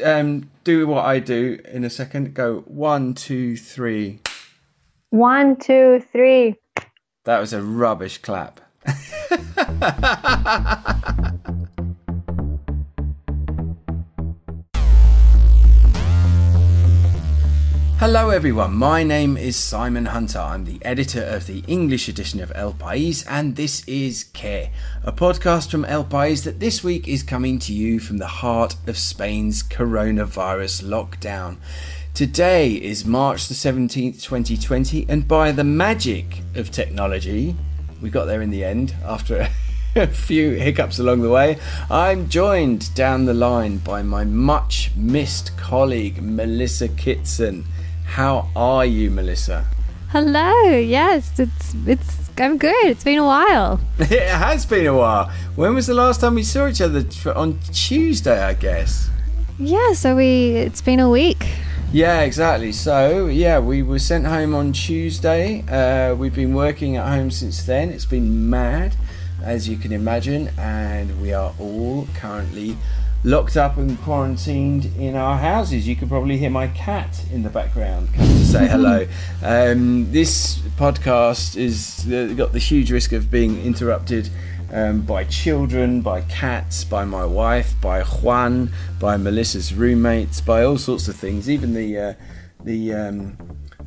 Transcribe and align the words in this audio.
um, 0.00 0.50
do 0.64 0.86
what 0.86 1.04
I 1.04 1.18
do 1.18 1.58
in 1.66 1.84
a 1.84 1.90
second. 1.90 2.34
Go 2.34 2.60
one, 2.66 3.14
two, 3.14 3.56
three. 3.56 4.20
One, 5.10 5.56
two, 5.56 6.02
three. 6.12 6.56
That 7.24 7.40
was 7.40 7.52
a 7.52 7.62
rubbish 7.62 8.18
clap. 8.18 8.60
Hello, 18.00 18.30
everyone. 18.30 18.74
My 18.74 19.02
name 19.02 19.36
is 19.36 19.56
Simon 19.56 20.06
Hunter. 20.06 20.38
I'm 20.38 20.64
the 20.64 20.78
editor 20.82 21.20
of 21.20 21.48
the 21.48 21.64
English 21.66 22.08
edition 22.08 22.40
of 22.40 22.52
El 22.54 22.72
País, 22.72 23.26
and 23.28 23.56
this 23.56 23.82
is 23.88 24.22
Care, 24.32 24.70
a 25.02 25.10
podcast 25.10 25.68
from 25.72 25.84
El 25.84 26.04
País 26.04 26.44
that 26.44 26.60
this 26.60 26.84
week 26.84 27.08
is 27.08 27.24
coming 27.24 27.58
to 27.58 27.72
you 27.72 27.98
from 27.98 28.18
the 28.18 28.28
heart 28.28 28.76
of 28.86 28.96
Spain's 28.96 29.64
coronavirus 29.64 30.84
lockdown. 30.84 31.56
Today 32.14 32.74
is 32.74 33.04
March 33.04 33.48
the 33.48 33.54
17th, 33.54 34.22
2020, 34.22 35.04
and 35.08 35.26
by 35.26 35.50
the 35.50 35.64
magic 35.64 36.42
of 36.54 36.70
technology, 36.70 37.56
we 38.00 38.10
got 38.10 38.26
there 38.26 38.42
in 38.42 38.50
the 38.50 38.64
end 38.64 38.94
after 39.04 39.48
a 39.96 40.06
few 40.06 40.52
hiccups 40.52 41.00
along 41.00 41.22
the 41.22 41.30
way. 41.30 41.58
I'm 41.90 42.28
joined 42.28 42.94
down 42.94 43.24
the 43.24 43.34
line 43.34 43.78
by 43.78 44.04
my 44.04 44.22
much 44.22 44.92
missed 44.94 45.56
colleague, 45.56 46.22
Melissa 46.22 46.86
Kitson. 46.86 47.64
How 48.08 48.48
are 48.56 48.84
you, 48.84 49.10
Melissa? 49.10 49.64
Hello. 50.08 50.70
Yes, 50.70 51.38
it's 51.38 51.74
it's 51.86 52.30
I'm 52.38 52.56
good. 52.56 52.86
It's 52.86 53.04
been 53.04 53.18
a 53.18 53.24
while. 53.24 53.80
it 53.98 54.28
has 54.28 54.64
been 54.64 54.86
a 54.86 54.96
while. 54.96 55.30
When 55.54 55.74
was 55.74 55.86
the 55.86 55.94
last 55.94 56.20
time 56.20 56.34
we 56.34 56.42
saw 56.42 56.66
each 56.68 56.80
other? 56.80 57.04
On 57.36 57.58
Tuesday, 57.72 58.42
I 58.42 58.54
guess. 58.54 59.10
Yeah. 59.58 59.92
So 59.92 60.16
we. 60.16 60.52
It's 60.56 60.80
been 60.80 61.00
a 61.00 61.10
week. 61.10 61.46
Yeah, 61.92 62.22
exactly. 62.22 62.72
So 62.72 63.26
yeah, 63.26 63.60
we 63.60 63.82
were 63.82 63.98
sent 63.98 64.26
home 64.26 64.54
on 64.54 64.72
Tuesday. 64.72 65.62
Uh, 65.68 66.14
we've 66.14 66.34
been 66.34 66.54
working 66.54 66.96
at 66.96 67.06
home 67.06 67.30
since 67.30 67.62
then. 67.62 67.90
It's 67.90 68.06
been 68.06 68.50
mad, 68.50 68.96
as 69.42 69.68
you 69.68 69.76
can 69.76 69.92
imagine, 69.92 70.50
and 70.58 71.20
we 71.20 71.32
are 71.32 71.52
all 71.60 72.08
currently 72.14 72.76
locked 73.24 73.56
up 73.56 73.76
and 73.76 74.00
quarantined 74.02 74.86
in 74.96 75.16
our 75.16 75.38
houses. 75.38 75.88
You 75.88 75.96
could 75.96 76.08
probably 76.08 76.38
hear 76.38 76.50
my 76.50 76.68
cat 76.68 77.24
in 77.32 77.42
the 77.42 77.50
background 77.50 78.08
come 78.14 78.26
to 78.26 78.44
say 78.44 78.68
hello. 78.68 79.06
Um, 79.40 80.10
this 80.10 80.58
podcast 80.76 81.56
is 81.56 82.10
uh, 82.12 82.34
got 82.34 82.52
the 82.52 82.58
huge 82.58 82.90
risk 82.90 83.12
of 83.12 83.30
being 83.30 83.62
interrupted. 83.64 84.30
Um, 84.70 85.00
by 85.00 85.24
children, 85.24 86.02
by 86.02 86.20
cats, 86.22 86.84
by 86.84 87.06
my 87.06 87.24
wife, 87.24 87.74
by 87.80 88.02
Juan, 88.02 88.70
by 89.00 89.16
Melissa's 89.16 89.72
roommates, 89.72 90.42
by 90.42 90.62
all 90.62 90.76
sorts 90.76 91.08
of 91.08 91.16
things. 91.16 91.48
Even 91.48 91.72
the 91.72 91.98
uh, 91.98 92.14
the 92.62 92.92
um, 92.92 93.38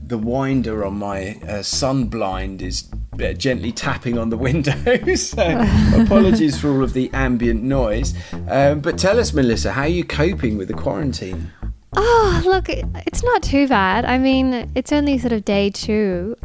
the 0.07 0.17
winder 0.17 0.83
on 0.83 0.97
my 0.97 1.39
uh, 1.47 1.61
sun 1.61 2.05
blind 2.05 2.61
is 2.61 2.89
uh, 3.23 3.33
gently 3.33 3.71
tapping 3.71 4.17
on 4.17 4.29
the 4.29 4.37
window. 4.37 4.71
so 5.15 5.65
apologies 5.95 6.59
for 6.59 6.69
all 6.69 6.83
of 6.83 6.93
the 6.93 7.09
ambient 7.13 7.63
noise. 7.63 8.13
Um, 8.47 8.79
but 8.79 8.97
tell 8.97 9.19
us, 9.19 9.33
Melissa, 9.33 9.71
how 9.71 9.83
are 9.83 9.87
you 9.87 10.03
coping 10.03 10.57
with 10.57 10.67
the 10.67 10.73
quarantine? 10.73 11.51
Oh, 11.93 12.41
look, 12.45 12.69
it's 12.69 13.23
not 13.23 13.43
too 13.43 13.67
bad. 13.67 14.05
I 14.05 14.17
mean, 14.17 14.71
it's 14.75 14.93
only 14.93 15.17
sort 15.17 15.33
of 15.33 15.43
day 15.43 15.69
two, 15.69 16.37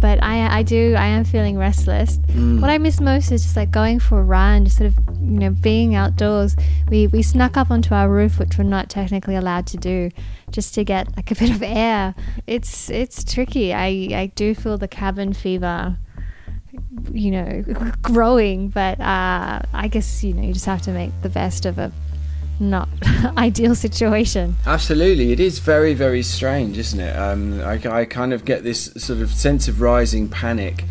but 0.00 0.22
I, 0.22 0.58
I 0.58 0.62
do, 0.62 0.94
I 0.96 1.06
am 1.06 1.24
feeling 1.24 1.56
restless. 1.56 2.18
Mm. 2.18 2.60
What 2.60 2.70
I 2.70 2.78
miss 2.78 3.00
most 3.00 3.32
is 3.32 3.42
just 3.42 3.56
like 3.56 3.70
going 3.70 3.98
for 3.98 4.20
a 4.20 4.22
run, 4.22 4.64
just 4.64 4.78
sort 4.78 4.88
of, 4.88 4.98
you 5.20 5.38
know, 5.38 5.50
being 5.50 5.94
outdoors. 5.94 6.54
We 6.88 7.06
we 7.06 7.22
snuck 7.22 7.56
up 7.56 7.70
onto 7.70 7.94
our 7.94 8.08
roof, 8.08 8.38
which 8.38 8.58
we're 8.58 8.64
not 8.64 8.90
technically 8.90 9.36
allowed 9.36 9.66
to 9.68 9.76
do, 9.76 10.10
just 10.50 10.74
to 10.74 10.84
get 10.84 11.16
like 11.16 11.30
a 11.30 11.34
bit 11.34 11.50
of 11.50 11.62
air. 11.62 12.14
It's 12.46 12.90
it's 12.90 13.24
tricky. 13.24 13.72
I 13.72 14.08
I 14.12 14.32
do 14.34 14.54
feel 14.54 14.76
the 14.78 14.88
cabin 14.88 15.32
fever 15.32 15.98
you 17.10 17.30
know 17.30 17.64
growing 18.02 18.68
but 18.68 19.00
uh, 19.00 19.60
i 19.72 19.88
guess 19.88 20.22
you 20.22 20.34
know 20.34 20.42
you 20.42 20.52
just 20.52 20.66
have 20.66 20.82
to 20.82 20.90
make 20.90 21.10
the 21.22 21.28
best 21.28 21.64
of 21.64 21.78
a 21.78 21.90
not 22.60 22.88
ideal 23.36 23.74
situation. 23.74 24.56
Absolutely, 24.66 25.32
it 25.32 25.40
is 25.40 25.58
very, 25.58 25.94
very 25.94 26.22
strange, 26.22 26.78
isn't 26.78 27.00
it? 27.00 27.16
Um, 27.16 27.60
I, 27.60 27.80
I, 28.00 28.04
kind 28.04 28.32
of 28.32 28.44
get 28.44 28.62
this 28.62 28.86
sort 28.96 29.20
of 29.20 29.30
sense 29.30 29.68
of 29.68 29.80
rising 29.80 30.28
panic 30.28 30.84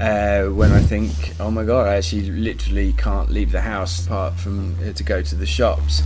uh, 0.00 0.44
when 0.44 0.72
I 0.72 0.80
think, 0.80 1.34
oh 1.38 1.50
my 1.50 1.64
god, 1.64 1.86
I 1.86 1.96
actually 1.96 2.30
literally 2.30 2.92
can't 2.94 3.30
leave 3.30 3.52
the 3.52 3.60
house 3.60 4.06
apart 4.06 4.34
from 4.34 4.76
to 4.94 5.02
go 5.04 5.22
to 5.22 5.34
the 5.34 5.46
shops. 5.46 6.02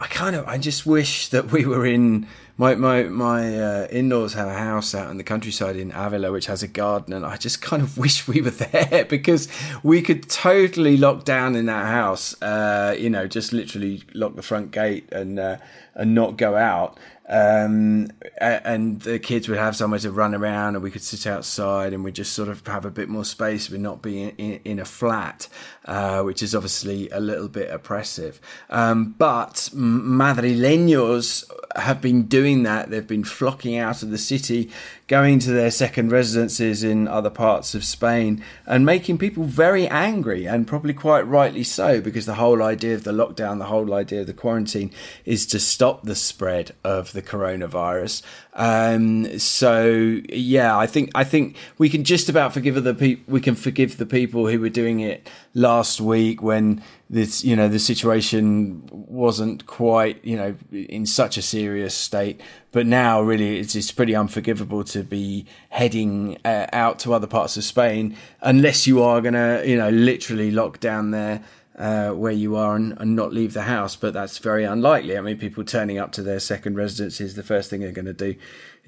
I 0.00 0.06
kind 0.08 0.36
of, 0.36 0.46
I 0.46 0.58
just 0.58 0.86
wish 0.86 1.28
that 1.28 1.50
we 1.50 1.64
were 1.64 1.86
in 1.86 2.26
my 2.58 2.74
my 2.74 3.04
my 3.04 3.56
uh, 3.56 3.86
in-laws 3.90 4.34
have 4.34 4.48
a 4.48 4.54
house 4.54 4.92
out 4.92 5.10
in 5.10 5.16
the 5.16 5.24
countryside 5.24 5.76
in 5.76 5.92
Avila, 5.92 6.32
which 6.32 6.46
has 6.46 6.62
a 6.62 6.68
garden, 6.68 7.14
and 7.14 7.24
I 7.24 7.36
just 7.36 7.62
kind 7.62 7.80
of 7.80 7.96
wish 8.04 8.26
we 8.26 8.42
were 8.42 8.50
there 8.50 9.04
because 9.04 9.48
we 9.82 10.02
could 10.02 10.28
totally 10.28 10.96
lock 10.96 11.24
down 11.24 11.54
in 11.54 11.66
that 11.66 11.86
house. 11.86 12.40
Uh, 12.42 12.96
you 12.98 13.08
know, 13.08 13.28
just 13.28 13.52
literally 13.52 14.02
lock 14.12 14.34
the 14.34 14.42
front 14.42 14.72
gate 14.72 15.08
and 15.12 15.38
uh, 15.38 15.56
and 15.94 16.14
not 16.14 16.36
go 16.36 16.56
out 16.56 16.98
um, 17.28 18.10
and 18.40 19.02
the 19.02 19.18
kids 19.18 19.48
would 19.48 19.58
have 19.58 19.76
somewhere 19.76 20.00
to 20.00 20.10
run 20.10 20.34
around 20.34 20.74
and 20.74 20.82
we 20.82 20.90
could 20.90 21.02
sit 21.02 21.26
outside 21.26 21.92
and 21.92 22.02
we 22.02 22.10
just 22.10 22.32
sort 22.32 22.48
of 22.48 22.66
have 22.66 22.86
a 22.86 22.90
bit 22.90 23.08
more 23.08 23.24
space 23.24 23.68
with 23.68 23.80
not 23.80 24.00
being 24.00 24.30
in, 24.38 24.60
in 24.64 24.78
a 24.78 24.84
flat 24.84 25.48
uh, 25.88 26.22
which 26.22 26.42
is 26.42 26.54
obviously 26.54 27.08
a 27.10 27.18
little 27.18 27.48
bit 27.48 27.70
oppressive. 27.70 28.40
Um, 28.68 29.14
but 29.16 29.70
madrileños 29.74 31.50
have 31.76 32.02
been 32.02 32.24
doing 32.24 32.62
that. 32.64 32.90
They've 32.90 33.06
been 33.06 33.24
flocking 33.24 33.78
out 33.78 34.02
of 34.02 34.10
the 34.10 34.18
city 34.18 34.70
going 35.08 35.38
to 35.38 35.50
their 35.50 35.70
second 35.70 36.12
residences 36.12 36.84
in 36.84 37.08
other 37.08 37.30
parts 37.30 37.74
of 37.74 37.82
Spain 37.82 38.44
and 38.66 38.84
making 38.84 39.16
people 39.16 39.44
very 39.44 39.88
angry, 39.88 40.46
and 40.46 40.66
probably 40.66 40.92
quite 40.92 41.26
rightly 41.26 41.64
so, 41.64 42.00
because 42.00 42.26
the 42.26 42.34
whole 42.34 42.62
idea 42.62 42.94
of 42.94 43.04
the 43.04 43.12
lockdown, 43.12 43.58
the 43.58 43.64
whole 43.64 43.94
idea 43.94 44.20
of 44.20 44.26
the 44.26 44.34
quarantine 44.34 44.90
is 45.24 45.46
to 45.46 45.58
stop 45.58 46.02
the 46.02 46.14
spread 46.14 46.72
of 46.84 47.12
the 47.12 47.22
coronavirus. 47.22 48.22
Um, 48.58 49.38
so 49.38 50.20
yeah, 50.28 50.76
I 50.76 50.88
think 50.88 51.12
I 51.14 51.22
think 51.22 51.56
we 51.78 51.88
can 51.88 52.02
just 52.02 52.28
about 52.28 52.52
forgive 52.52 52.82
the 52.82 52.92
people. 52.92 53.32
We 53.32 53.40
can 53.40 53.54
forgive 53.54 53.96
the 53.96 54.04
people 54.04 54.48
who 54.48 54.60
were 54.60 54.68
doing 54.68 54.98
it 54.98 55.30
last 55.54 56.00
week 56.00 56.42
when 56.42 56.82
this 57.08 57.44
you 57.44 57.54
know 57.54 57.68
the 57.68 57.78
situation 57.78 58.82
wasn't 58.90 59.66
quite 59.66 60.22
you 60.24 60.36
know 60.36 60.54
in 60.72 61.06
such 61.06 61.38
a 61.38 61.42
serious 61.42 61.94
state 61.94 62.40
but 62.70 62.86
now 62.86 63.22
really 63.22 63.58
it's, 63.58 63.74
it's 63.74 63.90
pretty 63.90 64.14
unforgivable 64.14 64.84
to 64.84 65.02
be 65.02 65.46
heading 65.70 66.36
uh, 66.44 66.66
out 66.72 66.98
to 66.98 67.14
other 67.14 67.26
parts 67.26 67.56
of 67.56 67.64
Spain 67.64 68.14
unless 68.42 68.86
you 68.86 69.02
are 69.02 69.20
going 69.20 69.34
to 69.34 69.62
you 69.64 69.76
know 69.76 69.88
literally 69.88 70.50
lock 70.50 70.80
down 70.80 71.12
there 71.12 71.42
uh, 71.78 72.10
where 72.10 72.32
you 72.32 72.56
are 72.56 72.76
and, 72.76 72.98
and, 72.98 73.14
not 73.14 73.32
leave 73.32 73.54
the 73.54 73.62
house 73.62 73.94
but 73.96 74.12
that's 74.12 74.38
very 74.38 74.64
unlikely 74.64 75.16
I 75.16 75.20
mean 75.20 75.38
people 75.38 75.64
turning 75.64 75.96
up 75.96 76.12
to 76.12 76.22
their 76.22 76.40
second 76.40 76.74
residences 76.74 77.36
the 77.36 77.42
first 77.42 77.70
thing 77.70 77.80
they're 77.80 77.92
going 77.92 78.04
to 78.04 78.12
do 78.12 78.34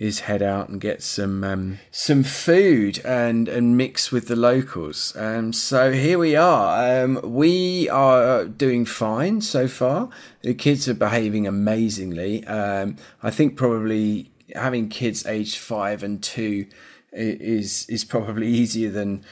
is 0.01 0.21
head 0.21 0.43
out 0.43 0.71
and 0.71 0.81
get 0.81 1.03
some 1.03 1.45
um, 1.45 1.79
some 1.91 2.23
food 2.23 2.99
and 3.05 3.49
and 3.49 3.77
mix 3.77 4.11
with 4.11 4.29
the 4.29 4.35
locals. 4.35 5.15
Um, 5.15 5.53
so 5.53 5.93
here 5.93 6.19
we 6.19 6.35
are. 6.35 7.05
Um, 7.05 7.21
we 7.23 7.87
are 7.91 8.47
doing 8.47 8.87
fine 8.87 9.43
so 9.43 9.69
far. 9.69 10.09
The 10.41 10.55
kids 10.55 10.89
are 10.89 10.95
behaving 10.95 11.47
amazingly. 11.47 12.47
Um, 12.47 12.97
I 13.23 13.31
think 13.31 13.59
probably 13.59 14.31
having 14.55 14.89
kids 14.89 15.27
aged 15.27 15.59
five 15.59 16.03
and 16.03 16.23
two 16.23 16.67
is 17.13 17.87
is 17.91 18.03
probably 18.03 18.49
easier 18.49 18.91
than 18.91 19.23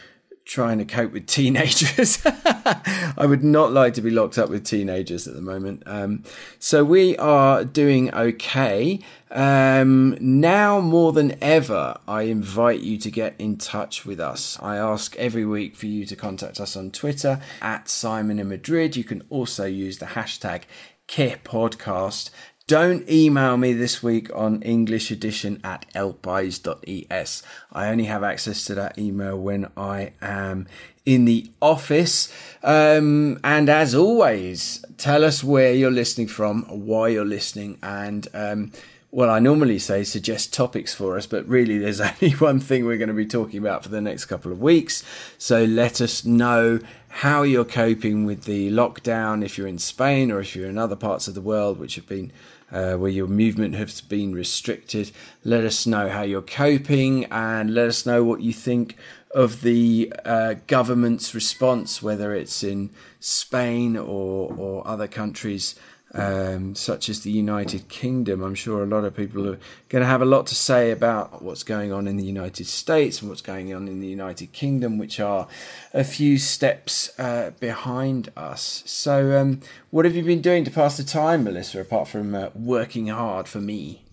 trying 0.48 0.78
to 0.78 0.84
cope 0.84 1.12
with 1.12 1.26
teenagers. 1.38 2.20
I 2.24 3.26
would 3.26 3.44
not 3.44 3.72
like 3.72 3.94
to 3.94 4.02
be 4.02 4.10
locked 4.10 4.38
up 4.38 4.48
with 4.48 4.64
teenagers 4.64 5.28
at 5.28 5.34
the 5.34 5.42
moment. 5.42 5.82
Um, 5.86 6.24
so 6.58 6.82
we 6.82 7.16
are 7.18 7.64
doing 7.64 8.12
okay. 8.12 9.00
Um, 9.30 10.16
now 10.20 10.80
more 10.80 11.12
than 11.12 11.36
ever, 11.42 11.98
I 12.08 12.22
invite 12.22 12.80
you 12.80 12.96
to 12.98 13.10
get 13.10 13.34
in 13.38 13.58
touch 13.58 14.06
with 14.06 14.18
us. 14.18 14.58
I 14.60 14.78
ask 14.78 15.14
every 15.16 15.44
week 15.44 15.76
for 15.76 15.86
you 15.86 16.06
to 16.06 16.16
contact 16.16 16.58
us 16.58 16.76
on 16.76 16.90
Twitter 16.90 17.40
at 17.60 17.88
Simon 17.88 18.38
in 18.38 18.48
Madrid. 18.48 18.96
You 18.96 19.04
can 19.04 19.22
also 19.28 19.66
use 19.66 19.98
the 19.98 20.06
hashtag 20.06 20.62
Podcast 21.08 22.30
don't 22.68 23.08
email 23.08 23.56
me 23.56 23.72
this 23.72 24.02
week 24.02 24.30
on 24.34 24.60
English 24.60 25.10
edition 25.10 25.58
at 25.64 25.86
elpais.es. 25.94 27.42
I 27.72 27.88
only 27.88 28.04
have 28.04 28.22
access 28.22 28.66
to 28.66 28.74
that 28.74 28.98
email 28.98 29.38
when 29.38 29.70
I 29.74 30.12
am 30.20 30.68
in 31.06 31.24
the 31.24 31.50
office. 31.62 32.30
Um, 32.62 33.40
and 33.42 33.70
as 33.70 33.94
always, 33.94 34.84
tell 34.98 35.24
us 35.24 35.42
where 35.42 35.72
you're 35.72 35.90
listening 35.90 36.28
from, 36.28 36.64
why 36.64 37.08
you're 37.08 37.24
listening, 37.24 37.78
and 37.82 38.28
um, 38.34 38.72
well, 39.10 39.30
I 39.30 39.38
normally 39.38 39.78
say 39.78 40.04
suggest 40.04 40.52
topics 40.52 40.92
for 40.92 41.16
us, 41.16 41.26
but 41.26 41.48
really 41.48 41.78
there's 41.78 42.00
only 42.22 42.34
one 42.34 42.60
thing 42.60 42.84
we're 42.84 42.98
going 42.98 43.08
to 43.08 43.14
be 43.14 43.24
talking 43.24 43.58
about 43.58 43.82
for 43.82 43.88
the 43.88 44.02
next 44.02 44.26
couple 44.26 44.52
of 44.52 44.60
weeks. 44.60 45.02
So 45.38 45.64
let 45.64 46.02
us 46.02 46.26
know 46.26 46.80
how 47.08 47.42
you're 47.42 47.64
coping 47.64 48.26
with 48.26 48.44
the 48.44 48.70
lockdown 48.70 49.42
if 49.42 49.56
you're 49.56 49.66
in 49.66 49.78
Spain 49.78 50.30
or 50.30 50.40
if 50.40 50.54
you're 50.54 50.68
in 50.68 50.76
other 50.76 50.96
parts 50.96 51.26
of 51.26 51.34
the 51.34 51.40
world 51.40 51.78
which 51.78 51.94
have 51.94 52.06
been 52.06 52.30
uh, 52.70 52.94
where 52.94 53.10
your 53.10 53.26
movement 53.26 53.74
has 53.74 54.00
been 54.00 54.34
restricted. 54.34 55.10
Let 55.44 55.64
us 55.64 55.86
know 55.86 56.08
how 56.08 56.22
you're 56.22 56.42
coping 56.42 57.24
and 57.26 57.74
let 57.74 57.88
us 57.88 58.06
know 58.06 58.24
what 58.24 58.40
you 58.40 58.52
think 58.52 58.96
of 59.34 59.62
the 59.62 60.12
uh, 60.24 60.54
government's 60.66 61.34
response, 61.34 62.02
whether 62.02 62.34
it's 62.34 62.62
in 62.62 62.90
Spain 63.20 63.96
or, 63.96 64.52
or 64.56 64.86
other 64.86 65.06
countries 65.06 65.74
um, 66.14 66.74
such 66.74 67.08
as 67.08 67.20
the 67.20 67.30
United 67.30 67.88
Kingdom. 67.88 68.42
I'm 68.42 68.54
sure 68.54 68.82
a 68.82 68.86
lot 68.86 69.04
of 69.04 69.16
people 69.16 69.46
are 69.48 69.58
going 69.88 70.02
to 70.02 70.06
have 70.06 70.22
a 70.22 70.26
lot 70.26 70.46
to 70.48 70.54
say 70.54 70.90
about 70.90 71.42
what's 71.42 71.62
going 71.62 71.92
on 71.92 72.08
in 72.08 72.16
the 72.16 72.24
United 72.24 72.66
States 72.66 73.20
and 73.20 73.28
what's 73.28 73.42
going 73.42 73.74
on 73.74 73.88
in 73.88 74.00
the 74.00 74.06
United 74.06 74.52
Kingdom, 74.52 74.98
which 74.98 75.20
are 75.20 75.48
a 75.92 76.04
few 76.04 76.38
steps 76.38 77.10
uh, 77.18 77.50
behind 77.60 78.30
us. 78.36 78.82
So, 78.86 79.38
um, 79.38 79.60
what 79.90 80.04
have 80.04 80.16
you 80.16 80.22
been 80.22 80.42
doing 80.42 80.64
to 80.64 80.70
pass 80.70 80.96
the 80.96 81.04
time, 81.04 81.44
Melissa, 81.44 81.80
apart 81.80 82.08
from 82.08 82.34
uh, 82.34 82.50
working 82.54 83.08
hard 83.08 83.48
for 83.48 83.60
me? 83.60 84.04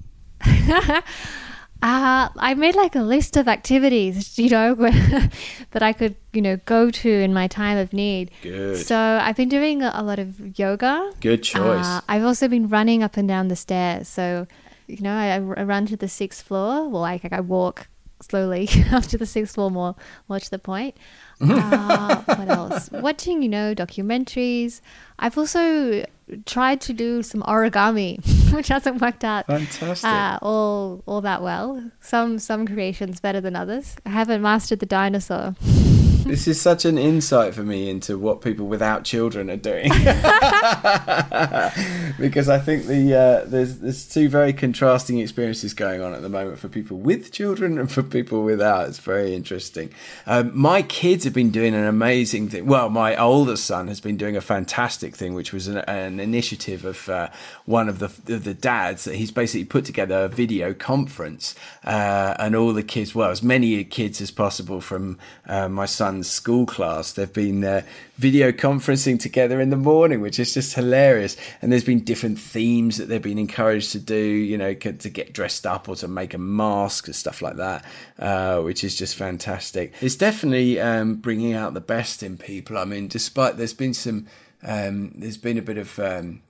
Uh, 1.81 2.29
I 2.37 2.53
made 2.55 2.75
like 2.75 2.95
a 2.95 3.01
list 3.01 3.37
of 3.37 3.47
activities, 3.47 4.39
you 4.39 4.49
know, 4.49 4.75
that 5.71 5.81
I 5.81 5.93
could, 5.93 6.15
you 6.33 6.41
know, 6.41 6.57
go 6.65 6.89
to 6.89 7.09
in 7.09 7.33
my 7.33 7.47
time 7.47 7.77
of 7.77 7.93
need. 7.93 8.31
Good. 8.41 8.77
So 8.77 8.97
I've 8.97 9.35
been 9.35 9.49
doing 9.49 9.81
a, 9.83 10.01
lot 10.03 10.19
of 10.19 10.57
yoga. 10.57 11.11
Good 11.19 11.43
choice. 11.43 11.85
Uh, 11.85 12.01
I've 12.07 12.23
also 12.23 12.47
been 12.47 12.69
running 12.69 13.03
up 13.03 13.17
and 13.17 13.27
down 13.27 13.49
the 13.49 13.55
stairs. 13.55 14.07
So, 14.07 14.47
you 14.87 15.01
know, 15.01 15.13
I, 15.13 15.35
I 15.35 15.39
run 15.39 15.85
to 15.87 15.97
the 15.97 16.07
sixth 16.07 16.45
floor. 16.47 16.89
Well, 16.89 17.01
like, 17.01 17.31
I 17.31 17.41
walk 17.41 17.87
slowly 18.21 18.69
up 18.91 19.03
to 19.05 19.17
the 19.17 19.25
sixth 19.25 19.55
floor 19.55 19.69
more, 19.69 19.95
more 20.27 20.39
to 20.39 20.49
the 20.49 20.59
point. 20.59 20.95
uh, 21.41 22.21
what 22.23 22.49
else? 22.49 22.89
Watching, 22.91 23.41
you 23.41 23.49
know, 23.49 23.75
documentaries. 23.75 24.81
I've 25.19 25.37
also 25.37 26.05
tried 26.45 26.81
to 26.81 26.93
do 26.93 27.21
some 27.23 27.41
origami, 27.43 28.19
which 28.53 28.67
hasn't 28.69 29.01
worked 29.01 29.23
out 29.23 29.47
Fantastic. 29.47 30.09
uh, 30.09 30.39
all 30.41 31.03
all 31.05 31.21
that 31.21 31.41
well. 31.41 31.91
Some 32.01 32.39
some 32.39 32.65
creations 32.67 33.19
better 33.19 33.41
than 33.41 33.55
others. 33.55 33.95
I 34.05 34.09
haven't 34.09 34.41
mastered 34.41 34.79
the 34.79 34.85
dinosaur. 34.85 35.55
this 36.25 36.47
is 36.47 36.59
such 36.59 36.85
an 36.85 36.97
insight 36.97 37.53
for 37.53 37.61
me 37.61 37.87
into 37.87 38.17
what 38.17 38.41
people 38.41 38.65
without 38.65 39.03
children 39.03 39.51
are 39.51 39.55
doing 39.55 39.89
because 42.19 42.49
I 42.49 42.57
think 42.57 42.87
the 42.87 43.13
uh, 43.13 43.45
there's 43.45 43.77
there's 43.77 44.07
two 44.07 44.27
very 44.27 44.51
contrasting 44.51 45.19
experiences 45.19 45.75
going 45.75 46.01
on 46.01 46.13
at 46.13 46.23
the 46.23 46.29
moment 46.29 46.57
for 46.57 46.67
people 46.67 46.97
with 46.97 47.31
children 47.31 47.77
and 47.77 47.91
for 47.91 48.01
people 48.01 48.43
without. 48.43 48.89
It's 48.89 48.97
very 48.97 49.35
interesting. 49.35 49.93
Um, 50.25 50.51
my 50.57 50.81
kids 50.81 51.25
have 51.25 51.33
been 51.33 51.51
doing 51.51 51.75
an 51.75 51.85
amazing 51.85 52.49
thing. 52.49 52.65
Well, 52.65 52.89
my 52.89 53.15
oldest 53.15 53.65
son 53.65 53.87
has 53.87 54.01
been 54.01 54.17
doing 54.17 54.35
a 54.35 54.41
fantastic 54.41 55.15
thing, 55.15 55.35
which 55.35 55.53
was 55.53 55.67
an, 55.67 55.77
an 55.77 56.19
initiative 56.19 56.85
of 56.85 57.07
uh, 57.07 57.29
one 57.65 57.87
of 57.87 57.99
the 57.99 58.05
of 58.33 58.43
the 58.43 58.55
dads. 58.55 59.03
that 59.03 59.15
He's 59.15 59.31
basically 59.31 59.65
put 59.65 59.85
together 59.85 60.23
a 60.23 60.27
video 60.27 60.73
conference, 60.73 61.53
uh, 61.83 62.35
and 62.39 62.55
all 62.55 62.73
the 62.73 62.83
kids, 62.83 63.13
well, 63.13 63.29
as 63.29 63.43
many 63.43 63.83
kids 63.83 64.21
as 64.21 64.31
possible 64.31 64.81
from 64.81 65.19
uh, 65.45 65.69
my 65.69 65.85
son's 66.15 66.29
school 66.29 66.65
class, 66.65 67.13
they've 67.13 67.33
been 67.33 67.63
uh, 67.63 67.81
video 68.17 68.51
conferencing 68.51 69.19
together 69.19 69.59
in 69.59 69.69
the 69.69 69.75
morning, 69.75 70.21
which 70.21 70.39
is 70.39 70.53
just 70.53 70.73
hilarious. 70.73 71.35
And 71.61 71.71
there's 71.71 71.83
been 71.83 72.03
different 72.03 72.39
themes 72.39 72.97
that 72.97 73.07
they've 73.09 73.21
been 73.21 73.37
encouraged 73.37 73.91
to 73.91 73.99
do, 73.99 74.15
you 74.15 74.57
know, 74.57 74.73
to 74.73 75.09
get 75.09 75.33
dressed 75.33 75.65
up 75.65 75.89
or 75.89 75.95
to 75.97 76.07
make 76.07 76.33
a 76.33 76.37
mask 76.37 77.07
and 77.07 77.15
stuff 77.15 77.41
like 77.41 77.57
that, 77.57 77.85
uh, 78.19 78.61
which 78.61 78.83
is 78.83 78.95
just 78.95 79.15
fantastic. 79.15 79.93
It's 80.01 80.15
definitely 80.15 80.79
um, 80.79 81.15
bringing 81.15 81.53
out 81.53 81.73
the 81.73 81.81
best 81.81 82.23
in 82.23 82.37
people. 82.37 82.77
I 82.77 82.85
mean, 82.85 83.07
despite 83.07 83.57
there's 83.57 83.73
been 83.73 83.93
some, 83.93 84.27
um, 84.63 85.11
there's 85.15 85.37
been 85.37 85.57
a 85.57 85.63
bit 85.63 85.77
of. 85.77 85.99
Um, 85.99 86.41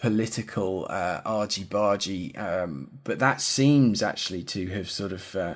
political 0.00 0.86
uh, 0.88 1.20
argy 1.24 1.64
bargy, 1.64 2.38
um, 2.38 2.88
but 3.02 3.18
that 3.18 3.40
seems 3.40 4.00
actually 4.00 4.44
to 4.44 4.68
have 4.68 4.88
sort 4.88 5.10
of 5.10 5.34
uh, 5.34 5.54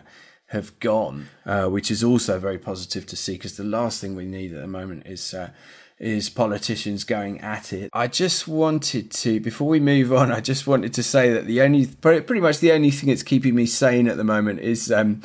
have 0.53 0.79
gone, 0.81 1.29
uh, 1.45 1.67
which 1.67 1.91
is 1.91 2.03
also 2.05 2.39
very 2.39 2.59
positive 2.59 3.05
to 3.07 3.17
see 3.17 3.33
because 3.33 3.57
the 3.57 3.65
last 3.65 4.01
thing 4.01 4.15
we 4.15 4.27
need 4.27 4.53
at 4.53 4.61
the 4.61 4.67
moment 4.69 5.07
is. 5.07 5.35
Uh, 5.35 5.51
is 5.99 6.29
politicians 6.29 7.05
going 7.05 7.41
at 7.43 7.73
it. 7.73 7.89
I 7.93 8.09
just 8.09 8.49
wanted 8.49 9.13
to, 9.13 9.39
before 9.39 9.69
we 9.69 9.79
move 9.79 10.13
on, 10.13 10.33
I 10.33 10.41
just 10.41 10.67
wanted 10.67 10.93
to 10.95 11.03
say 11.03 11.33
that 11.33 11.47
the 11.47 11.63
only, 11.63 11.87
pretty 11.87 12.41
much 12.41 12.59
the 12.59 12.73
only 12.73 12.91
thing 12.91 13.09
that's 13.11 13.23
keeping 13.23 13.55
me 13.55 13.67
sane 13.67 14.09
at 14.09 14.17
the 14.17 14.25
moment 14.25 14.59
is 14.59 14.91
um, 14.91 15.23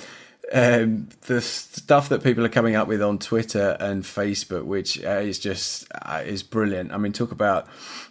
um, 0.53 1.09
the 1.21 1.41
stuff 1.41 2.09
that 2.09 2.23
people 2.23 2.45
are 2.45 2.49
coming 2.49 2.75
up 2.75 2.87
with 2.87 3.01
on 3.01 3.17
Twitter 3.19 3.75
and 3.79 4.03
Facebook, 4.03 4.65
which 4.65 5.03
uh, 5.03 5.19
is 5.19 5.39
just 5.39 5.87
uh, 5.93 6.21
is 6.25 6.43
brilliant. 6.43 6.91
I 6.91 6.97
mean, 6.97 7.11
talk 7.11 7.31
about 7.31 7.67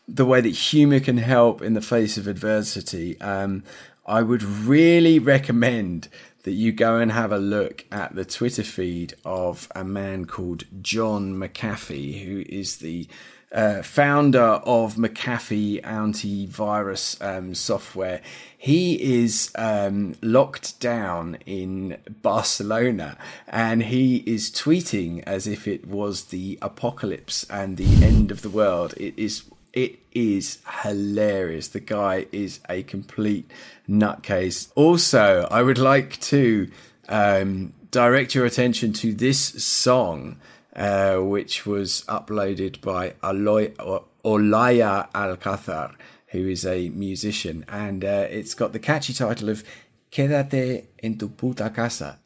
the 0.06 0.26
way 0.26 0.40
that 0.40 0.50
humor 0.50 1.00
can 1.00 1.18
help 1.18 1.62
in 1.62 1.74
the 1.74 1.80
face 1.80 2.18
of 2.18 2.26
adversity. 2.26 3.18
Um, 3.20 3.64
I 4.06 4.22
would 4.22 4.42
really 4.42 5.18
recommend 5.18 6.08
that 6.46 6.52
you 6.52 6.70
go 6.70 6.98
and 6.98 7.10
have 7.10 7.32
a 7.32 7.38
look 7.38 7.84
at 7.90 8.14
the 8.14 8.24
Twitter 8.24 8.62
feed 8.62 9.14
of 9.24 9.66
a 9.74 9.82
man 9.82 10.26
called 10.26 10.62
John 10.80 11.34
McAfee, 11.34 12.24
who 12.24 12.44
is 12.48 12.76
the 12.76 13.08
uh, 13.50 13.82
founder 13.82 14.60
of 14.64 14.94
McAfee 14.94 15.82
antivirus 15.82 17.20
um, 17.20 17.52
software. 17.52 18.22
He 18.56 19.24
is 19.24 19.50
um, 19.56 20.14
locked 20.22 20.78
down 20.78 21.38
in 21.46 21.96
Barcelona 22.22 23.18
and 23.48 23.82
he 23.82 24.18
is 24.18 24.48
tweeting 24.52 25.24
as 25.26 25.48
if 25.48 25.66
it 25.66 25.88
was 25.88 26.26
the 26.26 26.60
apocalypse 26.62 27.44
and 27.50 27.76
the 27.76 28.04
end 28.04 28.30
of 28.30 28.42
the 28.42 28.50
world. 28.50 28.94
It 28.96 29.18
is 29.18 29.42
it 29.76 29.98
is 30.12 30.58
hilarious. 30.82 31.68
The 31.68 31.80
guy 31.80 32.26
is 32.32 32.60
a 32.68 32.82
complete 32.82 33.48
nutcase. 33.88 34.72
Also, 34.74 35.46
I 35.50 35.62
would 35.62 35.78
like 35.78 36.18
to 36.22 36.70
um, 37.10 37.74
direct 37.90 38.34
your 38.34 38.46
attention 38.46 38.94
to 38.94 39.12
this 39.12 39.38
song, 39.62 40.40
uh, 40.74 41.16
which 41.16 41.66
was 41.66 42.04
uploaded 42.08 42.80
by 42.80 43.10
Aloy, 43.22 43.74
Olaya 44.24 45.10
Alcázar, 45.12 45.94
who 46.28 46.48
is 46.48 46.64
a 46.64 46.88
musician, 46.88 47.64
and 47.68 48.02
uh, 48.02 48.26
it's 48.30 48.54
got 48.54 48.72
the 48.72 48.78
catchy 48.78 49.12
title 49.12 49.50
of 49.50 49.62
Quédate 50.10 50.86
en 51.02 51.18
tu 51.18 51.28
puta 51.28 51.68
casa. 51.68 52.18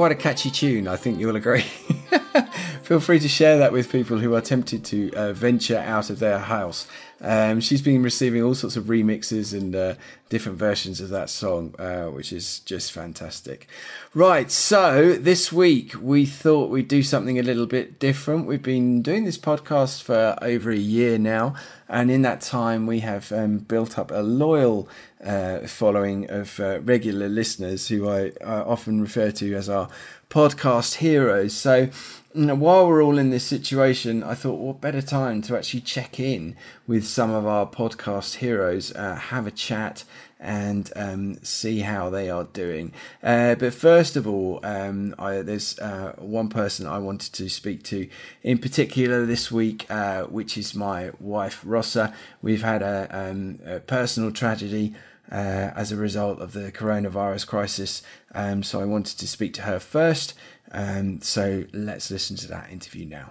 Quite 0.00 0.12
a 0.12 0.14
catchy 0.14 0.50
tune, 0.50 0.88
I 0.88 0.96
think 0.96 1.20
you'll 1.20 1.36
agree. 1.36 1.60
Feel 2.84 3.00
free 3.00 3.18
to 3.18 3.28
share 3.28 3.58
that 3.58 3.70
with 3.70 3.92
people 3.92 4.18
who 4.18 4.34
are 4.34 4.40
tempted 4.40 4.82
to 4.86 5.12
uh, 5.12 5.34
venture 5.34 5.76
out 5.76 6.08
of 6.08 6.20
their 6.20 6.38
house. 6.38 6.88
Um, 7.20 7.60
she's 7.60 7.82
been 7.82 8.02
receiving 8.02 8.42
all 8.42 8.54
sorts 8.54 8.76
of 8.76 8.84
remixes 8.84 9.52
and 9.52 9.76
uh, 9.76 9.96
different 10.30 10.56
versions 10.56 11.02
of 11.02 11.10
that 11.10 11.28
song, 11.28 11.74
uh, 11.78 12.06
which 12.06 12.32
is 12.32 12.60
just 12.60 12.92
fantastic. 12.92 13.68
Right, 14.14 14.50
so 14.50 15.12
this 15.12 15.52
week 15.52 15.92
we 16.00 16.24
thought 16.24 16.70
we'd 16.70 16.88
do 16.88 17.02
something 17.02 17.38
a 17.38 17.42
little 17.42 17.66
bit 17.66 17.98
different. 17.98 18.46
We've 18.46 18.62
been 18.62 19.02
doing 19.02 19.24
this 19.24 19.36
podcast 19.36 20.02
for 20.02 20.38
over 20.40 20.70
a 20.70 20.78
year 20.78 21.18
now, 21.18 21.54
and 21.90 22.10
in 22.10 22.22
that 22.22 22.40
time 22.40 22.86
we 22.86 23.00
have 23.00 23.30
um, 23.32 23.58
built 23.58 23.98
up 23.98 24.10
a 24.10 24.22
loyal 24.22 24.88
uh, 25.24 25.66
following 25.66 26.30
of 26.30 26.58
uh, 26.60 26.80
regular 26.80 27.28
listeners 27.28 27.88
who 27.88 28.08
I 28.08 28.30
often 28.42 29.00
refer 29.00 29.30
to 29.32 29.54
as 29.54 29.68
our 29.68 29.88
podcast 30.30 30.96
heroes. 30.96 31.52
So 31.52 31.90
while 32.32 32.86
we're 32.86 33.02
all 33.02 33.18
in 33.18 33.30
this 33.30 33.44
situation, 33.44 34.22
I 34.22 34.34
thought, 34.34 34.60
what 34.60 34.80
better 34.80 35.02
time 35.02 35.42
to 35.42 35.56
actually 35.56 35.80
check 35.80 36.20
in 36.20 36.56
with 36.86 37.04
some 37.04 37.30
of 37.30 37.46
our 37.46 37.66
podcast 37.66 38.36
heroes, 38.36 38.92
uh, 38.94 39.16
have 39.16 39.46
a 39.46 39.50
chat, 39.50 40.04
and 40.38 40.90
um, 40.96 41.42
see 41.42 41.80
how 41.80 42.08
they 42.08 42.30
are 42.30 42.44
doing. 42.44 42.92
Uh, 43.22 43.54
but 43.56 43.74
first 43.74 44.16
of 44.16 44.26
all, 44.26 44.60
um, 44.62 45.14
I, 45.18 45.42
there's 45.42 45.78
uh, 45.80 46.14
one 46.18 46.48
person 46.48 46.86
I 46.86 46.98
wanted 46.98 47.34
to 47.34 47.48
speak 47.50 47.82
to 47.84 48.08
in 48.42 48.58
particular 48.58 49.26
this 49.26 49.50
week, 49.52 49.86
uh, 49.90 50.22
which 50.24 50.56
is 50.56 50.74
my 50.74 51.10
wife, 51.20 51.60
Rosa. 51.64 52.14
We've 52.40 52.62
had 52.62 52.80
a, 52.80 53.08
um, 53.10 53.58
a 53.66 53.80
personal 53.80 54.30
tragedy. 54.30 54.94
Uh, 55.30 55.70
as 55.76 55.92
a 55.92 55.96
result 55.96 56.40
of 56.40 56.54
the 56.54 56.72
coronavirus 56.72 57.46
crisis. 57.46 58.02
Um, 58.34 58.64
so 58.64 58.80
I 58.80 58.84
wanted 58.84 59.16
to 59.18 59.28
speak 59.28 59.54
to 59.54 59.62
her 59.62 59.78
first 59.78 60.34
um, 60.72 61.20
so 61.20 61.64
let's 61.72 62.10
listen 62.10 62.36
to 62.36 62.48
that 62.48 62.70
interview 62.70 63.06
now. 63.06 63.30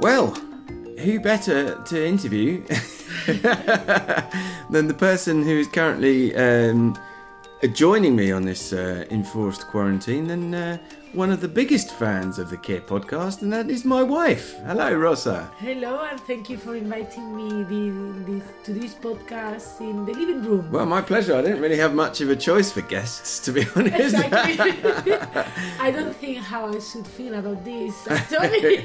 Well, 0.00 0.28
who 0.98 1.20
better 1.20 1.82
to 1.82 2.06
interview 2.06 2.64
than 4.70 4.86
the 4.86 4.96
person 4.96 5.42
who 5.42 5.58
is 5.58 5.66
currently 5.66 6.34
um, 6.36 6.98
joining 7.72 8.14
me 8.14 8.30
on 8.30 8.44
this 8.44 8.72
uh, 8.72 9.04
enforced 9.10 9.66
quarantine 9.66 10.28
than 10.28 10.54
uh, 10.54 10.78
one 11.12 11.30
of 11.30 11.40
the 11.40 11.48
biggest 11.48 11.90
fans 11.92 12.38
of 12.38 12.50
the 12.50 12.56
Care 12.56 12.80
podcast, 12.80 13.42
and 13.42 13.52
that 13.52 13.68
is 13.68 13.84
my 13.84 14.02
wife. 14.02 14.54
Hello, 14.64 14.94
Rosa. 14.94 15.50
Hello, 15.58 16.04
and 16.04 16.20
thank 16.20 16.48
you 16.48 16.56
for 16.56 16.76
inviting 16.76 17.36
me 17.36 17.48
the, 17.64 18.30
this, 18.30 18.44
to 18.64 18.72
this 18.72 18.94
podcast 18.94 19.80
in 19.80 20.06
the 20.06 20.12
living 20.12 20.42
room. 20.42 20.70
Well, 20.70 20.86
my 20.86 21.02
pleasure. 21.02 21.36
I 21.36 21.42
didn't 21.42 21.60
really 21.60 21.78
have 21.78 21.94
much 21.94 22.20
of 22.20 22.30
a 22.30 22.36
choice 22.36 22.70
for 22.70 22.82
guests, 22.82 23.40
to 23.40 23.52
be 23.52 23.66
honest. 23.76 24.14
Exactly. 24.14 25.12
I 25.80 25.90
don't 25.90 26.14
think 26.16 26.38
how 26.38 26.68
I 26.68 26.78
should 26.78 27.06
feel 27.06 27.34
about 27.34 27.64
this. 27.64 28.06
Exactly. 28.06 28.78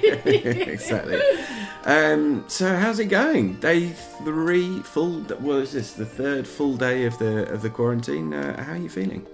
Um, 1.86 2.44
so, 2.48 2.76
how's 2.76 3.00
it 3.00 3.06
going? 3.06 3.60
Day 3.60 3.90
three, 4.24 4.80
full. 4.80 5.20
What 5.40 5.58
is 5.58 5.74
this? 5.74 5.94
The 5.94 6.06
third 6.06 6.48
full 6.48 6.76
day 6.76 7.06
of 7.06 7.18
the 7.20 7.48
of 7.52 7.62
the 7.62 7.70
quarantine. 7.70 8.34
Uh, 8.34 8.64
how 8.64 8.74
are 8.74 8.78
you 8.78 8.90
feeling? 8.90 9.26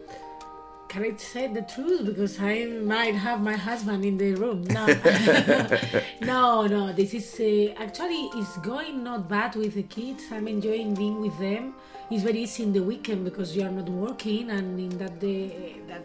Can 0.92 1.06
I 1.06 1.16
say 1.16 1.48
the 1.48 1.62
truth? 1.62 2.06
Because 2.06 2.38
I 2.38 2.66
might 2.66 3.16
have 3.16 3.40
my 3.42 3.56
husband 3.56 4.04
in 4.04 4.18
the 4.18 4.36
room. 4.36 4.66
No, 4.66 4.86
no, 6.22 6.68
no. 6.68 6.92
This 6.92 7.14
is 7.14 7.32
uh, 7.40 7.82
actually 7.82 8.28
it's 8.36 8.58
going 8.58 9.02
not 9.02 9.30
bad 9.30 9.56
with 9.56 9.76
the 9.76 9.84
kids. 9.84 10.24
I'm 10.34 10.50
enjoying 10.50 10.94
being 10.94 11.22
with 11.22 11.40
them. 11.40 11.76
It's 12.10 12.24
very 12.24 12.40
easy 12.44 12.64
in 12.64 12.74
the 12.74 12.84
weekend 12.84 13.24
because 13.24 13.56
you 13.56 13.64
are 13.64 13.72
not 13.72 13.88
working, 13.88 14.50
and 14.52 14.78
in 14.78 14.98
that 14.98 15.18
day 15.22 15.80
that 15.88 16.04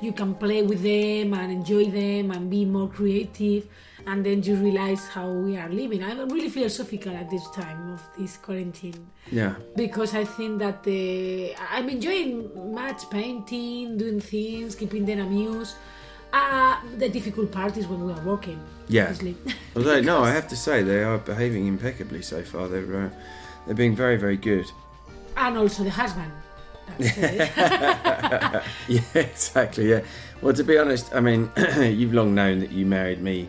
you 0.00 0.12
can 0.12 0.36
play 0.36 0.62
with 0.62 0.84
them 0.84 1.34
and 1.34 1.50
enjoy 1.50 1.90
them 1.90 2.30
and 2.30 2.48
be 2.48 2.64
more 2.64 2.86
creative 2.86 3.66
and 4.08 4.24
then 4.26 4.42
you 4.42 4.54
realize 4.56 5.06
how 5.16 5.28
we 5.46 5.56
are 5.62 5.68
living 5.68 6.02
i'm 6.02 6.28
really 6.36 6.48
philosophical 6.48 7.12
at 7.22 7.28
this 7.34 7.46
time 7.50 7.80
of 7.94 8.00
this 8.18 8.36
quarantine 8.38 9.00
Yeah. 9.30 9.54
because 9.76 10.14
i 10.14 10.24
think 10.24 10.58
that 10.64 10.82
the, 10.82 11.54
i'm 11.70 11.88
enjoying 11.96 12.32
much 12.82 13.00
painting 13.10 13.98
doing 13.98 14.20
things 14.20 14.74
keeping 14.74 15.04
them 15.04 15.20
amused 15.20 15.74
uh, 16.32 16.76
the 16.98 17.08
difficult 17.08 17.50
part 17.50 17.76
is 17.80 17.86
when 17.86 18.00
we 18.06 18.12
are 18.12 18.24
working 18.32 18.60
Yeah. 18.88 19.04
obviously. 19.04 19.34
Although, 19.76 20.00
no, 20.02 20.16
I 20.22 20.30
have 20.38 20.46
to 20.48 20.56
say 20.56 20.82
they 20.82 21.02
are 21.02 21.16
behaving 21.18 21.66
impeccably 21.66 22.20
so 22.20 22.42
far. 22.42 22.68
They're 22.68 23.04
uh, 23.04 23.10
they're 23.64 23.74
being 23.84 23.96
very, 23.96 24.16
very 24.24 24.36
good. 24.36 24.66
and 25.38 25.56
also 25.56 25.84
the 25.84 25.94
husband 26.02 26.32
yeah, 26.98 28.62
exactly. 29.14 29.90
Yeah. 29.90 30.00
Well, 30.42 30.54
to 30.54 30.64
be 30.64 30.76
honest, 30.78 31.14
I 31.14 31.20
mean, 31.20 31.50
you've 31.98 32.14
long 32.14 32.34
known 32.34 32.60
that 32.60 32.72
you 32.72 32.84
married 32.86 33.20
me 33.22 33.48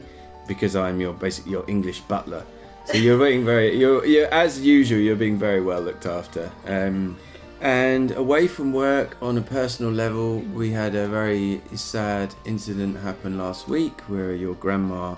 because 0.49 0.75
I'm 0.75 0.99
your 0.99 1.13
basically 1.13 1.53
your 1.53 1.63
English 1.69 2.01
butler. 2.01 2.43
So 2.85 2.97
you're 2.97 3.19
being 3.19 3.45
very, 3.45 3.77
you're, 3.77 4.03
you're 4.05 4.33
as 4.33 4.59
usual. 4.59 4.99
You're 4.99 5.15
being 5.15 5.37
very 5.37 5.61
well 5.61 5.79
looked 5.79 6.07
after. 6.07 6.51
Um, 6.65 7.17
and 7.61 8.11
away 8.11 8.47
from 8.47 8.73
work, 8.73 9.15
on 9.21 9.37
a 9.37 9.41
personal 9.41 9.91
level, 9.91 10.39
we 10.39 10.71
had 10.71 10.95
a 10.95 11.07
very 11.07 11.61
sad 11.75 12.33
incident 12.45 12.97
happen 12.97 13.37
last 13.37 13.67
week 13.67 14.01
where 14.07 14.33
your 14.33 14.55
grandma 14.55 15.15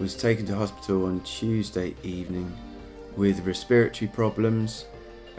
was 0.00 0.16
taken 0.16 0.46
to 0.46 0.56
hospital 0.56 1.06
on 1.06 1.20
Tuesday 1.20 1.94
evening 2.02 2.52
with 3.16 3.46
respiratory 3.46 4.08
problems. 4.08 4.86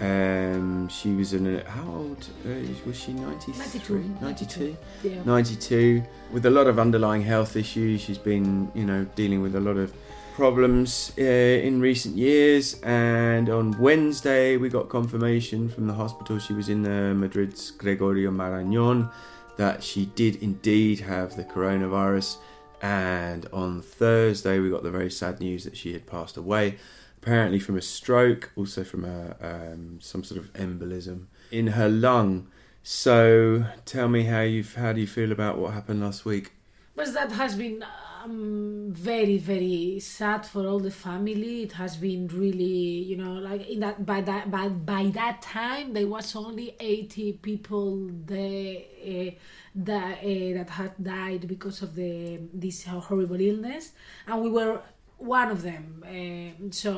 Um, 0.03 0.89
she 0.89 1.13
was 1.13 1.33
in 1.33 1.47
a, 1.47 1.63
how 1.69 1.87
old 1.87 2.27
uh, 2.45 2.49
was 2.85 2.99
she? 2.99 3.13
93? 3.13 3.99
92. 4.19 4.19
92? 4.19 4.77
yeah. 5.03 5.23
92 5.23 6.03
with 6.33 6.45
a 6.45 6.49
lot 6.49 6.67
of 6.67 6.77
underlying 6.77 7.21
health 7.21 7.55
issues 7.55 8.01
she's 8.01 8.17
been 8.17 8.69
you 8.75 8.83
know 8.83 9.05
dealing 9.15 9.41
with 9.41 9.55
a 9.55 9.61
lot 9.61 9.77
of 9.77 9.93
problems 10.35 11.13
uh, 11.17 11.21
in 11.21 11.79
recent 11.79 12.17
years 12.17 12.81
and 12.81 13.49
on 13.49 13.71
wednesday 13.79 14.57
we 14.57 14.67
got 14.67 14.89
confirmation 14.89 15.69
from 15.69 15.87
the 15.87 15.93
hospital 15.93 16.37
she 16.37 16.51
was 16.51 16.67
in 16.67 16.83
the 16.83 17.13
madrid's 17.13 17.71
gregorio 17.71 18.29
marañon 18.29 19.09
that 19.55 19.81
she 19.81 20.07
did 20.07 20.35
indeed 20.43 20.99
have 20.99 21.37
the 21.37 21.45
coronavirus 21.45 22.37
and 22.81 23.47
on 23.53 23.81
thursday 23.81 24.59
we 24.59 24.69
got 24.69 24.83
the 24.83 24.91
very 24.91 25.11
sad 25.11 25.39
news 25.39 25.63
that 25.63 25.77
she 25.77 25.93
had 25.93 26.05
passed 26.05 26.35
away 26.35 26.75
apparently 27.23 27.59
from 27.59 27.77
a 27.77 27.81
stroke 27.81 28.51
also 28.55 28.83
from 28.83 29.05
a 29.05 29.35
um, 29.41 29.99
some 30.01 30.23
sort 30.23 30.39
of 30.39 30.51
embolism 30.53 31.25
in 31.51 31.67
her 31.67 31.89
lung 31.89 32.47
so 32.83 33.65
tell 33.85 34.09
me 34.09 34.23
how 34.23 34.41
you 34.41 34.65
how 34.75 34.91
do 34.91 34.99
you 34.99 35.07
feel 35.07 35.31
about 35.31 35.57
what 35.57 35.73
happened 35.73 36.01
last 36.01 36.25
week? 36.25 36.51
But 36.95 37.13
that 37.13 37.31
has 37.31 37.55
been 37.55 37.83
um, 38.23 38.89
very, 38.91 39.37
very 39.37 39.99
sad 40.01 40.45
for 40.45 40.67
all 40.67 40.79
the 40.79 40.91
family. 40.91 41.63
It 41.63 41.71
has 41.71 41.95
been 41.95 42.27
really, 42.27 43.07
you 43.09 43.15
know, 43.15 43.33
like 43.33 43.69
in 43.69 43.79
that 43.79 44.05
by 44.05 44.19
that 44.21 44.51
by, 44.51 44.67
by 44.67 45.05
that 45.13 45.41
time 45.41 45.93
there 45.93 46.07
was 46.07 46.35
only 46.35 46.75
eighty 46.81 47.31
people 47.31 48.09
there 48.25 48.81
uh, 49.01 49.31
that 49.75 50.17
uh, 50.19 50.53
that 50.57 50.69
had 50.69 50.91
died 51.01 51.47
because 51.47 51.81
of 51.81 51.95
the 51.95 52.41
this 52.53 52.83
horrible 52.83 53.39
illness, 53.39 53.91
and 54.27 54.43
we 54.43 54.49
were 54.49 54.81
one 55.23 55.49
of 55.51 55.61
them. 55.61 56.03
Um 56.07 56.71
so 56.71 56.91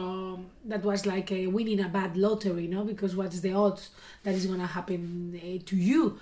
that 0.65 0.84
was 0.84 1.05
like 1.05 1.32
uh, 1.32 1.50
winning 1.50 1.79
a 1.79 1.89
bad 1.89 2.17
lottery, 2.17 2.63
you 2.63 2.70
know, 2.70 2.84
because 2.84 3.15
what's 3.15 3.39
the 3.39 3.53
odds 3.53 3.89
that 4.24 4.34
is 4.36 4.46
gonna 4.46 4.67
happen 4.67 5.39
uh, 5.44 5.63
to 5.70 5.75
you? 5.75 6.20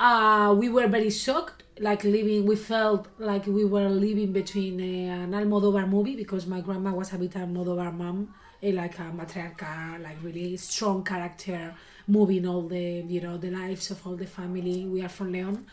uh, 0.00 0.54
we 0.56 0.68
were 0.68 0.88
very 0.88 1.10
shocked 1.10 1.62
like 1.80 2.04
living 2.04 2.46
we 2.46 2.56
felt 2.56 3.08
like 3.18 3.46
we 3.46 3.64
were 3.64 3.88
living 3.88 4.32
between 4.32 4.80
uh, 4.80 5.24
an 5.24 5.32
almodovar 5.32 5.88
movie 5.88 6.16
because 6.16 6.46
my 6.46 6.60
grandma 6.60 6.92
was 6.92 7.12
a 7.12 7.18
bit 7.18 7.32
almodovar 7.32 7.92
mom 7.92 8.32
eh, 8.62 8.72
like 8.72 8.98
a 8.98 9.02
matriarcha 9.02 10.02
like 10.02 10.16
really 10.22 10.56
strong 10.56 11.02
character 11.04 11.74
moving 12.06 12.46
all 12.46 12.62
the 12.62 13.04
you 13.08 13.20
know 13.20 13.36
the 13.36 13.50
lives 13.50 13.90
of 13.90 14.06
all 14.06 14.14
the 14.14 14.26
family 14.26 14.84
we 14.86 15.02
are 15.02 15.08
from 15.08 15.32
leon 15.32 15.66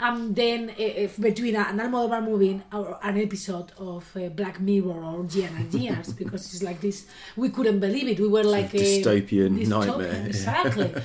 and 0.00 0.34
then 0.34 0.70
uh, 0.70 0.74
if 0.78 1.20
between 1.20 1.56
an 1.56 1.78
almodovar 1.78 2.24
movie 2.24 2.60
or 2.72 2.98
an 3.02 3.18
episode 3.18 3.72
of 3.78 4.04
uh, 4.16 4.28
black 4.28 4.60
mirror 4.60 5.02
or 5.04 5.24
gianna 5.24 5.62
gears 5.64 6.12
because 6.20 6.52
it's 6.52 6.62
like 6.62 6.80
this 6.80 7.06
we 7.36 7.50
couldn't 7.50 7.80
believe 7.80 8.08
it. 8.08 8.18
We 8.20 8.28
were 8.28 8.44
like 8.44 8.74
a 8.74 8.78
dystopian 8.78 9.66
nightmare. 9.66 10.24
exactly. 10.26 10.94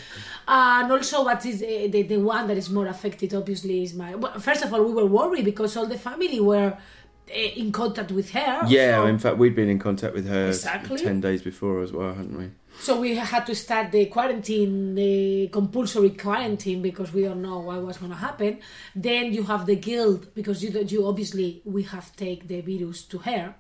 And 0.52 0.92
also 0.92 1.24
what 1.26 1.46
is 1.46 1.62
uh, 1.62 1.88
the, 1.92 2.02
the 2.02 2.18
one 2.18 2.48
that 2.48 2.58
is 2.58 2.72
more 2.72 2.88
affected 2.88 3.36
obviously 3.36 3.84
is 3.84 3.94
my 3.94 4.16
well, 4.16 4.40
first 4.40 4.64
of 4.64 4.74
all 4.74 4.84
we 4.84 4.94
were 4.94 5.06
worried 5.06 5.46
because 5.46 5.78
all 5.78 5.86
the 5.86 5.98
family 5.98 6.40
were 6.40 6.76
in 7.34 7.72
contact 7.72 8.12
with 8.12 8.32
her 8.32 8.62
Yeah, 8.68 8.98
so, 8.98 9.06
in 9.06 9.20
fact, 9.20 9.38
we'd 9.38 9.56
been 9.56 9.70
in 9.70 9.80
contact 9.80 10.14
with 10.14 10.28
her 10.28 10.48
Exactly. 10.48 10.98
ten 10.98 11.22
days 11.22 11.42
before 11.42 11.82
as 11.84 11.92
well, 11.92 12.14
hadn't 12.14 12.38
we? 12.38 12.50
so 12.80 13.00
we 13.00 13.16
had 13.16 13.46
to 13.46 13.54
start 13.54 13.92
the 13.92 14.06
quarantine 14.06 14.96
the 14.96 15.50
compulsory 15.52 16.12
quarantine 16.12 16.82
because 16.82 17.12
we 17.14 17.24
don't 17.24 17.42
know 17.42 17.60
what 17.60 17.82
was 17.84 17.98
going 17.98 18.12
to 18.12 18.18
happen 18.18 18.58
then 18.96 19.34
you 19.34 19.44
have 19.44 19.66
the 19.66 19.76
guilt 19.76 20.34
because 20.34 20.64
you 20.64 20.70
you 20.88 21.06
obviously 21.06 21.62
we 21.66 21.84
have 21.84 22.16
take 22.16 22.48
the 22.48 22.62
virus 22.62 23.04
to 23.04 23.18
her 23.18 23.54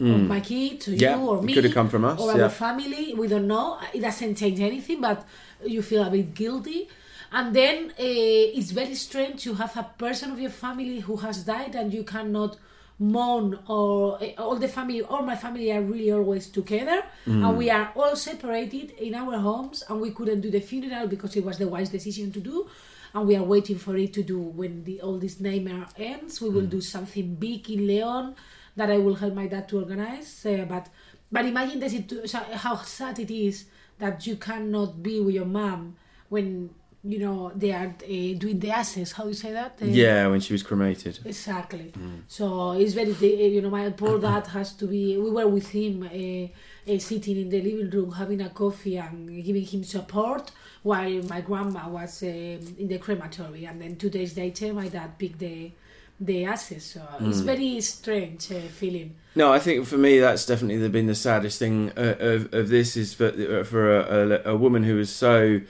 or 0.00 0.18
my 0.18 0.40
kids 0.40 0.88
or 0.88 0.92
Mm. 0.92 1.00
Yeah, 1.00 1.16
you 1.16 1.28
or 1.28 1.38
it 1.38 1.44
me 1.44 1.54
could 1.54 1.64
have 1.64 1.74
come 1.74 1.88
from 1.88 2.04
us, 2.04 2.18
or 2.20 2.36
yeah. 2.36 2.44
our 2.44 2.48
family 2.50 3.14
we 3.14 3.28
don't 3.28 3.46
know 3.46 3.78
it 3.92 4.00
doesn't 4.00 4.34
change 4.34 4.58
anything 4.58 5.00
but 5.00 5.24
you 5.64 5.80
feel 5.82 6.02
a 6.02 6.10
bit 6.10 6.34
guilty 6.34 6.88
and 7.30 7.54
then 7.54 7.90
uh, 7.90 8.58
it's 8.58 8.72
very 8.72 8.96
strange 8.96 9.46
you 9.46 9.54
have 9.54 9.76
a 9.76 9.84
person 9.98 10.32
of 10.32 10.40
your 10.40 10.50
family 10.50 10.98
who 10.98 11.16
has 11.18 11.44
died 11.44 11.76
and 11.76 11.94
you 11.94 12.02
cannot 12.02 12.56
mourn 12.98 13.58
or 13.68 14.22
uh, 14.22 14.26
all 14.42 14.56
the 14.56 14.68
family 14.68 15.02
all 15.02 15.22
my 15.22 15.34
family 15.36 15.70
are 15.72 15.82
really 15.82 16.10
always 16.12 16.46
together 16.48 17.02
Mm. 17.26 17.48
and 17.48 17.56
we 17.58 17.70
are 17.70 17.90
all 17.96 18.14
separated 18.16 18.90
in 18.92 19.14
our 19.14 19.38
homes 19.38 19.82
and 19.88 20.00
we 20.00 20.10
couldn't 20.10 20.42
do 20.42 20.50
the 20.50 20.60
funeral 20.60 21.06
because 21.08 21.34
it 21.36 21.44
was 21.44 21.56
the 21.58 21.66
wise 21.66 21.88
decision 21.88 22.30
to 22.30 22.38
do 22.40 22.68
and 23.14 23.26
we 23.26 23.34
are 23.34 23.42
waiting 23.42 23.78
for 23.78 23.96
it 23.96 24.12
to 24.12 24.22
do 24.22 24.38
when 24.38 24.84
the 24.84 25.00
all 25.00 25.18
this 25.18 25.40
nightmare 25.40 25.86
ends 25.96 26.40
we 26.40 26.48
Mm. 26.50 26.54
will 26.54 26.66
do 26.66 26.80
something 26.80 27.34
big 27.34 27.68
in 27.70 27.86
leon 27.86 28.34
that 28.76 28.90
i 28.90 28.98
will 28.98 29.14
help 29.14 29.34
my 29.34 29.46
dad 29.46 29.68
to 29.68 29.78
organize 29.78 30.44
uh, 30.46 30.64
but 30.68 30.86
but 31.32 31.44
imagine 31.46 31.80
the 31.80 31.88
situ- 31.88 32.22
how 32.64 32.76
sad 32.76 33.18
it 33.18 33.30
is 33.30 33.64
that 33.98 34.26
you 34.26 34.36
cannot 34.36 35.02
be 35.02 35.18
with 35.20 35.34
your 35.34 35.46
mom 35.46 35.96
when 36.28 36.70
you 37.04 37.18
know 37.18 37.52
they 37.54 37.70
are 37.70 37.88
uh, 38.02 38.38
doing 38.38 38.58
the 38.58 38.70
ashes 38.70 39.12
how 39.12 39.26
you 39.26 39.34
say 39.34 39.52
that 39.52 39.72
Uh, 39.82 39.84
Yeah, 39.86 40.26
when 40.28 40.40
she 40.40 40.52
was 40.54 40.62
cremated. 40.62 41.18
Exactly. 41.24 41.92
So 42.28 42.72
it's 42.72 42.94
very, 42.94 43.12
you 43.54 43.60
know, 43.60 43.70
my 43.70 43.90
poor 43.90 44.18
dad 44.18 44.46
has 44.56 44.72
to 44.80 44.86
be. 44.86 45.16
We 45.18 45.30
were 45.30 45.46
with 45.46 45.68
him, 45.70 46.02
uh, 46.02 46.92
uh, 46.92 46.98
sitting 46.98 47.36
in 47.42 47.48
the 47.50 47.60
living 47.60 47.90
room, 47.90 48.12
having 48.12 48.40
a 48.40 48.48
coffee 48.48 48.96
and 48.96 49.44
giving 49.44 49.64
him 49.64 49.84
support, 49.84 50.50
while 50.82 51.22
my 51.24 51.40
grandma 51.42 51.88
was 51.88 52.22
in 52.22 52.88
the 52.88 52.98
crematory. 52.98 53.64
And 53.66 53.80
then 53.82 53.96
two 53.96 54.10
days 54.10 54.36
later, 54.36 54.72
my 54.72 54.88
dad 54.88 55.18
picked 55.18 55.40
the 55.40 55.72
the 56.20 56.44
ashes. 56.44 56.84
So 56.84 57.02
it's 57.20 57.40
very 57.40 57.80
strange 57.80 58.50
uh, 58.52 58.60
feeling. 58.80 59.16
No, 59.34 59.52
I 59.52 59.58
think 59.58 59.84
for 59.86 59.98
me 59.98 60.20
that's 60.20 60.46
definitely 60.46 60.88
been 60.88 61.06
the 61.06 61.14
saddest 61.14 61.58
thing 61.58 61.90
uh, 61.96 62.14
of 62.18 62.54
of 62.54 62.68
this 62.68 62.96
is 62.96 63.12
for 63.14 63.28
uh, 63.28 63.64
for 63.64 63.82
a, 63.98 64.40
a, 64.46 64.52
a 64.54 64.56
woman 64.56 64.84
who 64.84 64.98
is 64.98 65.10
so 65.10 65.60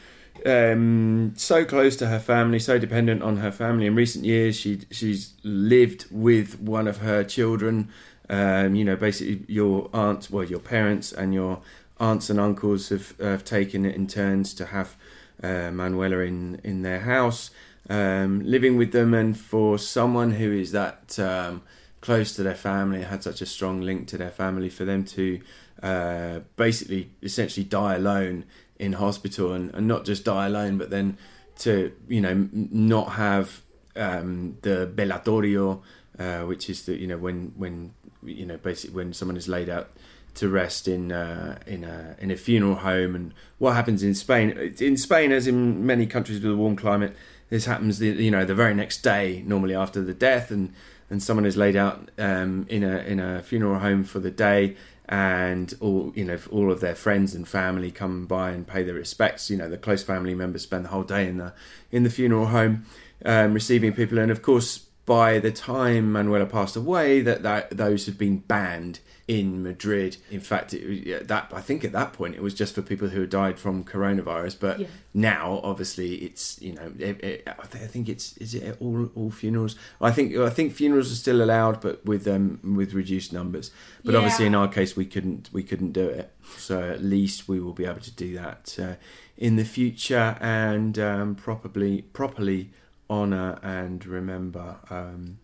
um, 0.45 1.33
so 1.37 1.65
close 1.65 1.97
to 1.97 2.07
her 2.07 2.21
family, 2.21 2.59
so 2.59 2.79
dependent 2.79 3.23
on 3.23 3.39
her 3.39 3.53
family. 3.53 3.87
In 3.87 3.95
recent 3.95 4.25
years, 4.25 4.57
she 4.57 4.81
she's 4.91 5.35
lived 5.43 6.07
with 6.11 6.61
one 6.61 6.89
of 6.89 6.99
her 6.99 7.25
children 7.25 7.89
Um, 8.31 8.75
you 8.75 8.85
know, 8.85 8.97
basically 8.97 9.45
your 9.49 9.91
aunt, 9.93 10.31
well, 10.31 10.45
your 10.45 10.61
parents 10.61 11.13
and 11.13 11.35
your 11.35 11.61
aunts 11.99 12.31
and 12.31 12.41
uncles 12.41 12.89
have, 12.89 13.15
have 13.21 13.45
taken 13.45 13.85
it 13.85 13.95
in 13.95 14.07
turns 14.07 14.55
to 14.55 14.65
have 14.65 14.97
uh, 15.43 15.71
Manuela 15.71 16.19
in 16.25 16.59
in 16.65 16.83
their 16.83 17.01
house, 17.01 17.51
um, 17.91 18.41
living 18.45 18.79
with 18.79 18.93
them, 18.93 19.15
and 19.15 19.37
for 19.37 19.79
someone 19.79 20.33
who 20.33 20.51
is 20.53 20.71
that 20.73 21.19
um, 21.19 21.63
close 22.01 22.35
to 22.37 22.43
their 22.43 22.57
family, 22.57 23.03
had 23.03 23.23
such 23.23 23.43
a 23.43 23.47
strong 23.47 23.83
link 23.83 24.09
to 24.09 24.17
their 24.17 24.31
family, 24.33 24.71
for 24.71 24.87
them 24.87 25.05
to 25.05 25.41
uh, 25.83 26.41
basically 26.57 27.11
essentially 27.23 27.65
die 27.65 27.97
alone 27.97 28.45
in 28.79 28.95
hospital, 28.95 29.53
and, 29.53 29.75
and 29.75 29.87
not 29.87 30.05
just 30.05 30.25
die 30.25 30.47
alone, 30.47 30.79
but 30.79 30.91
then 30.91 31.17
to 31.59 31.93
you 32.09 32.21
know 32.21 32.49
not 32.53 33.13
have 33.13 33.63
um, 33.97 34.59
the 34.63 34.91
velatorio, 34.95 35.81
uh, 36.19 36.41
which 36.41 36.69
is 36.69 36.85
the 36.87 36.99
you 36.99 37.07
know 37.07 37.19
when 37.19 37.53
when 37.57 37.95
you 38.23 38.47
know 38.47 38.57
basically 38.57 38.95
when 38.95 39.13
someone 39.13 39.37
is 39.37 39.49
laid 39.49 39.69
out 39.69 39.91
to 40.35 40.49
rest 40.49 40.89
in 40.89 41.13
uh, 41.13 41.59
in 41.67 41.85
a 41.85 42.17
in 42.19 42.31
a 42.31 42.37
funeral 42.37 42.77
home, 42.77 43.15
and 43.15 43.35
what 43.59 43.75
happens 43.75 44.03
in 44.03 44.15
Spain? 44.15 44.51
In 44.81 44.97
Spain, 44.97 45.33
as 45.33 45.47
in 45.47 45.87
many 45.87 46.07
countries 46.07 46.43
with 46.43 46.53
a 46.53 46.57
warm 46.57 46.77
climate, 46.77 47.15
this 47.51 47.67
happens 47.67 47.99
the 47.99 48.09
you 48.09 48.31
know 48.31 48.45
the 48.45 48.55
very 48.55 48.75
next 48.75 49.03
day, 49.03 49.43
normally 49.47 49.75
after 49.75 50.03
the 50.03 50.15
death, 50.15 50.51
and 50.51 50.73
and 51.11 51.23
someone 51.23 51.47
is 51.47 51.57
laid 51.57 51.77
out 51.77 52.11
um, 52.19 52.67
in 52.69 52.83
a 52.83 52.99
in 52.99 53.21
a 53.21 53.43
funeral 53.43 53.79
home 53.79 54.05
for 54.05 54.19
the 54.19 54.31
day, 54.31 54.77
and 55.09 55.75
all 55.81 56.13
you 56.15 56.25
know 56.25 56.39
all 56.51 56.73
of 56.73 56.81
their 56.81 56.95
friends 56.95 57.35
and 57.35 57.47
family 57.47 57.91
come 57.91 58.27
by 58.27 58.51
and 58.51 58.67
pay 58.67 58.83
their 58.83 58.95
respects. 58.95 59.51
You 59.51 59.57
know 59.57 59.69
the 59.69 59.79
close 59.79 60.03
family 60.03 60.35
members 60.35 60.63
spend 60.63 60.85
the 60.85 60.91
whole 60.91 61.03
day 61.03 61.29
in 61.29 61.39
the 61.39 61.53
in 61.91 62.03
the 62.03 62.11
funeral 62.11 62.47
home, 62.47 62.87
um, 63.25 63.55
receiving 63.55 63.93
people, 63.93 64.19
and 64.19 64.31
of 64.31 64.43
course 64.43 64.87
by 65.07 65.39
the 65.39 65.53
time 65.53 66.13
Manuela 66.13 66.47
passed 66.47 66.77
away, 66.77 67.21
that, 67.21 67.43
that 67.43 67.77
those 67.77 68.07
had 68.07 68.17
been 68.17 68.39
banned 68.39 69.01
in 69.27 69.63
Madrid. 69.63 70.19
In 70.31 70.41
fact, 70.41 70.75
it, 70.75 71.29
that 71.29 71.51
I 71.53 71.61
think 71.61 71.83
at 71.85 71.93
that 71.93 72.13
point 72.13 72.35
it 72.35 72.43
was 72.43 72.53
just 72.53 72.75
for 72.75 72.83
people 72.83 73.09
who 73.09 73.21
had 73.21 73.31
died 73.31 73.59
from 73.59 73.83
coronavirus. 73.83 74.57
But 74.61 74.81
Yeah. 74.81 74.87
now, 75.15 75.61
obviously, 75.63 76.17
it's 76.17 76.61
you 76.61 76.75
know, 76.75 76.93
it, 76.99 77.25
it, 77.25 77.49
I 77.49 77.65
think 77.67 78.09
it's 78.09 78.37
is 78.37 78.55
it 78.55 78.77
all 78.81 79.11
all 79.15 79.31
funerals. 79.31 79.77
I 80.01 80.11
think 80.11 80.37
I 80.37 80.51
think 80.51 80.75
funerals 80.75 81.11
are 81.11 81.17
still 81.17 81.43
allowed, 81.43 81.81
but 81.81 82.05
with 82.05 82.27
um 82.29 82.61
with 82.77 82.93
reduced 82.93 83.33
numbers. 83.33 83.71
But 84.05 84.15
obviously, 84.15 84.45
in 84.47 84.55
our 84.55 84.69
case, 84.69 84.95
we 84.95 85.07
couldn't 85.07 85.49
we 85.53 85.63
couldn't 85.63 85.93
do 85.93 86.07
it. 86.07 86.31
So 86.59 86.83
at 86.83 87.03
least 87.03 87.49
we 87.49 87.61
will 87.61 87.73
be 87.73 87.87
able 87.87 88.01
to 88.01 88.11
do 88.13 88.35
that 88.35 88.77
uh, 88.79 88.95
in 89.39 89.57
the 89.57 89.65
future 89.65 90.37
and 90.41 90.99
um, 90.99 91.35
properly 91.35 92.03
properly 92.13 92.71
honor 93.09 93.59
and 93.63 94.05
remember 94.07 94.77
um, 94.91 95.39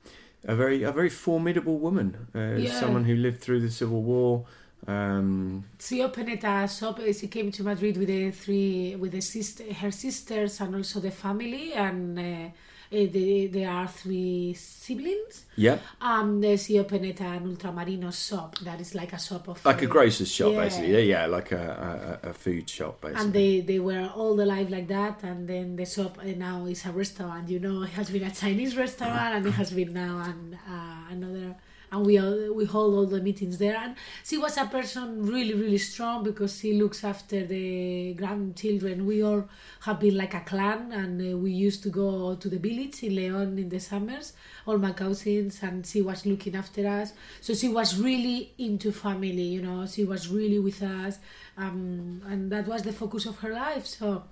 a 0.46 0.54
very 0.56 0.82
a 0.82 0.92
very 0.92 1.10
formidable 1.10 1.78
woman, 1.78 2.26
uh, 2.34 2.56
Yeah. 2.58 2.80
someone 2.80 3.04
who 3.04 3.14
lived 3.16 3.40
through 3.40 3.60
the 3.60 3.70
civil 3.70 4.02
war. 4.02 4.44
Um, 4.86 5.64
She 5.78 6.02
opened 6.02 6.30
a 6.44 6.68
shop. 6.68 6.98
uh, 6.98 7.12
She 7.12 7.28
came 7.28 7.50
to 7.52 7.62
Madrid 7.62 7.96
with 7.98 8.08
the 8.08 8.30
three, 8.30 8.96
with 8.96 9.12
the 9.12 9.20
sister, 9.20 9.64
her 9.74 9.90
sisters, 9.90 10.60
and 10.60 10.74
also 10.74 11.00
the 11.00 11.10
family. 11.10 11.72
And 11.74 12.18
uh, 12.18 12.48
uh, 12.92 13.06
they, 13.12 13.48
there 13.52 13.70
are 13.70 13.86
three 13.86 14.52
siblings. 14.54 15.44
yeah, 15.54 15.78
Um, 16.00 16.42
she 16.56 16.78
opened 16.78 17.04
an 17.20 17.56
ultramarino 17.56 18.12
shop 18.12 18.58
that 18.60 18.80
is 18.80 18.94
like 18.94 19.12
a 19.12 19.18
shop 19.18 19.46
of 19.48 19.64
like 19.64 19.82
a 19.82 19.86
uh, 19.86 19.88
grocer's 19.88 20.32
shop, 20.32 20.52
yeah. 20.52 20.64
basically. 20.64 20.92
Yeah, 20.92 20.98
yeah, 20.98 21.26
like 21.26 21.52
a, 21.52 22.18
a, 22.24 22.30
a 22.30 22.32
food 22.32 22.68
shop, 22.68 23.00
basically. 23.00 23.24
And 23.24 23.32
they, 23.32 23.60
they 23.60 23.78
were 23.78 24.10
all 24.16 24.34
the 24.34 24.46
life 24.46 24.70
like 24.70 24.88
that, 24.88 25.22
and 25.22 25.48
then 25.48 25.76
the 25.76 25.86
shop 25.86 26.18
uh, 26.18 26.24
now 26.36 26.66
is 26.66 26.84
a 26.84 26.90
restaurant. 26.90 27.48
You 27.48 27.60
know, 27.60 27.82
it 27.82 27.90
has 27.90 28.10
been 28.10 28.24
a 28.24 28.30
Chinese 28.32 28.76
restaurant, 28.76 29.34
and 29.36 29.46
it 29.46 29.52
has 29.52 29.70
been 29.70 29.92
now 29.92 30.18
an, 30.18 30.58
uh, 30.68 31.12
another. 31.12 31.56
And 31.92 32.06
we 32.06 32.18
all, 32.18 32.54
we 32.54 32.64
hold 32.64 32.94
all 32.94 33.06
the 33.06 33.20
meetings 33.20 33.58
there. 33.58 33.76
And 33.76 33.96
she 34.24 34.38
was 34.38 34.56
a 34.56 34.66
person 34.66 35.26
really 35.26 35.54
really 35.54 35.78
strong 35.78 36.22
because 36.22 36.58
she 36.58 36.74
looks 36.74 37.02
after 37.04 37.44
the 37.44 38.14
grandchildren. 38.14 39.06
We 39.06 39.22
all 39.22 39.48
have 39.80 39.98
been 40.00 40.16
like 40.16 40.34
a 40.34 40.40
clan, 40.40 40.92
and 40.92 41.20
uh, 41.20 41.36
we 41.36 41.50
used 41.50 41.82
to 41.82 41.88
go 41.88 42.36
to 42.36 42.48
the 42.48 42.58
village 42.58 43.02
in 43.02 43.16
Leon 43.16 43.58
in 43.58 43.68
the 43.68 43.80
summers. 43.80 44.34
All 44.66 44.78
my 44.78 44.92
cousins, 44.92 45.58
and 45.62 45.84
she 45.84 46.00
was 46.02 46.26
looking 46.26 46.54
after 46.54 46.86
us. 46.86 47.12
So 47.40 47.54
she 47.54 47.68
was 47.68 47.98
really 47.98 48.52
into 48.58 48.92
family. 48.92 49.42
You 49.42 49.62
know, 49.62 49.86
she 49.86 50.04
was 50.04 50.28
really 50.28 50.58
with 50.58 50.82
us, 50.82 51.18
um, 51.56 52.22
and 52.28 52.52
that 52.52 52.66
was 52.68 52.82
the 52.82 52.92
focus 52.92 53.26
of 53.26 53.38
her 53.38 53.52
life. 53.52 53.86
So 53.86 54.22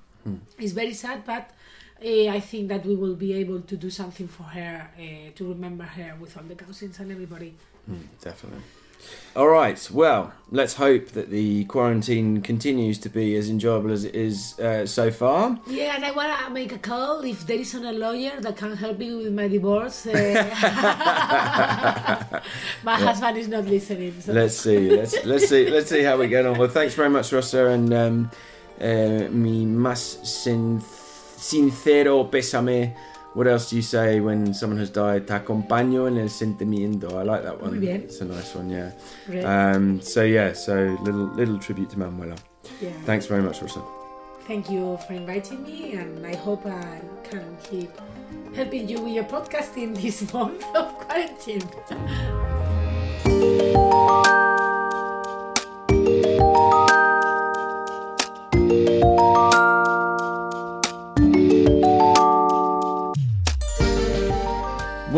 it's 0.59 0.73
very 0.73 0.95
sad, 0.95 1.25
but 1.25 1.51
uh, 2.05 2.29
I 2.29 2.41
think 2.41 2.69
that 2.69 2.87
we 2.87 2.95
will 2.95 3.17
be 3.17 3.33
able 3.35 3.61
to 3.61 3.77
do 3.77 3.91
something 3.91 4.29
for 4.29 4.45
her 4.45 4.89
uh, 4.99 5.31
to 5.35 5.49
remember 5.49 5.85
her 5.85 6.15
with 6.21 6.37
all 6.37 6.45
the 6.45 6.55
cousins 6.55 6.99
and 7.01 7.11
everybody. 7.11 7.55
Mm, 7.91 8.03
definitely. 8.21 8.63
All 9.37 9.49
right. 9.49 9.89
Well, 9.93 10.33
let's 10.51 10.75
hope 10.75 11.11
that 11.11 11.31
the 11.31 11.65
quarantine 11.65 12.43
continues 12.43 12.99
to 12.99 13.09
be 13.09 13.37
as 13.37 13.49
enjoyable 13.49 13.93
as 13.93 14.05
it 14.05 14.15
is 14.15 14.59
uh, 14.59 14.87
so 14.87 15.11
far. 15.11 15.59
Yeah, 15.67 15.95
and 15.95 16.05
I 16.05 16.11
want 16.11 16.47
to 16.47 16.51
make 16.51 16.73
a 16.73 16.79
call 16.79 17.21
if 17.21 17.47
there 17.47 17.59
is 17.59 17.75
a 17.75 17.93
lawyer 17.93 18.41
that 18.41 18.57
can 18.57 18.77
help 18.77 18.99
me 18.99 19.15
with 19.15 19.33
my 19.33 19.49
divorce. 19.49 20.07
Uh, 20.07 20.13
my 22.83 22.97
husband 22.97 23.39
is 23.39 23.49
not 23.49 23.67
listening. 23.67 24.21
So. 24.21 24.33
Let's 24.33 24.57
see. 24.57 24.91
Let's 24.91 25.25
let's 25.25 25.49
see. 25.49 25.71
Let's 25.71 25.89
see 25.89 26.03
how 26.03 26.17
we 26.17 26.27
get 26.27 26.45
on. 26.45 26.59
Well, 26.59 26.69
thanks 26.69 26.95
very 26.95 27.11
much, 27.11 27.33
Rosa, 27.33 27.69
and 27.69 27.95
um, 27.95 28.31
uh, 28.81 29.29
mi 29.31 29.95
sin- 29.95 30.83
sincero 31.39 32.29
pésame. 32.31 32.95
What 33.35 33.47
else 33.47 33.71
do 33.71 33.77
you 33.77 33.83
say 33.83 34.21
when 34.21 34.53
someone 34.53 34.79
has 34.81 34.91
died? 34.91 35.27
Te 35.27 35.35
acompaño 35.35 36.09
en 36.09 36.17
el 36.19 36.29
sentimiento. 36.29 37.21
I 37.21 37.23
like 37.25 37.43
that 37.45 37.61
one. 37.63 37.81
It's 37.85 38.21
a 38.21 38.25
nice 38.25 38.55
one. 38.55 38.71
Yeah. 38.71 38.93
Um, 39.45 40.01
so 40.01 40.23
yeah. 40.25 40.53
So 40.55 40.97
little 41.03 41.27
little 41.37 41.59
tribute 41.59 41.91
to 41.91 41.99
Manuela. 41.99 42.37
yeah. 42.81 42.91
Thanks 43.05 43.27
very 43.27 43.43
much, 43.43 43.61
Rosa. 43.63 43.81
Thank 44.49 44.71
you 44.71 44.99
for 45.07 45.13
inviting 45.13 45.63
me, 45.63 45.93
and 45.93 46.27
I 46.27 46.35
hope 46.35 46.65
I 46.67 47.01
can 47.23 47.57
keep 47.63 47.91
helping 48.57 48.89
you 48.89 48.99
with 49.03 49.13
your 49.13 49.25
podcast 49.25 49.77
in 49.77 49.93
this 49.93 50.33
month 50.33 50.65
of 50.75 50.95
quarantine. 50.99 51.63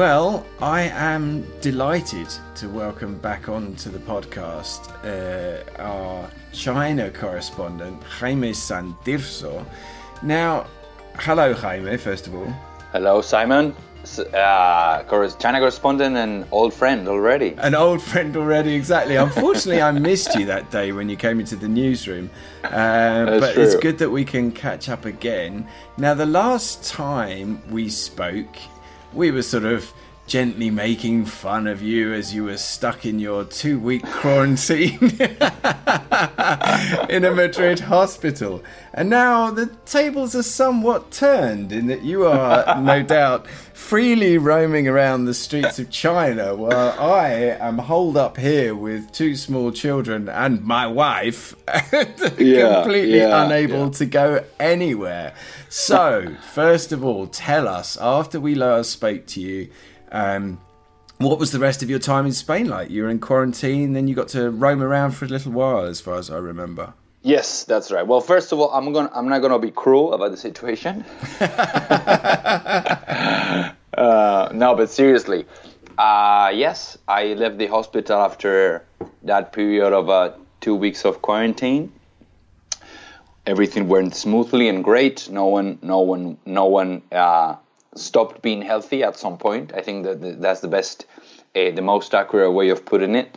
Well, 0.00 0.46
I 0.62 0.84
am 0.84 1.44
delighted 1.60 2.28
to 2.54 2.70
welcome 2.70 3.18
back 3.18 3.50
onto 3.50 3.90
the 3.90 3.98
podcast 3.98 4.88
uh, 5.04 5.62
our 5.78 6.30
China 6.54 7.10
correspondent, 7.10 8.02
Jaime 8.04 8.52
Santirso. 8.52 9.62
Now, 10.22 10.66
hello, 11.16 11.52
Jaime, 11.52 11.98
first 11.98 12.26
of 12.26 12.34
all. 12.34 12.50
Hello, 12.92 13.20
Simon. 13.20 13.76
Uh, 14.32 15.02
China 15.38 15.58
correspondent 15.58 16.16
and 16.16 16.46
old 16.50 16.72
friend 16.72 17.06
already. 17.06 17.54
An 17.58 17.74
old 17.74 18.00
friend 18.00 18.34
already, 18.38 18.72
exactly. 18.72 19.16
Unfortunately, 19.16 19.82
I 19.82 19.92
missed 19.92 20.34
you 20.34 20.46
that 20.46 20.70
day 20.70 20.92
when 20.92 21.10
you 21.10 21.16
came 21.16 21.40
into 21.40 21.56
the 21.56 21.68
newsroom. 21.68 22.30
Uh, 22.64 23.38
but 23.38 23.54
it's 23.54 23.76
good 23.76 23.98
that 23.98 24.08
we 24.08 24.24
can 24.24 24.50
catch 24.50 24.88
up 24.88 25.04
again. 25.04 25.68
Now, 25.98 26.14
the 26.14 26.24
last 26.24 26.84
time 26.84 27.60
we 27.70 27.90
spoke, 27.90 28.56
we 29.12 29.30
were 29.30 29.42
sort 29.42 29.64
of 29.64 29.92
gently 30.30 30.70
making 30.70 31.24
fun 31.24 31.66
of 31.66 31.82
you 31.82 32.14
as 32.14 32.32
you 32.32 32.44
were 32.44 32.56
stuck 32.56 33.04
in 33.04 33.18
your 33.18 33.42
two 33.44 33.80
week 33.80 34.04
quarantine 34.12 34.96
in 37.10 37.24
a 37.24 37.32
Madrid 37.34 37.80
hospital. 37.80 38.62
And 38.94 39.10
now 39.10 39.50
the 39.50 39.66
tables 39.86 40.36
are 40.36 40.44
somewhat 40.44 41.10
turned 41.10 41.72
in 41.72 41.88
that 41.88 42.04
you 42.04 42.26
are, 42.26 42.80
no 42.80 43.02
doubt, 43.16 43.48
freely 43.48 44.38
roaming 44.38 44.86
around 44.86 45.24
the 45.24 45.34
streets 45.34 45.80
of 45.80 45.90
China 45.90 46.54
while 46.54 46.94
I 47.00 47.30
am 47.58 47.78
holed 47.78 48.16
up 48.16 48.36
here 48.36 48.72
with 48.72 49.10
two 49.10 49.34
small 49.34 49.72
children 49.72 50.28
and 50.28 50.62
my 50.62 50.86
wife, 50.86 51.56
Yeah, 52.38 52.82
completely 52.82 53.18
yeah, 53.18 53.46
unable 53.46 53.86
yeah. 53.86 53.90
to 53.94 54.06
go 54.06 54.44
anywhere. 54.60 55.34
So, 55.68 56.36
first 56.52 56.92
of 56.92 57.04
all, 57.04 57.26
tell 57.26 57.66
us, 57.66 57.96
after 58.00 58.40
we 58.40 58.54
last 58.54 58.90
spoke 58.90 59.26
to 59.26 59.40
you, 59.40 59.70
um, 60.12 60.60
what 61.18 61.38
was 61.38 61.52
the 61.52 61.58
rest 61.58 61.82
of 61.82 61.90
your 61.90 61.98
time 61.98 62.26
in 62.26 62.32
Spain 62.32 62.68
like? 62.68 62.90
You 62.90 63.02
were 63.02 63.10
in 63.10 63.18
quarantine, 63.18 63.92
then 63.92 64.08
you 64.08 64.14
got 64.14 64.28
to 64.28 64.50
roam 64.50 64.82
around 64.82 65.12
for 65.12 65.26
a 65.26 65.28
little 65.28 65.52
while, 65.52 65.84
as 65.84 66.00
far 66.00 66.16
as 66.16 66.30
I 66.30 66.38
remember. 66.38 66.94
Yes, 67.22 67.64
that's 67.64 67.90
right. 67.90 68.06
Well, 68.06 68.22
first 68.22 68.50
of 68.52 68.58
all, 68.58 68.70
I'm 68.70 68.92
gonna 68.94 69.10
I'm 69.14 69.28
not 69.28 69.42
gonna 69.42 69.58
be 69.58 69.70
cruel 69.70 70.14
about 70.14 70.30
the 70.30 70.38
situation. 70.38 71.04
uh, 73.94 74.48
no, 74.54 74.74
but 74.74 74.88
seriously, 74.88 75.44
uh, 75.98 76.50
yes, 76.54 76.96
I 77.06 77.34
left 77.34 77.58
the 77.58 77.66
hospital 77.66 78.20
after 78.22 78.86
that 79.24 79.52
period 79.52 79.92
of 79.92 80.08
uh, 80.08 80.32
two 80.62 80.74
weeks 80.74 81.04
of 81.04 81.20
quarantine. 81.20 81.92
Everything 83.46 83.88
went 83.88 84.14
smoothly 84.14 84.68
and 84.68 84.82
great. 84.82 85.28
No 85.28 85.46
one, 85.46 85.78
no 85.82 86.00
one, 86.00 86.38
no 86.46 86.64
one 86.66 87.02
uh, 87.12 87.56
stopped 87.94 88.42
being 88.42 88.62
healthy 88.62 89.02
at 89.02 89.16
some 89.16 89.38
point. 89.38 89.72
I 89.74 89.82
think 89.82 90.04
that 90.04 90.40
that's 90.40 90.60
the 90.60 90.68
best 90.68 91.06
uh, 91.56 91.70
the 91.70 91.82
most 91.82 92.14
accurate 92.14 92.52
way 92.52 92.68
of 92.70 92.84
putting 92.84 93.14
it. 93.14 93.36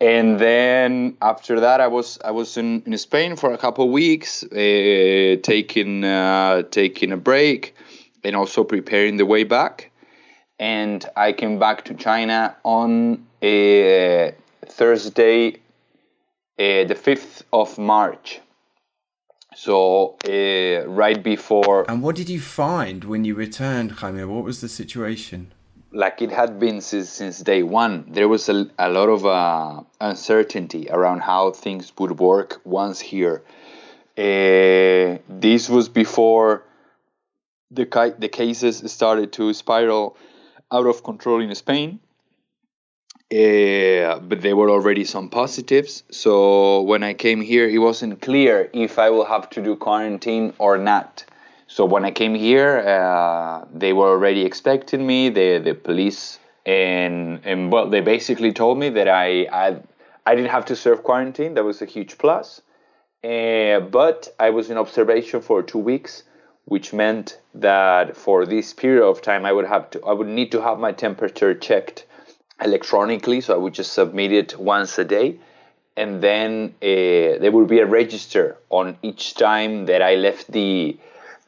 And 0.00 0.40
then 0.40 1.16
after 1.22 1.60
that, 1.60 1.80
I 1.80 1.86
was 1.86 2.18
I 2.24 2.32
was 2.32 2.56
in, 2.56 2.82
in 2.86 2.98
Spain 2.98 3.36
for 3.36 3.52
a 3.52 3.58
couple 3.58 3.84
of 3.84 3.92
weeks, 3.92 4.42
uh, 4.42 5.36
taking 5.42 6.04
uh, 6.04 6.62
taking 6.70 7.12
a 7.12 7.16
break, 7.16 7.76
and 8.24 8.34
also 8.34 8.64
preparing 8.64 9.16
the 9.16 9.26
way 9.26 9.44
back. 9.44 9.92
And 10.58 11.04
I 11.16 11.32
came 11.32 11.58
back 11.58 11.84
to 11.84 11.94
China 11.94 12.56
on 12.64 13.26
a 13.42 14.34
Thursday, 14.66 15.54
uh, 16.58 16.84
the 16.84 16.96
fifth 17.00 17.44
of 17.52 17.78
March. 17.78 18.40
So 19.54 20.16
uh, 20.28 20.88
right 20.88 21.22
before, 21.22 21.90
And 21.90 22.02
what 22.02 22.16
did 22.16 22.28
you 22.28 22.40
find 22.40 23.04
when 23.04 23.24
you 23.24 23.34
returned, 23.34 23.92
Jaime? 23.92 24.24
What 24.24 24.44
was 24.44 24.60
the 24.60 24.68
situation? 24.68 25.52
like 25.92 26.22
it 26.22 26.30
had 26.30 26.58
been 26.58 26.80
since, 26.80 27.10
since 27.10 27.40
day 27.40 27.62
one, 27.62 28.06
there 28.08 28.28
was 28.28 28.48
a, 28.48 28.66
a 28.78 28.88
lot 28.88 29.08
of 29.08 29.26
uh, 29.26 29.82
uncertainty 30.00 30.88
around 30.90 31.20
how 31.20 31.50
things 31.50 31.92
would 31.98 32.18
work 32.18 32.60
once 32.64 32.98
here. 33.00 33.42
Uh, 34.16 35.18
this 35.28 35.68
was 35.68 35.88
before 35.88 36.64
the 37.70 38.14
the 38.18 38.28
cases 38.28 38.82
started 38.90 39.32
to 39.32 39.52
spiral 39.52 40.16
out 40.70 40.86
of 40.86 41.02
control 41.02 41.40
in 41.40 41.54
Spain. 41.54 42.00
Uh, 43.32 44.18
but 44.18 44.42
there 44.42 44.54
were 44.54 44.68
already 44.68 45.04
some 45.04 45.30
positives. 45.30 46.02
So 46.10 46.82
when 46.82 47.02
I 47.02 47.14
came 47.14 47.40
here, 47.40 47.66
it 47.66 47.78
wasn't 47.78 48.20
clear 48.20 48.68
if 48.74 48.98
I 48.98 49.08
will 49.08 49.24
have 49.24 49.48
to 49.50 49.62
do 49.62 49.74
quarantine 49.74 50.52
or 50.58 50.76
not. 50.76 51.24
So 51.66 51.86
when 51.86 52.04
I 52.04 52.10
came 52.10 52.34
here, 52.34 52.80
uh, 52.80 53.64
they 53.72 53.94
were 53.94 54.10
already 54.10 54.42
expecting 54.44 55.06
me. 55.06 55.30
The 55.30 55.60
the 55.60 55.74
police 55.74 56.38
and 56.66 57.40
and 57.44 57.72
well, 57.72 57.88
they 57.88 58.02
basically 58.02 58.52
told 58.52 58.76
me 58.78 58.90
that 58.90 59.08
I 59.08 59.46
I, 59.50 59.76
I 60.26 60.34
didn't 60.34 60.50
have 60.50 60.66
to 60.66 60.76
serve 60.76 61.02
quarantine. 61.02 61.54
That 61.54 61.64
was 61.64 61.80
a 61.80 61.86
huge 61.86 62.18
plus. 62.18 62.60
Uh, 63.24 63.80
but 63.80 64.34
I 64.38 64.50
was 64.50 64.68
in 64.68 64.76
observation 64.76 65.40
for 65.40 65.62
two 65.62 65.78
weeks, 65.78 66.24
which 66.66 66.92
meant 66.92 67.38
that 67.54 68.14
for 68.14 68.44
this 68.44 68.74
period 68.74 69.06
of 69.08 69.22
time, 69.22 69.46
I 69.46 69.52
would 69.52 69.66
have 69.66 69.88
to 69.92 70.04
I 70.04 70.12
would 70.12 70.28
need 70.28 70.52
to 70.52 70.60
have 70.60 70.78
my 70.78 70.92
temperature 70.92 71.54
checked 71.54 72.04
electronically. 72.64 73.40
So 73.40 73.54
I 73.54 73.56
would 73.56 73.74
just 73.74 73.92
submit 73.92 74.32
it 74.32 74.58
once 74.58 74.98
a 74.98 75.04
day, 75.04 75.38
and 75.96 76.22
then 76.22 76.74
uh, 76.82 77.40
there 77.40 77.50
would 77.52 77.68
be 77.68 77.80
a 77.80 77.86
register 77.86 78.56
on 78.70 78.96
each 79.02 79.34
time 79.34 79.86
that 79.86 80.02
I 80.02 80.14
left 80.16 80.50
the 80.50 80.96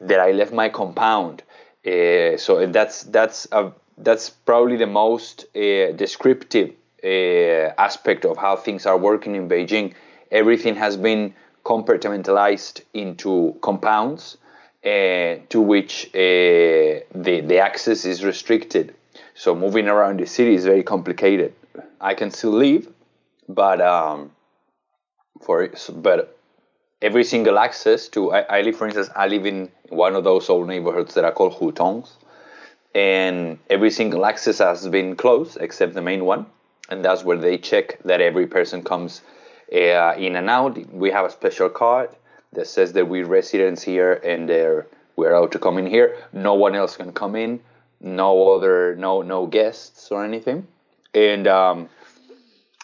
that 0.01 0.19
I 0.19 0.31
left 0.31 0.53
my 0.53 0.69
compound. 0.69 1.43
Uh, 1.85 2.37
so 2.37 2.65
that's 2.67 3.03
that's 3.03 3.47
a, 3.51 3.71
that's 3.97 4.29
probably 4.29 4.77
the 4.77 4.87
most 4.87 5.45
uh, 5.55 5.91
descriptive 5.91 6.71
uh, 7.03 7.73
aspect 7.77 8.25
of 8.25 8.37
how 8.37 8.55
things 8.55 8.85
are 8.85 8.97
working 8.97 9.35
in 9.35 9.47
Beijing. 9.47 9.93
Everything 10.31 10.75
has 10.75 10.97
been 10.97 11.33
compartmentalized 11.63 12.81
into 12.93 13.55
compounds 13.61 14.37
uh, 14.85 15.35
to 15.49 15.61
which 15.61 16.07
uh, 16.13 16.19
the 17.13 17.41
the 17.45 17.59
access 17.59 18.05
is 18.05 18.23
restricted. 18.23 18.93
So 19.35 19.53
moving 19.53 19.87
around 19.87 20.19
the 20.19 20.25
city 20.25 20.55
is 20.55 20.65
very 20.65 20.83
complicated. 20.83 21.53
I 22.01 22.13
can 22.15 22.31
still 22.31 22.51
leave, 22.51 22.87
but 23.47 23.79
um, 23.81 24.31
for 25.41 25.69
but 25.93 26.37
every 27.01 27.23
single 27.23 27.59
access 27.59 28.07
to 28.09 28.31
I, 28.31 28.39
I 28.57 28.61
live 28.61 28.77
for 28.77 28.85
instance 28.85 29.09
I 29.15 29.27
live 29.27 29.45
in 29.45 29.69
one 29.89 30.15
of 30.15 30.23
those 30.23 30.49
old 30.49 30.67
neighborhoods 30.67 31.13
that 31.15 31.25
are 31.25 31.33
called 31.33 31.53
hutongs 31.53 32.13
and 32.95 33.59
every 33.69 33.91
single 33.91 34.25
access 34.25 34.59
has 34.59 34.87
been 34.87 35.17
closed 35.17 35.57
except 35.59 35.93
the 35.93 36.01
main 36.01 36.23
one 36.23 36.45
and 36.89 37.03
that's 37.03 37.23
where 37.23 37.37
they 37.37 37.57
check 37.57 37.99
that 38.05 38.21
every 38.21 38.47
person 38.47 38.83
comes 38.83 39.21
uh, 39.73 40.13
in 40.17 40.35
and 40.35 40.49
out. 40.49 40.77
We 40.91 41.11
have 41.11 41.25
a 41.25 41.31
special 41.31 41.69
card 41.69 42.09
that 42.53 42.67
says 42.67 42.93
that 42.93 43.07
we're 43.07 43.25
residents 43.25 43.81
here 43.81 44.13
and 44.13 44.47
they're, 44.47 44.87
we're 45.15 45.33
allowed 45.33 45.51
to 45.53 45.59
come 45.59 45.77
in 45.77 45.87
here. 45.87 46.17
No 46.31 46.53
one 46.53 46.75
else 46.75 46.97
can 46.97 47.11
come 47.11 47.35
in 47.35 47.59
no 47.99 48.53
other 48.53 48.95
no 48.95 49.21
no 49.21 49.47
guests 49.47 50.11
or 50.11 50.23
anything 50.23 50.67
and 51.13 51.47
um, 51.47 51.89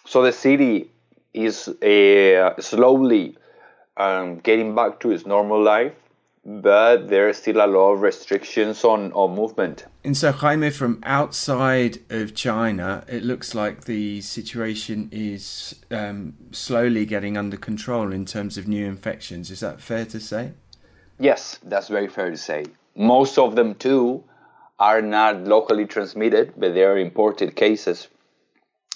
so 0.05 0.23
the 0.23 0.31
city 0.31 0.89
is 1.33 1.67
uh, 1.67 2.59
slowly 2.59 3.37
um, 3.97 4.39
getting 4.39 4.75
back 4.75 4.99
to 5.01 5.11
its 5.11 5.25
normal 5.25 5.61
life, 5.61 5.93
but 6.45 7.07
there 7.07 7.29
are 7.29 7.33
still 7.33 7.57
a 7.57 7.67
lot 7.67 7.93
of 7.93 8.01
restrictions 8.01 8.83
on, 8.83 9.11
on 9.13 9.35
movement. 9.35 9.85
And 10.03 10.17
so, 10.17 10.31
Jaime, 10.31 10.69
from 10.69 10.99
outside 11.03 11.99
of 12.09 12.33
China, 12.33 13.03
it 13.07 13.23
looks 13.23 13.53
like 13.53 13.85
the 13.85 14.21
situation 14.21 15.09
is 15.11 15.75
um, 15.91 16.35
slowly 16.51 17.05
getting 17.05 17.37
under 17.37 17.57
control 17.57 18.11
in 18.11 18.25
terms 18.25 18.57
of 18.57 18.67
new 18.67 18.85
infections. 18.85 19.51
Is 19.51 19.59
that 19.59 19.79
fair 19.79 20.05
to 20.05 20.19
say? 20.19 20.53
Yes, 21.19 21.59
that's 21.63 21.87
very 21.87 22.07
fair 22.07 22.31
to 22.31 22.37
say. 22.37 22.65
Most 22.95 23.37
of 23.37 23.55
them, 23.55 23.75
too, 23.75 24.23
are 24.81 25.01
not 25.03 25.43
locally 25.43 25.85
transmitted, 25.85 26.53
but 26.57 26.73
they 26.73 26.83
are 26.83 26.97
imported 26.97 27.55
cases. 27.55 28.07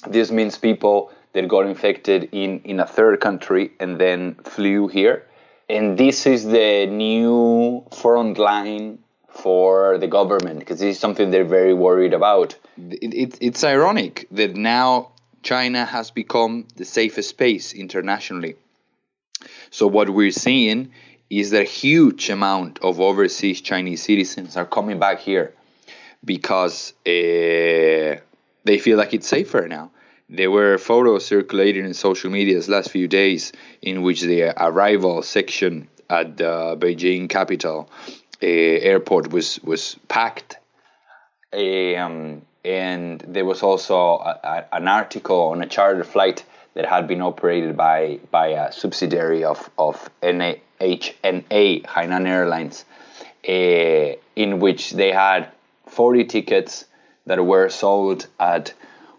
This 0.07 0.31
means 0.31 0.57
people 0.57 1.11
that 1.33 1.47
got 1.47 1.67
infected 1.67 2.27
in, 2.31 2.59
in 2.61 2.79
a 2.79 2.87
third 2.87 3.19
country 3.19 3.71
and 3.79 3.99
then 3.99 4.33
flew 4.43 4.87
here. 4.87 5.27
And 5.69 5.95
this 5.95 6.25
is 6.25 6.43
the 6.43 6.87
new 6.87 7.85
front 8.01 8.39
line 8.39 8.97
for 9.29 9.99
the 9.99 10.07
government 10.07 10.57
because 10.57 10.79
this 10.79 10.95
is 10.95 10.99
something 10.99 11.29
they're 11.29 11.45
very 11.45 11.75
worried 11.75 12.13
about. 12.13 12.55
It, 12.77 13.13
it, 13.13 13.37
it's 13.39 13.63
ironic 13.63 14.27
that 14.31 14.55
now 14.55 15.11
China 15.43 15.85
has 15.85 16.09
become 16.09 16.67
the 16.77 16.85
safest 16.85 17.29
space 17.29 17.73
internationally. 17.73 18.55
So, 19.69 19.85
what 19.85 20.09
we're 20.09 20.31
seeing 20.31 20.91
is 21.29 21.51
that 21.51 21.61
a 21.61 21.65
huge 21.65 22.29
amount 22.31 22.79
of 22.79 22.99
overseas 22.99 23.61
Chinese 23.61 24.01
citizens 24.01 24.57
are 24.57 24.65
coming 24.65 24.97
back 24.97 25.19
here 25.19 25.53
because 26.23 26.93
uh, 27.05 28.19
they 28.63 28.79
feel 28.79 28.97
like 28.97 29.13
it's 29.13 29.27
safer 29.27 29.67
now. 29.67 29.91
There 30.29 30.49
were 30.49 30.77
photos 30.77 31.25
circulating 31.25 31.85
in 31.85 31.93
social 31.93 32.31
media 32.31 32.59
the 32.59 32.71
last 32.71 32.89
few 32.89 33.07
days 33.07 33.51
in 33.81 34.01
which 34.01 34.21
the 34.21 34.53
arrival 34.57 35.21
section 35.21 35.87
at 36.09 36.37
the 36.37 36.75
Beijing 36.79 37.29
capital 37.29 37.89
uh, 38.41 38.45
airport 38.45 39.31
was 39.31 39.59
was 39.63 39.97
packed. 40.07 40.57
Um, 41.53 42.41
and 42.65 43.23
there 43.27 43.45
was 43.45 43.61
also 43.61 43.95
a, 43.95 44.39
a, 44.43 44.65
an 44.73 44.87
article 44.87 45.49
on 45.49 45.61
a 45.61 45.67
charter 45.67 46.03
flight 46.03 46.43
that 46.73 46.85
had 46.85 47.07
been 47.07 47.21
operated 47.21 47.77
by 47.77 48.19
by 48.31 48.47
a 48.47 48.71
subsidiary 48.71 49.43
of 49.43 49.69
of 49.77 50.09
NA, 50.21 50.53
HNA 50.81 51.83
Hainan 51.83 52.27
Airlines, 52.27 52.83
uh, 53.47 54.17
in 54.35 54.59
which 54.59 54.91
they 54.91 55.11
had 55.11 55.51
40 55.95 56.25
tickets 56.25 56.85
that 57.25 57.43
were 57.43 57.69
sold 57.69 58.27
at 58.39 58.73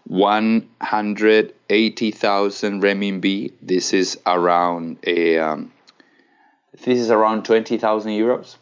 180,000 0.05 2.81
renminbi. 2.81 3.51
This 3.61 3.93
is 3.93 4.17
around 4.25 4.99
a 5.03 5.37
um, 5.39 5.73
this 6.71 6.99
is 6.99 7.09
around 7.09 7.43
20,000 7.45 8.11
euros 8.11 8.57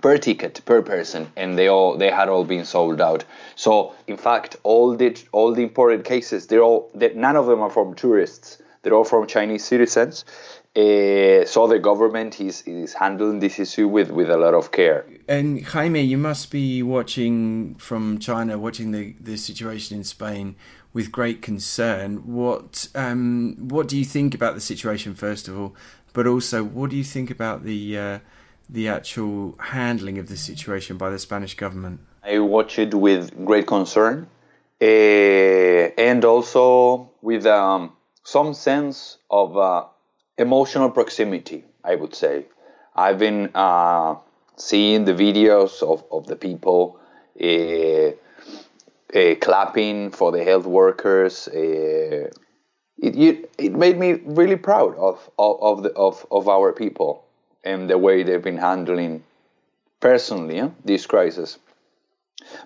per 0.00 0.16
ticket 0.16 0.60
per 0.64 0.80
person 0.82 1.30
and 1.36 1.58
they 1.58 1.68
all 1.68 1.98
they 1.98 2.10
had 2.10 2.28
all 2.28 2.44
been 2.44 2.64
sold 2.64 3.00
out. 3.00 3.24
So 3.56 3.94
in 4.06 4.16
fact 4.16 4.56
all 4.62 4.96
the 4.96 5.16
all 5.32 5.52
the 5.52 5.64
imported 5.64 6.04
cases 6.04 6.46
they're 6.46 6.62
all 6.62 6.90
none 6.94 7.34
of 7.36 7.46
them 7.46 7.60
are 7.60 7.70
from 7.70 7.94
tourists. 7.94 8.62
They're 8.82 8.94
all 8.94 9.04
from 9.04 9.26
chinese 9.26 9.64
citizens 9.64 10.24
uh, 10.76 11.44
so 11.44 11.66
the 11.68 11.78
government 11.78 12.40
is 12.40 12.62
is 12.66 12.94
handling 12.94 13.38
this 13.38 13.58
issue 13.58 13.86
with 13.86 14.10
with 14.10 14.30
a 14.30 14.36
lot 14.36 14.54
of 14.54 14.72
care 14.72 15.06
And 15.28 15.64
Jaime, 15.64 16.02
you 16.02 16.18
must 16.18 16.50
be 16.50 16.82
watching 16.82 17.76
from 17.76 18.18
China, 18.18 18.58
watching 18.58 18.90
the, 18.90 19.14
the 19.20 19.36
situation 19.36 19.96
in 19.96 20.04
Spain 20.04 20.56
with 20.92 21.10
great 21.10 21.42
concern. 21.42 22.18
What 22.26 22.88
um, 22.94 23.56
what 23.58 23.88
do 23.88 23.96
you 23.96 24.04
think 24.04 24.34
about 24.34 24.54
the 24.54 24.60
situation 24.60 25.14
first 25.14 25.48
of 25.48 25.58
all, 25.58 25.74
but 26.12 26.26
also 26.26 26.62
what 26.62 26.90
do 26.90 26.96
you 26.96 27.04
think 27.04 27.30
about 27.30 27.64
the 27.64 27.98
uh, 27.98 28.18
the 28.68 28.88
actual 28.88 29.56
handling 29.58 30.18
of 30.18 30.28
the 30.28 30.36
situation 30.36 30.96
by 30.96 31.10
the 31.10 31.18
Spanish 31.18 31.54
government? 31.54 32.00
I 32.22 32.38
watch 32.38 32.78
it 32.78 32.94
with 32.94 33.44
great 33.44 33.66
concern 33.66 34.26
uh, 34.80 34.84
and 34.84 36.24
also 36.24 37.10
with 37.22 37.46
um, 37.46 37.92
some 38.22 38.54
sense 38.54 39.18
of 39.30 39.56
uh, 39.56 39.84
emotional 40.38 40.90
proximity, 40.90 41.64
I 41.82 41.94
would 41.94 42.14
say. 42.14 42.46
I've 42.94 43.18
been 43.18 43.50
uh, 43.54 44.16
seeing 44.56 45.04
the 45.04 45.14
videos 45.14 45.82
of, 45.82 46.04
of 46.10 46.26
the 46.26 46.36
people 46.36 47.00
uh, 47.40 48.12
uh, 49.16 49.34
clapping 49.40 50.10
for 50.10 50.32
the 50.32 50.44
health 50.44 50.66
workers. 50.66 51.48
Uh, 51.48 52.30
it, 52.98 53.50
it, 53.58 53.72
made 53.72 53.98
me 53.98 54.12
really 54.24 54.56
proud 54.56 54.96
of, 54.96 55.30
of, 55.38 55.62
of, 55.62 55.82
the, 55.82 55.92
of, 55.94 56.26
of 56.30 56.48
our 56.48 56.72
people 56.72 57.24
and 57.64 57.90
the 57.90 57.98
way 57.98 58.22
they've 58.22 58.42
been 58.42 58.58
handling 58.58 59.22
personally 60.00 60.70
this 60.84 61.06
crisis. 61.06 61.58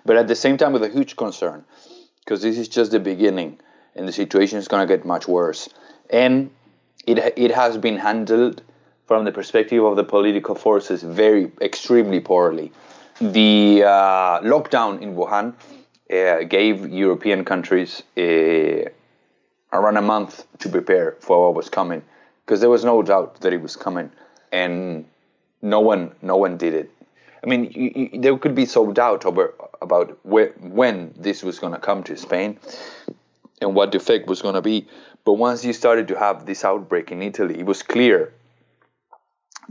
But 0.05 0.17
at 0.17 0.27
the 0.27 0.35
same 0.35 0.57
time, 0.57 0.73
with 0.73 0.83
a 0.83 0.89
huge 0.89 1.15
concern, 1.15 1.65
because 2.19 2.41
this 2.41 2.57
is 2.57 2.67
just 2.67 2.91
the 2.91 2.99
beginning, 2.99 3.59
and 3.95 4.07
the 4.07 4.11
situation 4.11 4.59
is 4.59 4.67
going 4.67 4.87
to 4.87 4.93
get 4.93 5.05
much 5.05 5.27
worse. 5.27 5.69
And 6.09 6.51
it 7.05 7.33
it 7.37 7.51
has 7.51 7.77
been 7.77 7.97
handled 7.97 8.61
from 9.05 9.25
the 9.25 9.31
perspective 9.31 9.83
of 9.83 9.95
the 9.95 10.03
political 10.03 10.55
forces 10.55 11.03
very 11.03 11.51
extremely 11.61 12.19
poorly. 12.19 12.71
The 13.19 13.83
uh, 13.83 14.39
lockdown 14.41 15.01
in 15.01 15.15
Wuhan 15.15 15.53
uh, 16.11 16.43
gave 16.43 16.87
European 16.89 17.43
countries 17.43 18.03
uh, 18.17 18.89
around 19.73 19.97
a 19.97 20.01
month 20.01 20.45
to 20.59 20.69
prepare 20.69 21.17
for 21.19 21.45
what 21.45 21.55
was 21.55 21.69
coming, 21.69 22.01
because 22.45 22.59
there 22.59 22.69
was 22.69 22.85
no 22.85 23.01
doubt 23.03 23.41
that 23.41 23.51
it 23.51 23.61
was 23.61 23.75
coming, 23.75 24.11
and 24.51 25.05
no 25.61 25.79
one 25.79 26.11
no 26.21 26.37
one 26.37 26.57
did 26.57 26.73
it. 26.73 26.91
I 27.43 27.47
mean, 27.47 27.71
you, 27.71 27.91
you, 27.95 28.21
there 28.21 28.37
could 28.37 28.55
be 28.55 28.65
some 28.65 28.93
doubt 28.93 29.25
over 29.25 29.53
about 29.81 30.17
where, 30.23 30.49
when 30.59 31.13
this 31.17 31.41
was 31.41 31.57
going 31.57 31.73
to 31.73 31.79
come 31.79 32.03
to 32.03 32.17
Spain 32.17 32.59
and 33.61 33.75
what 33.75 33.91
the 33.91 33.97
effect 33.97 34.27
was 34.27 34.41
going 34.41 34.55
to 34.55 34.61
be. 34.61 34.87
But 35.25 35.33
once 35.33 35.63
you 35.63 35.73
started 35.73 36.07
to 36.09 36.17
have 36.17 36.45
this 36.45 36.65
outbreak 36.65 37.11
in 37.11 37.21
Italy, 37.21 37.59
it 37.59 37.65
was 37.65 37.83
clear 37.83 38.33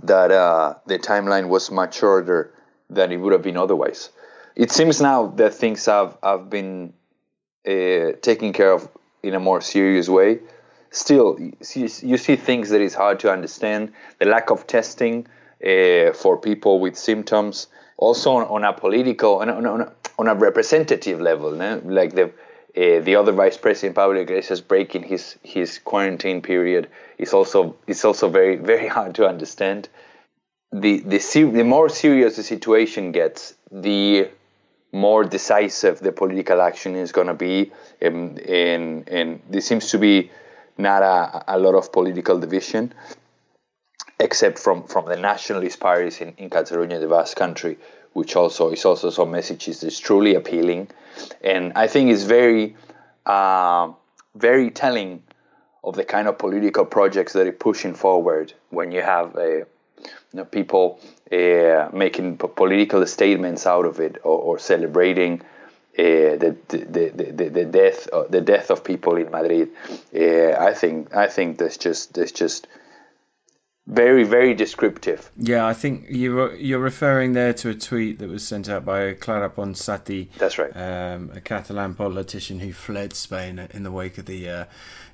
that 0.02 0.30
uh, 0.30 0.74
the 0.86 0.98
timeline 0.98 1.48
was 1.48 1.70
much 1.70 1.98
shorter 1.98 2.52
than 2.88 3.12
it 3.12 3.16
would 3.16 3.32
have 3.32 3.42
been 3.42 3.56
otherwise. 3.56 4.10
It 4.54 4.70
seems 4.70 5.00
now 5.00 5.28
that 5.36 5.54
things 5.54 5.86
have, 5.86 6.16
have 6.22 6.50
been 6.50 6.92
uh, 7.66 8.12
taken 8.22 8.52
care 8.52 8.72
of 8.72 8.88
in 9.22 9.34
a 9.34 9.40
more 9.40 9.60
serious 9.60 10.08
way. 10.08 10.40
Still, 10.90 11.38
you, 11.38 11.58
see 12.16 12.36
things 12.36 12.70
that 12.70 12.80
is 12.80 12.94
hard 12.94 13.20
to 13.20 13.30
understand. 13.30 13.92
The 14.18 14.26
lack 14.26 14.50
of 14.50 14.66
testing 14.66 15.26
uh, 15.64 16.12
for 16.12 16.38
people 16.40 16.80
with 16.80 16.96
symptoms. 16.96 17.66
Also 17.98 18.32
on, 18.32 18.44
on 18.44 18.64
a 18.64 18.72
political, 18.72 19.40
on 19.40 19.48
a, 19.48 19.52
on, 19.54 19.80
a, 19.82 19.92
on 20.18 20.28
a 20.28 20.34
representative 20.34 21.20
level, 21.20 21.52
no? 21.52 21.82
like 21.84 22.14
the 22.14 22.32
uh, 22.78 23.00
the 23.00 23.16
other 23.16 23.32
vice 23.32 23.56
president 23.56 23.96
Pablo 23.96 24.20
Iglesias 24.20 24.60
breaking 24.60 25.02
his 25.02 25.36
his 25.42 25.78
quarantine 25.80 26.40
period 26.42 26.88
is 27.18 27.32
also 27.32 27.76
is 27.86 28.04
also 28.04 28.28
very 28.28 28.56
very 28.56 28.86
hard 28.96 29.14
to 29.16 29.26
understand. 29.26 29.88
The 30.70 31.00
the 31.00 31.18
the 31.18 31.64
more 31.64 31.88
serious 31.88 32.36
the 32.36 32.42
situation 32.42 33.10
gets, 33.12 33.54
the 33.72 34.28
more 34.92 35.24
decisive 35.24 35.98
the 35.98 36.12
political 36.12 36.60
action 36.60 36.94
is 36.94 37.10
going 37.12 37.26
to 37.26 37.34
be, 37.34 37.72
and, 38.00 38.38
and 38.38 39.08
and 39.08 39.40
there 39.50 39.60
seems 39.60 39.90
to 39.90 39.98
be 39.98 40.30
not 40.76 41.02
a, 41.02 41.56
a 41.56 41.58
lot 41.58 41.74
of 41.74 41.90
political 41.90 42.38
division 42.38 42.94
except 44.20 44.58
from, 44.58 44.84
from 44.84 45.06
the 45.06 45.16
nationalist 45.16 45.78
parties 45.78 46.20
in, 46.20 46.34
in 46.38 46.50
Catalonia, 46.50 46.98
the 46.98 47.06
Basque 47.06 47.36
country, 47.36 47.78
which 48.12 48.36
also 48.36 48.70
is 48.70 48.84
also 48.84 49.10
some 49.10 49.30
messages 49.30 49.80
that's 49.80 49.98
truly 49.98 50.34
appealing. 50.34 50.88
And 51.42 51.72
I 51.74 51.86
think 51.86 52.10
it's 52.10 52.24
very, 52.24 52.76
uh, 53.26 53.92
very 54.34 54.70
telling 54.70 55.22
of 55.84 55.96
the 55.96 56.04
kind 56.04 56.28
of 56.28 56.38
political 56.38 56.84
projects 56.84 57.32
that 57.32 57.46
are 57.46 57.52
pushing 57.52 57.94
forward 57.94 58.52
when 58.70 58.92
you 58.92 59.02
have 59.02 59.36
uh, 59.36 59.42
you 59.48 59.64
know, 60.34 60.44
people 60.44 61.00
uh, 61.32 61.88
making 61.92 62.36
political 62.36 63.06
statements 63.06 63.66
out 63.66 63.86
of 63.86 64.00
it 64.00 64.16
or, 64.22 64.38
or 64.38 64.58
celebrating 64.58 65.40
uh, 65.98 66.36
the, 66.36 66.56
the, 66.68 67.32
the, 67.34 67.48
the, 67.48 67.64
death 67.64 68.08
uh, 68.12 68.22
the 68.28 68.40
death 68.40 68.70
of 68.70 68.84
people 68.84 69.16
in 69.16 69.30
Madrid. 69.30 69.70
Uh, 70.14 70.52
I 70.52 70.72
think 70.72 71.14
I 71.14 71.26
think 71.26 71.58
there's 71.58 71.76
just 71.76 72.14
there's 72.14 72.30
just 72.30 72.68
very 73.88 74.22
very 74.22 74.52
descriptive. 74.52 75.30
Yeah, 75.38 75.66
I 75.66 75.72
think 75.72 76.06
you're 76.10 76.54
you're 76.56 76.78
referring 76.78 77.32
there 77.32 77.54
to 77.54 77.70
a 77.70 77.74
tweet 77.74 78.18
that 78.18 78.28
was 78.28 78.46
sent 78.46 78.68
out 78.68 78.84
by 78.84 79.14
Clara 79.14 79.48
Ponsati. 79.48 80.28
That's 80.36 80.58
right. 80.58 80.70
Um, 80.76 81.30
a 81.34 81.40
Catalan 81.40 81.94
politician 81.94 82.60
who 82.60 82.72
fled 82.72 83.14
Spain 83.14 83.66
in 83.72 83.84
the 83.84 83.90
wake 83.90 84.18
of 84.18 84.26
the 84.26 84.48
uh, 84.48 84.64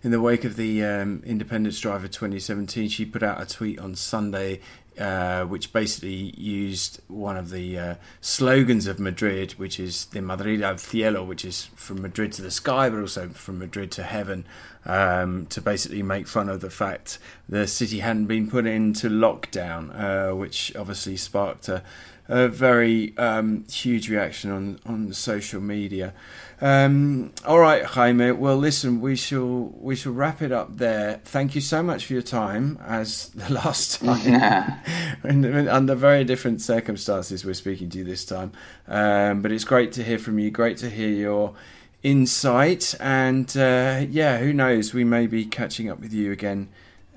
in 0.02 0.10
the 0.10 0.20
wake 0.20 0.44
of 0.44 0.56
the 0.56 0.84
um, 0.84 1.22
independence 1.24 1.78
drive 1.78 2.02
of 2.02 2.10
2017. 2.10 2.88
She 2.88 3.04
put 3.04 3.22
out 3.22 3.40
a 3.40 3.46
tweet 3.46 3.78
on 3.78 3.94
Sunday 3.94 4.60
uh, 4.98 5.44
which 5.44 5.72
basically 5.72 6.34
used 6.36 7.00
one 7.08 7.36
of 7.36 7.50
the 7.50 7.78
uh, 7.78 7.94
slogans 8.20 8.86
of 8.86 8.98
Madrid, 8.98 9.52
which 9.52 9.80
is 9.80 10.06
the 10.06 10.22
Madrid 10.22 10.62
al 10.62 10.78
cielo, 10.78 11.24
which 11.24 11.44
is 11.44 11.66
from 11.74 12.02
Madrid 12.02 12.32
to 12.32 12.42
the 12.42 12.50
sky, 12.50 12.88
but 12.88 13.00
also 13.00 13.28
from 13.30 13.58
Madrid 13.58 13.90
to 13.92 14.02
heaven, 14.02 14.46
um, 14.86 15.46
to 15.46 15.60
basically 15.60 16.02
make 16.02 16.26
fun 16.26 16.48
of 16.48 16.60
the 16.60 16.70
fact 16.70 17.18
the 17.48 17.66
city 17.66 18.00
hadn't 18.00 18.26
been 18.26 18.48
put 18.48 18.66
into 18.66 19.08
lockdown, 19.08 19.90
uh, 19.98 20.34
which 20.34 20.74
obviously 20.76 21.16
sparked 21.16 21.68
a, 21.68 21.82
a 22.28 22.48
very 22.48 23.16
um, 23.18 23.64
huge 23.70 24.08
reaction 24.08 24.50
on, 24.50 24.80
on 24.86 25.12
social 25.12 25.60
media. 25.60 26.14
Um, 26.60 27.32
all 27.44 27.58
right, 27.58 27.84
Jaime. 27.84 28.30
Well, 28.30 28.56
listen, 28.56 29.00
we 29.00 29.16
shall 29.16 29.72
we 29.78 29.96
shall 29.96 30.12
wrap 30.12 30.40
it 30.40 30.52
up 30.52 30.78
there. 30.78 31.20
Thank 31.24 31.54
you 31.54 31.60
so 31.60 31.82
much 31.82 32.06
for 32.06 32.14
your 32.14 32.22
time. 32.22 32.78
As 32.86 33.28
the 33.34 33.52
last 33.52 34.00
time, 34.00 34.80
under 35.68 35.94
very 35.94 36.24
different 36.24 36.62
circumstances, 36.62 37.44
we're 37.44 37.54
speaking 37.54 37.90
to 37.90 37.98
you 37.98 38.04
this 38.04 38.24
time. 38.24 38.52
Um, 38.88 39.42
but 39.42 39.52
it's 39.52 39.64
great 39.64 39.92
to 39.92 40.04
hear 40.04 40.18
from 40.18 40.38
you. 40.38 40.50
Great 40.50 40.78
to 40.78 40.88
hear 40.88 41.10
your 41.10 41.54
insight. 42.02 42.94
And 43.00 43.54
uh, 43.56 44.06
yeah, 44.08 44.38
who 44.38 44.52
knows? 44.52 44.94
We 44.94 45.04
may 45.04 45.26
be 45.26 45.44
catching 45.44 45.90
up 45.90 46.00
with 46.00 46.14
you 46.14 46.32
again 46.32 46.68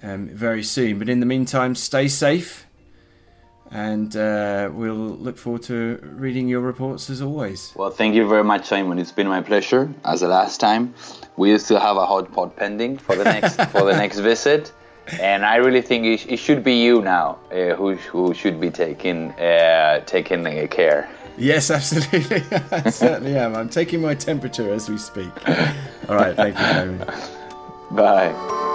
um, 0.03 0.27
very 0.27 0.63
soon. 0.63 0.99
But 0.99 1.07
in 1.07 1.21
the 1.21 1.25
meantime, 1.25 1.75
stay 1.75 2.07
safe 2.07 2.67
and 3.71 4.15
uh, 4.15 4.69
we'll 4.73 4.95
look 4.95 5.37
forward 5.37 5.63
to 5.63 5.99
reading 6.15 6.47
your 6.47 6.61
reports 6.61 7.09
as 7.09 7.21
always. 7.21 7.73
Well, 7.75 7.89
thank 7.89 8.15
you 8.15 8.27
very 8.27 8.43
much, 8.43 8.65
Simon. 8.65 8.99
It's 8.99 9.11
been 9.11 9.27
my 9.27 9.41
pleasure. 9.41 9.93
As 10.05 10.21
the 10.21 10.27
last 10.27 10.59
time, 10.59 10.93
we 11.35 11.57
still 11.57 11.79
have 11.79 11.97
a 11.97 12.05
hot 12.05 12.31
pot 12.31 12.55
pending 12.55 12.97
for 12.97 13.15
the 13.15 13.23
next 13.23 13.55
for 13.71 13.83
the 13.83 13.93
next 13.93 14.19
visit, 14.19 14.71
and 15.19 15.45
I 15.45 15.57
really 15.57 15.81
think 15.81 16.05
it, 16.05 16.31
it 16.31 16.37
should 16.37 16.63
be 16.63 16.73
you 16.73 17.01
now 17.01 17.39
uh, 17.51 17.75
who 17.75 17.95
who 17.95 18.33
should 18.33 18.59
be 18.59 18.69
taking 18.69 19.31
uh, 19.31 20.01
taking 20.05 20.67
care. 20.67 21.09
Yes, 21.37 21.69
absolutely. 21.77 22.43
I 22.71 22.89
certainly 22.89 23.37
am. 23.37 23.55
I'm 23.55 23.69
taking 23.69 24.01
my 24.01 24.15
temperature 24.15 24.73
as 24.73 24.89
we 24.89 24.97
speak. 24.97 25.31
All 26.09 26.15
right, 26.15 26.35
thank 26.35 26.57
you, 26.57 26.65
Simon. 26.65 27.05
Bye. 27.91 28.66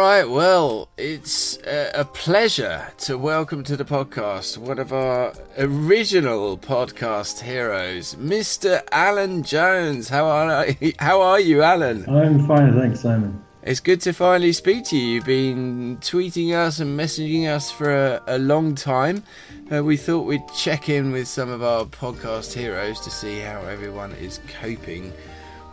Right, 0.00 0.24
well, 0.24 0.88
it's 0.96 1.58
a 1.66 2.06
pleasure 2.14 2.90
to 2.96 3.18
welcome 3.18 3.62
to 3.62 3.76
the 3.76 3.84
podcast 3.84 4.56
one 4.56 4.78
of 4.78 4.94
our 4.94 5.34
original 5.58 6.56
podcast 6.56 7.40
heroes, 7.40 8.14
Mr. 8.14 8.82
Alan 8.92 9.42
Jones. 9.42 10.08
How 10.08 10.24
are 10.24 10.68
how 10.98 11.20
are 11.20 11.38
you, 11.38 11.62
Alan? 11.62 12.08
I'm 12.08 12.46
fine, 12.46 12.72
thanks, 12.80 13.00
Simon. 13.00 13.44
It's 13.62 13.80
good 13.80 14.00
to 14.02 14.14
finally 14.14 14.54
speak 14.54 14.86
to 14.86 14.96
you. 14.96 15.16
You've 15.16 15.26
been 15.26 15.98
tweeting 15.98 16.54
us 16.54 16.80
and 16.80 16.98
messaging 16.98 17.46
us 17.46 17.70
for 17.70 17.92
a, 17.92 18.22
a 18.26 18.38
long 18.38 18.74
time. 18.74 19.22
Uh, 19.70 19.84
we 19.84 19.98
thought 19.98 20.22
we'd 20.22 20.48
check 20.56 20.88
in 20.88 21.12
with 21.12 21.28
some 21.28 21.50
of 21.50 21.62
our 21.62 21.84
podcast 21.84 22.54
heroes 22.54 23.00
to 23.00 23.10
see 23.10 23.40
how 23.40 23.60
everyone 23.64 24.12
is 24.12 24.40
coping 24.62 25.12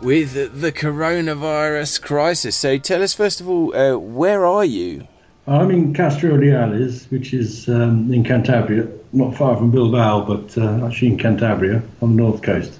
with 0.01 0.61
the 0.61 0.71
coronavirus 0.71 2.01
crisis. 2.01 2.55
So 2.55 2.77
tell 2.77 3.01
us, 3.01 3.13
first 3.13 3.41
of 3.41 3.49
all, 3.49 3.75
uh, 3.75 3.97
where 3.97 4.45
are 4.45 4.65
you? 4.65 5.07
I'm 5.47 5.71
in 5.71 5.93
Castro 5.93 6.31
Urdiales, 6.31 7.09
which 7.09 7.33
is 7.33 7.69
um, 7.69 8.13
in 8.13 8.23
Cantabria, 8.23 8.91
not 9.13 9.35
far 9.35 9.55
from 9.55 9.71
Bilbao, 9.71 10.25
but 10.25 10.57
uh, 10.57 10.85
actually 10.85 11.09
in 11.09 11.17
Cantabria 11.17 11.81
on 12.01 12.15
the 12.15 12.21
north 12.21 12.41
coast. 12.41 12.79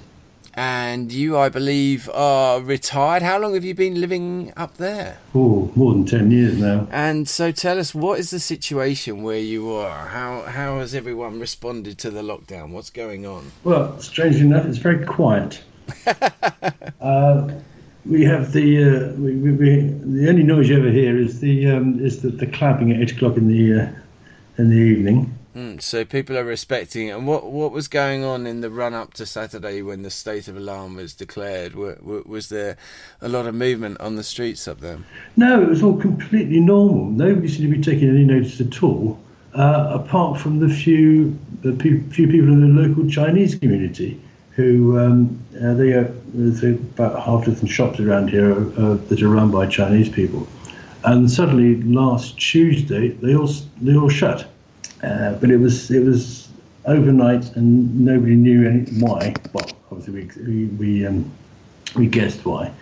And 0.52 1.12
you, 1.12 1.38
I 1.38 1.48
believe, 1.48 2.10
are 2.12 2.60
retired. 2.60 3.22
How 3.22 3.38
long 3.38 3.54
have 3.54 3.64
you 3.64 3.74
been 3.74 4.00
living 4.00 4.52
up 4.56 4.76
there? 4.76 5.18
Oh, 5.34 5.70
more 5.76 5.92
than 5.92 6.04
10 6.04 6.30
years 6.30 6.58
now. 6.58 6.88
And 6.90 7.28
so 7.28 7.52
tell 7.52 7.78
us, 7.78 7.94
what 7.94 8.18
is 8.18 8.30
the 8.30 8.40
situation 8.40 9.22
where 9.22 9.38
you 9.38 9.70
are? 9.70 10.08
How, 10.08 10.42
how 10.42 10.80
has 10.80 10.94
everyone 10.96 11.38
responded 11.38 11.96
to 11.98 12.10
the 12.10 12.22
lockdown? 12.22 12.70
What's 12.70 12.90
going 12.90 13.24
on? 13.24 13.52
Well, 13.62 14.00
strangely 14.00 14.42
enough, 14.42 14.66
it's 14.66 14.78
very 14.78 15.06
quiet. 15.06 15.62
uh, 17.00 17.48
we 18.06 18.24
have 18.24 18.52
the 18.52 18.82
uh, 18.82 19.12
we, 19.14 19.36
we, 19.36 19.52
we, 19.52 19.80
the 19.80 20.28
only 20.28 20.42
noise 20.42 20.68
you 20.68 20.78
ever 20.78 20.90
hear 20.90 21.18
is 21.18 21.40
the 21.40 21.70
um, 21.70 22.04
is 22.04 22.22
the, 22.22 22.30
the 22.30 22.46
clapping 22.46 22.90
at 22.92 23.00
eight 23.00 23.12
o'clock 23.12 23.36
in 23.36 23.48
the 23.48 23.82
uh, 23.82 23.92
in 24.56 24.70
the 24.70 24.76
evening. 24.76 25.34
Mm, 25.54 25.82
so 25.82 26.04
people 26.04 26.38
are 26.38 26.44
respecting 26.44 27.08
it. 27.08 27.16
And 27.16 27.26
what 27.26 27.50
what 27.50 27.72
was 27.72 27.88
going 27.88 28.24
on 28.24 28.46
in 28.46 28.60
the 28.60 28.70
run 28.70 28.94
up 28.94 29.14
to 29.14 29.26
Saturday 29.26 29.82
when 29.82 30.02
the 30.02 30.10
state 30.10 30.48
of 30.48 30.56
alarm 30.56 30.96
was 30.96 31.14
declared? 31.14 31.74
was 31.74 32.48
there 32.48 32.76
a 33.20 33.28
lot 33.28 33.46
of 33.46 33.54
movement 33.54 34.00
on 34.00 34.16
the 34.16 34.24
streets 34.24 34.68
up 34.68 34.80
there? 34.80 34.98
No, 35.36 35.62
it 35.62 35.68
was 35.68 35.82
all 35.82 35.96
completely 35.96 36.60
normal. 36.60 37.06
Nobody 37.06 37.48
seemed 37.48 37.72
to 37.72 37.76
be 37.76 37.82
taking 37.82 38.08
any 38.08 38.24
notice 38.24 38.60
at 38.60 38.82
all, 38.82 39.18
uh, 39.54 39.90
apart 39.92 40.40
from 40.40 40.60
the 40.60 40.68
few 40.68 41.36
the 41.62 41.74
few 41.76 42.28
people 42.28 42.52
in 42.52 42.60
the 42.60 42.82
local 42.82 43.08
Chinese 43.10 43.54
community 43.54 44.20
who 44.58 44.98
um, 44.98 45.40
uh, 45.62 45.72
they 45.74 45.92
are 45.92 46.12
there's 46.34 46.64
about 46.64 47.22
half 47.22 47.44
dozen 47.44 47.68
shops 47.68 48.00
around 48.00 48.28
here 48.28 48.52
uh, 48.52 48.94
that 49.08 49.22
are 49.22 49.28
run 49.28 49.52
by 49.52 49.66
Chinese 49.66 50.08
people, 50.08 50.48
and 51.04 51.30
suddenly 51.30 51.80
last 51.84 52.36
Tuesday 52.38 53.10
they 53.22 53.36
all 53.36 53.48
they 53.80 53.96
all 53.96 54.08
shut. 54.08 54.50
Uh, 55.04 55.34
but 55.34 55.48
it 55.48 55.58
was 55.58 55.92
it 55.92 56.04
was 56.04 56.48
overnight, 56.86 57.54
and 57.54 58.04
nobody 58.04 58.34
knew 58.34 58.68
any, 58.68 58.80
why. 59.00 59.32
Well, 59.52 59.70
obviously 59.92 60.28
we 60.44 60.64
we 60.66 61.06
um, 61.06 61.30
we 61.94 62.08
guessed 62.08 62.44
why, 62.44 62.72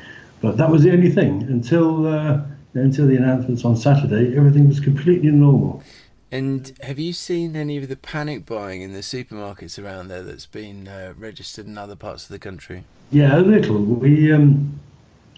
but 0.40 0.56
that 0.56 0.70
was 0.70 0.82
the 0.82 0.92
only 0.92 1.10
thing 1.10 1.42
until 1.42 2.06
uh, 2.06 2.40
until 2.72 3.06
the 3.06 3.16
announcements 3.16 3.66
on 3.66 3.76
Saturday. 3.76 4.34
Everything 4.34 4.66
was 4.66 4.80
completely 4.80 5.30
normal. 5.30 5.82
And 6.32 6.76
have 6.82 6.98
you 6.98 7.12
seen 7.12 7.54
any 7.54 7.76
of 7.76 7.88
the 7.88 7.96
panic 7.96 8.46
buying 8.46 8.82
in 8.82 8.92
the 8.92 9.00
supermarkets 9.00 9.82
around 9.82 10.08
there 10.08 10.22
that's 10.22 10.46
been 10.46 10.88
uh, 10.88 11.14
registered 11.16 11.66
in 11.66 11.78
other 11.78 11.94
parts 11.94 12.24
of 12.24 12.30
the 12.30 12.38
country? 12.38 12.84
Yeah, 13.10 13.38
a 13.38 13.40
little. 13.40 13.78
We 13.78 14.32
um, 14.32 14.80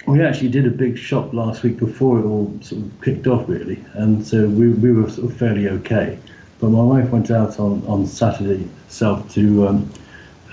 we 0.07 0.23
actually 0.23 0.49
did 0.49 0.67
a 0.67 0.71
big 0.71 0.97
shop 0.97 1.35
last 1.35 1.63
week 1.63 1.77
before 1.77 2.19
it 2.21 2.25
all 2.25 2.57
sort 2.63 2.83
of 2.83 3.03
kicked 3.03 3.27
off, 3.27 3.47
really, 3.49 3.85
and 3.93 4.27
so 4.27 4.49
we, 4.49 4.71
we 4.71 4.93
were 4.93 5.11
sort 5.11 5.31
of 5.31 5.37
fairly 5.37 5.69
okay. 5.69 6.19
But 6.61 6.71
my 6.71 6.83
wife 6.83 7.11
went 7.11 7.31
out 7.31 7.61
on, 7.61 7.85
on 7.87 8.07
Saturday 8.07 8.67
herself 8.87 9.31
to 9.35 9.69
um, 9.69 9.93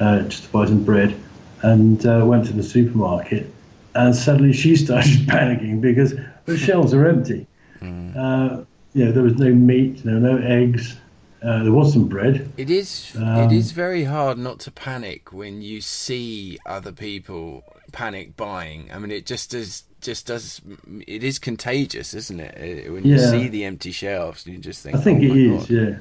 uh, 0.02 0.22
just 0.24 0.44
to 0.44 0.50
buy 0.50 0.66
some 0.66 0.84
bread, 0.84 1.16
and 1.62 2.06
uh, 2.06 2.24
went 2.26 2.46
to 2.48 2.54
the 2.54 2.64
supermarket, 2.64 3.50
and 3.94 4.14
suddenly 4.14 4.52
she 4.52 4.76
started 4.76 5.12
panicking 5.28 5.80
because 5.80 6.14
the 6.44 6.58
shelves 6.58 6.94
are 6.94 7.08
empty. 7.08 7.48
Mm. 7.80 8.66
Uh, 8.96 9.00
yeah, 9.00 9.12
there 9.12 9.24
was 9.24 9.36
no 9.36 9.54
meat, 9.54 10.04
there 10.04 10.16
were 10.16 10.20
no 10.20 10.38
eggs. 10.38 10.98
Uh, 11.44 11.62
there 11.62 11.72
was 11.72 11.94
some 11.94 12.08
bread. 12.08 12.52
It 12.58 12.72
is. 12.72 13.16
Um, 13.16 13.38
it 13.38 13.52
is 13.52 13.72
very 13.72 14.06
hard 14.06 14.40
not 14.40 14.60
to 14.62 14.72
panic 14.72 15.32
when 15.32 15.62
you 15.62 15.80
see 15.80 16.58
other 16.66 16.92
people 16.92 17.64
panic 17.92 18.36
buying. 18.36 18.90
I 18.92 18.98
mean, 18.98 19.12
it 19.12 19.26
just 19.26 19.52
does. 19.52 19.84
Just 20.02 20.28
does. 20.28 20.62
It 21.08 21.24
is 21.24 21.38
contagious, 21.38 22.14
isn't 22.14 22.40
it? 22.40 22.88
Uh, 22.88 22.94
when 22.94 23.04
you 23.06 23.16
yeah. 23.16 23.30
see 23.30 23.48
the 23.48 23.64
empty 23.66 23.92
shelves, 23.92 24.48
you 24.48 24.58
just 24.58 24.82
think. 24.82 24.96
I 24.96 25.02
think 25.02 25.22
oh 25.22 25.26
it 25.26 25.38
is. 25.38 25.62
God. 25.62 25.70
Yeah. 25.70 25.98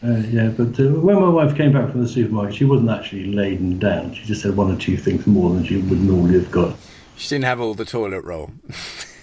Uh, 0.00 0.18
yeah, 0.28 0.48
but 0.48 0.78
uh, 0.78 1.00
when 1.00 1.16
my 1.16 1.28
wife 1.28 1.56
came 1.56 1.72
back 1.72 1.90
from 1.90 2.02
the 2.02 2.08
supermarket, 2.08 2.54
she 2.54 2.64
wasn't 2.64 2.88
actually 2.88 3.32
laden 3.32 3.80
down. 3.80 4.14
She 4.14 4.24
just 4.24 4.44
had 4.44 4.56
one 4.56 4.70
or 4.70 4.78
two 4.78 4.96
things 4.96 5.26
more 5.26 5.52
than 5.52 5.64
she 5.64 5.76
would 5.76 6.00
normally 6.00 6.34
have 6.34 6.50
got. 6.52 6.76
She 7.16 7.30
didn't 7.30 7.46
have 7.46 7.60
all 7.60 7.74
the 7.74 7.84
toilet 7.84 8.22
roll. 8.22 8.52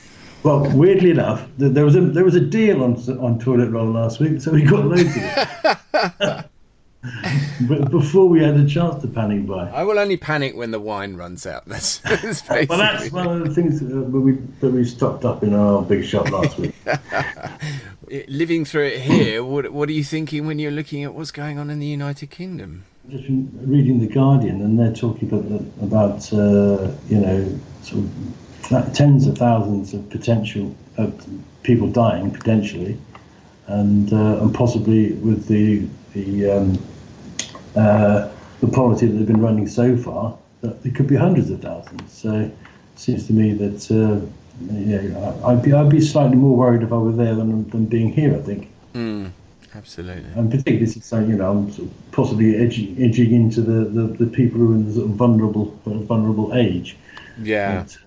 Well, 0.46 0.70
weirdly 0.78 1.10
enough, 1.10 1.48
there 1.58 1.84
was 1.84 1.96
a 1.96 2.02
there 2.02 2.24
was 2.24 2.36
a 2.36 2.40
deal 2.40 2.84
on 2.84 2.94
on 3.20 3.40
toilet 3.40 3.72
roll 3.72 3.90
last 3.90 4.20
week, 4.20 4.40
so 4.40 4.52
we 4.52 4.62
got 4.62 4.86
loads 4.86 5.02
of 5.02 5.18
it. 5.18 6.46
but 7.68 7.90
before 7.90 8.30
we 8.30 8.44
had 8.44 8.56
a 8.56 8.68
chance 8.68 9.02
to 9.02 9.08
panic 9.08 9.48
buy. 9.48 9.72
I 9.72 9.82
will 9.82 9.98
only 9.98 10.18
panic 10.18 10.56
when 10.56 10.70
the 10.70 10.80
wine 10.80 11.16
runs 11.16 11.48
out. 11.48 11.66
That's, 11.68 11.98
that's 11.98 12.48
well, 12.48 12.78
that's 12.78 13.12
one 13.12 13.28
of 13.28 13.48
the 13.48 13.56
things 13.56 13.80
that 13.80 13.90
we 13.90 14.34
that 14.60 14.70
we 14.70 14.86
stocked 14.86 15.26
up 15.26 15.42
in 15.42 15.56
our 15.56 15.82
big 15.82 16.06
shop 16.06 16.30
last 16.30 16.60
week. 16.60 16.76
Living 18.28 18.66
through 18.66 18.86
it 18.86 19.02
here, 19.02 19.44
what 19.44 19.72
what 19.72 19.90
are 19.90 19.94
you 19.94 20.04
thinking 20.04 20.46
when 20.46 20.60
you're 20.60 20.70
looking 20.70 21.04
at 21.04 21.16
what's 21.16 21.32
going 21.32 21.58
on 21.58 21.72
in 21.72 21.80
the 21.80 21.88
United 21.88 22.30
Kingdom? 22.30 22.86
Just 23.10 23.26
reading 23.28 24.00
the 24.00 24.14
Guardian, 24.14 24.62
and 24.62 24.80
they're 24.80 24.94
talking 24.94 25.28
about 25.28 25.62
about 25.82 26.32
uh, 26.32 26.92
you 27.10 27.20
know 27.20 27.60
sort 27.82 28.04
of 28.04 28.12
tens 28.94 29.28
of 29.28 29.38
thousands 29.38 29.94
of 29.94 30.10
potential 30.10 30.76
of 30.98 31.26
people 31.64 31.90
dying 31.90 32.32
potentially, 32.32 32.98
and 33.68 34.12
uh, 34.14 34.42
and 34.42 34.54
possibly 34.54 35.14
with 35.14 35.48
the 35.48 35.88
the 36.14 36.52
um, 36.52 36.84
uh, 37.76 38.30
the 38.62 38.68
policy 38.68 39.08
that 39.08 39.14
they've 39.14 39.28
been 39.28 39.42
running 39.42 39.68
so 39.68 39.98
far, 39.98 40.38
that 40.62 40.78
it 40.86 40.96
could 40.96 41.08
be 41.08 41.16
hundreds 41.16 41.50
of 41.50 41.62
thousands. 41.62 42.12
So 42.12 42.34
it 42.34 42.54
seems 42.96 43.28
to 43.28 43.34
me 43.34 43.54
that 43.54 43.92
uh, 43.92 44.26
yeah, 44.72 45.34
I'd 45.46 45.62
be 45.62 45.74
I'd 45.74 45.90
be 45.90 46.02
slightly 46.02 46.38
more 46.38 46.56
worried 46.56 46.84
if 46.84 46.92
I 46.92 46.98
were 46.98 47.12
there 47.12 47.36
than 47.36 47.70
than 47.70 47.86
being 47.86 48.12
here. 48.12 48.36
I 48.36 48.40
think. 48.40 48.70
Mm, 48.94 49.32
absolutely. 49.74 50.32
And 50.36 50.50
particularly 50.50 50.88
since 50.88 51.12
you 51.12 51.36
know 51.36 51.52
I'm 51.52 51.72
sort 51.72 51.90
of 51.90 52.12
possibly 52.12 52.56
edging, 52.56 52.96
edging 53.02 53.34
into 53.34 53.62
the, 53.62 53.90
the, 53.90 54.26
the 54.26 54.28
people 54.28 54.60
who 54.60 54.72
are 54.72 54.76
in 54.76 54.86
the 54.88 54.94
sort 54.94 55.06
of 55.08 55.12
vulnerable 55.16 55.78
vulnerable 55.86 56.54
age. 56.54 56.96
Yeah. 57.42 57.84
But, 57.84 57.98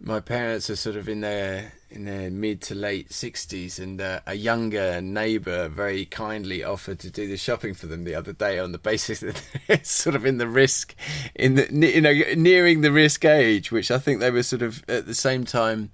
my 0.00 0.20
parents 0.20 0.68
are 0.70 0.76
sort 0.76 0.96
of 0.96 1.08
in 1.08 1.20
their 1.20 1.72
in 1.90 2.04
their 2.04 2.30
mid 2.30 2.60
to 2.62 2.74
late 2.74 3.12
sixties, 3.12 3.78
and 3.78 4.00
uh, 4.00 4.20
a 4.26 4.34
younger 4.34 5.00
neighbour 5.00 5.68
very 5.68 6.04
kindly 6.04 6.62
offered 6.62 6.98
to 7.00 7.10
do 7.10 7.26
the 7.26 7.36
shopping 7.36 7.74
for 7.74 7.86
them 7.86 8.04
the 8.04 8.14
other 8.14 8.32
day 8.32 8.58
on 8.58 8.72
the 8.72 8.78
basis 8.78 9.20
that 9.20 9.42
they're 9.66 9.84
sort 9.84 10.14
of 10.16 10.26
in 10.26 10.38
the 10.38 10.48
risk, 10.48 10.94
in 11.34 11.54
the 11.54 11.68
you 11.72 12.00
know 12.00 12.12
nearing 12.36 12.82
the 12.82 12.92
risk 12.92 13.24
age, 13.24 13.72
which 13.72 13.90
I 13.90 13.98
think 13.98 14.20
they 14.20 14.30
were 14.30 14.42
sort 14.42 14.62
of 14.62 14.84
at 14.88 15.06
the 15.06 15.14
same 15.14 15.44
time 15.44 15.90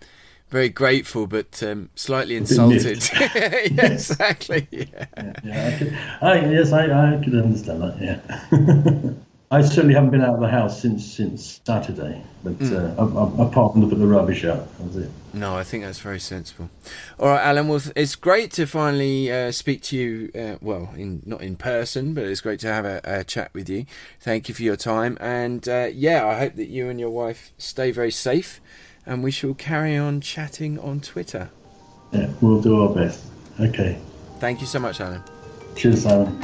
very 0.51 0.69
grateful 0.69 1.27
but 1.27 1.63
um, 1.63 1.89
slightly 1.95 2.37
insulted. 2.37 3.09
yeah, 3.15 3.55
exactly. 3.87 4.69
Yeah. 4.71 4.85
yeah, 5.17 5.33
yeah 5.43 5.67
I 5.67 5.79
could, 5.79 5.99
I, 6.21 6.51
yes, 6.51 6.73
I, 6.73 6.85
I 6.85 7.25
could 7.25 7.35
understand 7.35 7.83
that. 7.83 8.01
Yeah. 8.01 9.13
I 9.53 9.61
certainly 9.61 9.95
haven't 9.95 10.09
been 10.09 10.23
out 10.23 10.35
of 10.35 10.41
the 10.41 10.49
house 10.49 10.81
since 10.81 11.05
since 11.05 11.61
Saturday, 11.67 12.23
but 12.43 12.59
mm. 12.59 12.99
uh, 12.99 13.43
apart 13.43 13.73
from 13.73 13.87
the, 13.87 13.95
the 13.95 14.07
rubbish 14.07 14.47
out, 14.47 14.67
that's 14.79 14.97
it. 14.97 15.11
No, 15.35 15.55
I 15.55 15.63
think 15.63 15.85
that's 15.85 15.99
very 15.99 16.21
sensible. 16.21 16.71
All 17.21 17.29
right, 17.29 17.45
Alan. 17.45 17.69
Well, 17.69 17.83
it's 17.95 18.15
great 18.15 18.51
to 18.53 18.65
finally 18.65 19.31
uh, 19.31 19.53
speak 19.53 19.83
to 19.83 19.97
you. 19.99 20.31
Uh, 20.35 20.57
well, 20.63 20.95
in 20.97 21.23
not 21.27 21.43
in 21.43 21.57
person, 21.57 22.15
but 22.15 22.25
it's 22.25 22.41
great 22.41 22.61
to 22.61 22.69
have 22.69 22.87
a, 22.87 23.03
a 23.05 23.25
chat 23.25 23.53
with 23.53 23.69
you. 23.69 23.85
Thank 24.21 24.49
you 24.49 24.55
for 24.55 24.63
your 24.63 24.77
time, 24.77 25.19
and 25.21 25.69
uh, 25.69 25.91
yeah, 25.93 26.27
I 26.27 26.39
hope 26.39 26.55
that 26.55 26.69
you 26.69 26.89
and 26.89 26.99
your 26.99 27.11
wife 27.11 27.53
stay 27.59 27.91
very 27.91 28.11
safe, 28.11 28.59
and 29.05 29.23
we 29.23 29.31
shall 29.31 29.53
carry 29.53 29.99
on 29.99 30.23
chatting 30.23 30.79
on 30.79 31.03
Twitter. 31.03 31.51
Yeah, 32.13 32.31
we'll 32.41 32.63
do 32.63 32.81
our 32.81 32.95
best. 32.95 33.27
Okay. 33.61 33.99
Thank 34.39 34.63
you 34.63 34.67
so 34.67 34.79
much, 34.79 34.99
Alan. 34.99 35.23
Cheers, 35.77 36.07
Alan. 36.07 36.41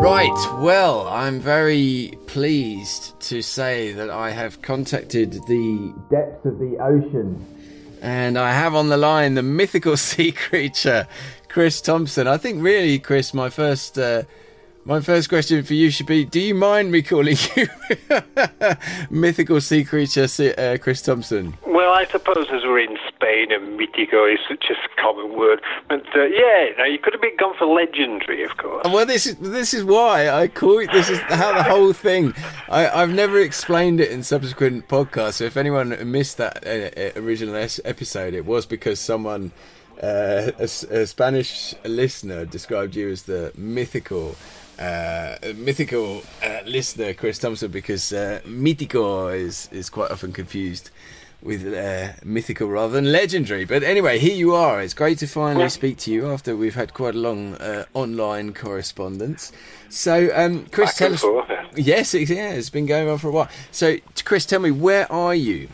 Right, 0.00 0.60
well, 0.60 1.08
I'm 1.08 1.40
very 1.40 2.12
pleased 2.28 3.18
to 3.22 3.42
say 3.42 3.92
that 3.92 4.08
I 4.08 4.30
have 4.30 4.62
contacted 4.62 5.32
the 5.32 5.92
depths 6.08 6.46
of 6.46 6.60
the 6.60 6.78
ocean. 6.80 7.44
And 8.00 8.38
I 8.38 8.52
have 8.52 8.76
on 8.76 8.90
the 8.90 8.96
line 8.96 9.34
the 9.34 9.42
mythical 9.42 9.96
sea 10.08 10.30
creature, 10.30 11.08
Chris 11.48 11.80
Thompson. 11.80 12.28
I 12.28 12.36
think, 12.36 12.62
really, 12.62 13.00
Chris, 13.00 13.34
my 13.34 13.50
first 13.50 13.98
uh, 13.98 14.22
my 14.84 15.00
first 15.00 15.28
question 15.28 15.64
for 15.64 15.74
you 15.74 15.90
should 15.90 16.06
be: 16.06 16.24
Do 16.24 16.40
you 16.40 16.54
mind 16.54 16.92
me 16.92 17.02
calling 17.02 17.36
you 17.56 17.66
mythical 19.10 19.60
sea 19.60 19.82
creature, 19.82 20.26
uh, 20.56 20.78
Chris 20.80 21.02
Thompson? 21.02 21.58
Well, 21.66 21.92
I 21.92 22.06
suppose 22.06 22.46
as 22.52 22.62
we're 22.62 22.80
in 22.80 22.96
Spain 23.28 23.52
and 23.52 23.78
mythico 23.78 24.32
is 24.32 24.38
such 24.48 24.70
a 24.70 25.00
common 25.00 25.36
word, 25.36 25.60
but 25.88 26.04
uh, 26.16 26.24
yeah, 26.24 26.68
no, 26.78 26.84
you 26.84 26.98
could 26.98 27.12
have 27.12 27.20
been 27.20 27.36
gone 27.36 27.54
for 27.58 27.66
legendary, 27.66 28.42
of 28.42 28.56
course. 28.56 28.84
Well, 28.86 29.04
this 29.04 29.26
is 29.26 29.36
this 29.36 29.74
is 29.74 29.84
why 29.84 30.30
I 30.30 30.48
call 30.48 30.78
it. 30.78 30.90
This 30.92 31.10
is 31.10 31.18
how 31.20 31.52
the 31.52 31.62
whole 31.62 31.92
thing. 31.92 32.34
I, 32.68 32.82
have 32.82 33.12
never 33.12 33.38
explained 33.38 34.00
it 34.00 34.10
in 34.10 34.22
subsequent 34.22 34.88
podcasts. 34.88 35.34
So 35.34 35.44
if 35.44 35.56
anyone 35.56 36.10
missed 36.10 36.38
that 36.38 36.66
uh, 36.66 37.18
uh 37.18 37.20
original 37.22 37.54
episode, 37.56 38.34
it 38.34 38.46
was 38.46 38.66
because 38.66 39.00
someone. 39.00 39.52
Uh, 40.00 40.52
a, 40.60 40.62
a 40.62 41.06
Spanish 41.08 41.74
listener 41.84 42.44
described 42.46 42.94
you 42.94 43.10
as 43.10 43.24
the 43.24 43.50
mythical 43.56 44.36
uh, 44.78 45.34
mythical 45.56 46.22
uh, 46.40 46.60
listener, 46.66 47.12
Chris 47.14 47.36
Thompson, 47.40 47.68
because 47.72 48.12
uh, 48.12 48.40
mythical 48.46 49.26
is, 49.26 49.68
is 49.72 49.90
quite 49.90 50.12
often 50.12 50.32
confused 50.32 50.90
with 51.42 51.72
uh, 51.72 52.12
mythical 52.24 52.68
rather 52.68 52.92
than 52.92 53.12
legendary. 53.12 53.64
But 53.64 53.82
anyway, 53.82 54.18
here 54.18 54.34
you 54.34 54.54
are. 54.54 54.82
It's 54.82 54.94
great 54.94 55.18
to 55.18 55.26
finally 55.26 55.64
yeah. 55.64 55.68
speak 55.68 55.98
to 55.98 56.10
you 56.10 56.30
after 56.30 56.56
we've 56.56 56.74
had 56.74 56.94
quite 56.94 57.14
a 57.14 57.18
long 57.18 57.54
uh, 57.54 57.84
online 57.94 58.54
correspondence. 58.54 59.52
So, 59.88 60.30
um, 60.34 60.66
Chris, 60.66 60.96
tell 60.96 61.14
us. 61.14 61.24
Yes, 61.76 62.14
it, 62.14 62.28
yeah, 62.28 62.50
it's 62.50 62.70
been 62.70 62.86
going 62.86 63.08
on 63.08 63.18
for 63.18 63.28
a 63.28 63.32
while. 63.32 63.48
So, 63.70 63.96
Chris, 64.24 64.46
tell 64.46 64.60
me, 64.60 64.70
where 64.70 65.10
are 65.12 65.34
you? 65.34 65.68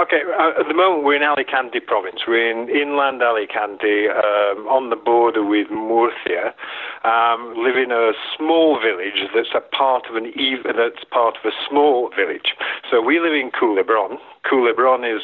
Okay, 0.00 0.22
uh, 0.24 0.58
at 0.58 0.66
the 0.66 0.72
moment 0.72 1.04
we're 1.04 1.16
in 1.16 1.22
Alicante 1.22 1.78
province. 1.78 2.20
We're 2.26 2.50
in 2.50 2.70
inland 2.70 3.20
Alicante, 3.20 4.08
um, 4.08 4.64
on 4.64 4.88
the 4.88 4.96
border 4.96 5.44
with 5.44 5.68
Murcia. 5.68 6.54
Um, 7.04 7.52
live 7.54 7.76
in 7.76 7.92
a 7.92 8.12
small 8.34 8.80
village 8.80 9.28
that's 9.34 9.52
a 9.54 9.60
part 9.60 10.06
of 10.08 10.16
an 10.16 10.32
that's 10.64 11.04
part 11.12 11.36
of 11.36 11.44
a 11.44 11.52
small 11.68 12.08
village. 12.16 12.56
So 12.90 13.02
we 13.02 13.20
live 13.20 13.34
in 13.34 13.50
Culebron. 13.50 14.16
Culebron 14.50 15.04
is 15.04 15.20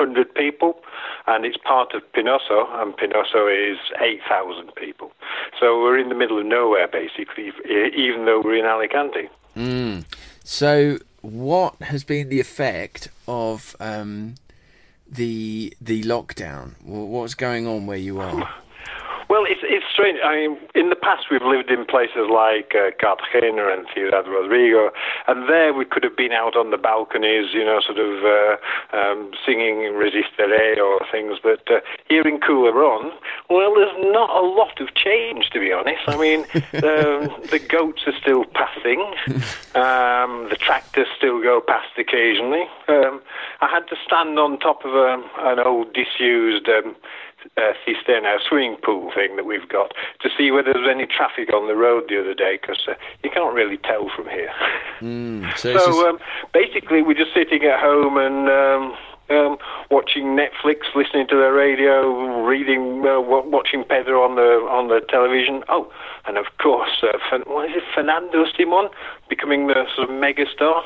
100 0.00 0.34
people, 0.34 0.80
and 1.26 1.44
it's 1.44 1.58
part 1.58 1.92
of 1.92 2.00
Pinoso, 2.16 2.64
and 2.80 2.96
Pinoso 2.96 3.44
is 3.44 3.78
8,000 4.00 4.74
people. 4.74 5.12
So 5.60 5.82
we're 5.82 5.98
in 5.98 6.08
the 6.08 6.14
middle 6.14 6.38
of 6.38 6.46
nowhere, 6.46 6.88
basically, 6.88 7.52
even 7.68 8.24
though 8.24 8.40
we're 8.42 8.56
in 8.56 8.64
Alicante. 8.64 9.28
Mm. 9.54 10.06
So 10.44 10.96
what 11.24 11.74
has 11.80 12.04
been 12.04 12.28
the 12.28 12.38
effect 12.38 13.08
of 13.26 13.74
um, 13.80 14.34
the 15.10 15.74
the 15.80 16.02
lockdown? 16.02 16.74
What's 16.82 17.34
going 17.34 17.66
on 17.66 17.86
where 17.86 17.96
you 17.96 18.20
are? 18.20 18.54
Well, 19.34 19.46
it's 19.50 19.62
it's 19.64 19.84
strange. 19.92 20.20
I 20.22 20.46
mean, 20.46 20.58
in 20.76 20.90
the 20.90 20.94
past 20.94 21.26
we've 21.28 21.42
lived 21.42 21.68
in 21.68 21.84
places 21.86 22.30
like 22.30 22.70
uh, 22.70 22.94
Cartagena 23.02 23.66
and 23.66 23.84
Ciudad 23.92 24.28
Rodrigo, 24.28 24.92
and 25.26 25.50
there 25.50 25.74
we 25.74 25.84
could 25.84 26.04
have 26.04 26.16
been 26.16 26.30
out 26.30 26.54
on 26.54 26.70
the 26.70 26.78
balconies, 26.78 27.50
you 27.52 27.64
know, 27.64 27.80
sort 27.84 27.98
of 27.98 28.22
uh, 28.22 28.96
um, 28.96 29.32
singing 29.44 29.90
"Resistiré" 29.98 30.78
or 30.78 31.00
things. 31.10 31.40
But 31.42 31.66
uh, 31.68 31.80
here 32.08 32.22
in 32.22 32.38
Culebron, 32.38 33.10
well, 33.50 33.74
there's 33.74 33.98
not 34.14 34.30
a 34.30 34.46
lot 34.46 34.80
of 34.80 34.94
change, 34.94 35.50
to 35.50 35.58
be 35.58 35.72
honest. 35.72 36.06
I 36.06 36.16
mean, 36.16 36.40
um, 36.86 37.34
the 37.50 37.58
goats 37.58 38.06
are 38.06 38.16
still 38.22 38.44
passing, 38.54 39.02
um, 39.74 40.46
the 40.48 40.56
tractors 40.60 41.08
still 41.18 41.42
go 41.42 41.60
past 41.60 41.90
occasionally. 41.98 42.70
Um, 42.86 43.20
I 43.60 43.66
had 43.68 43.88
to 43.88 43.96
stand 44.06 44.38
on 44.38 44.60
top 44.60 44.84
of 44.84 44.94
a, 44.94 45.20
an 45.38 45.58
old 45.58 45.92
disused 45.92 46.68
um, 46.68 46.94
uh, 47.56 47.72
cisterna 47.86 48.38
swimming 48.48 48.76
pool 48.82 49.10
thing 49.14 49.36
that 49.36 49.46
we've 49.46 49.68
got 49.68 49.92
to 50.20 50.28
see 50.36 50.50
whether 50.50 50.72
there's 50.72 50.88
any 50.88 51.06
traffic 51.06 51.52
on 51.52 51.68
the 51.68 51.74
road 51.76 52.04
the 52.08 52.20
other 52.20 52.34
day 52.34 52.58
because 52.60 52.80
uh, 52.88 52.94
you 53.22 53.30
can't 53.30 53.54
really 53.54 53.78
tell 53.78 54.08
from 54.14 54.28
here. 54.28 54.50
Mm, 55.00 55.42
so 55.58 55.68
it's 55.70 55.84
just- 55.84 55.98
um, 55.98 56.18
basically, 56.54 57.02
we're 57.02 57.14
just 57.18 57.34
sitting 57.34 57.62
at 57.64 57.80
home 57.80 58.16
and. 58.16 58.48
Um, 58.48 58.96
um, 59.30 59.56
watching 59.90 60.36
Netflix, 60.36 60.80
listening 60.94 61.26
to 61.28 61.34
the 61.34 61.50
radio, 61.50 62.44
reading, 62.44 63.06
uh, 63.06 63.20
wa- 63.20 63.40
watching 63.40 63.82
Pedro 63.82 64.22
on 64.22 64.34
the 64.36 64.68
on 64.68 64.88
the 64.88 65.00
television. 65.08 65.64
Oh, 65.70 65.90
and 66.26 66.36
of 66.36 66.44
course, 66.58 67.02
uh, 67.02 67.38
what 67.46 67.70
is 67.70 67.76
it, 67.76 67.84
Fernando 67.94 68.44
Simon 68.56 68.88
becoming 69.30 69.66
the 69.66 69.86
sort 69.96 70.10
of 70.10 70.14
megastar. 70.14 70.82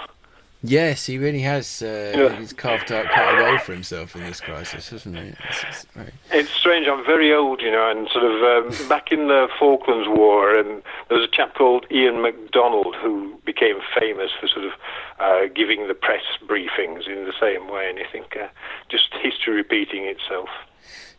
Yes, 0.62 1.06
he 1.06 1.18
really 1.18 1.40
has. 1.42 1.82
Uh, 1.82 2.12
Yeah. 2.16 2.36
He's 2.40 2.52
carved 2.52 2.90
out 2.90 3.06
quite 3.12 3.34
a 3.38 3.44
role 3.44 3.58
for 3.58 3.72
himself 3.72 4.16
in 4.16 4.22
this 4.24 4.40
crisis, 4.40 4.88
hasn't 4.90 5.16
he? 5.16 5.28
It's, 5.48 5.64
it's 5.68 5.84
very- 5.94 6.12
It's 6.32 6.50
strange. 6.50 6.88
I'm 6.88 7.04
very 7.06 7.32
old, 7.32 7.62
you 7.62 7.70
know, 7.70 7.88
and 7.90 8.08
sort 8.10 8.24
of 8.24 8.42
um, 8.42 8.88
back 8.88 9.12
in 9.12 9.28
the 9.28 9.48
Falklands 9.58 10.08
War, 10.08 10.56
and 10.58 10.82
there 11.08 11.18
was 11.18 11.28
a 11.28 11.30
chap 11.36 11.54
called 11.54 11.86
Ian 11.92 12.20
McDonald 12.22 12.96
who 13.00 13.38
became 13.44 13.78
famous 13.98 14.32
for 14.40 14.48
sort 14.48 14.64
of 14.66 14.72
uh, 15.20 15.46
giving 15.54 15.86
the 15.86 15.94
press 15.94 16.22
briefings 16.46 17.06
in 17.06 17.24
the 17.24 17.34
same 17.40 17.68
way, 17.70 17.88
and 17.88 17.98
you 17.98 18.06
think 18.10 18.36
uh, 18.36 18.48
just 18.88 19.14
history 19.22 19.54
repeating 19.54 20.04
itself. 20.06 20.48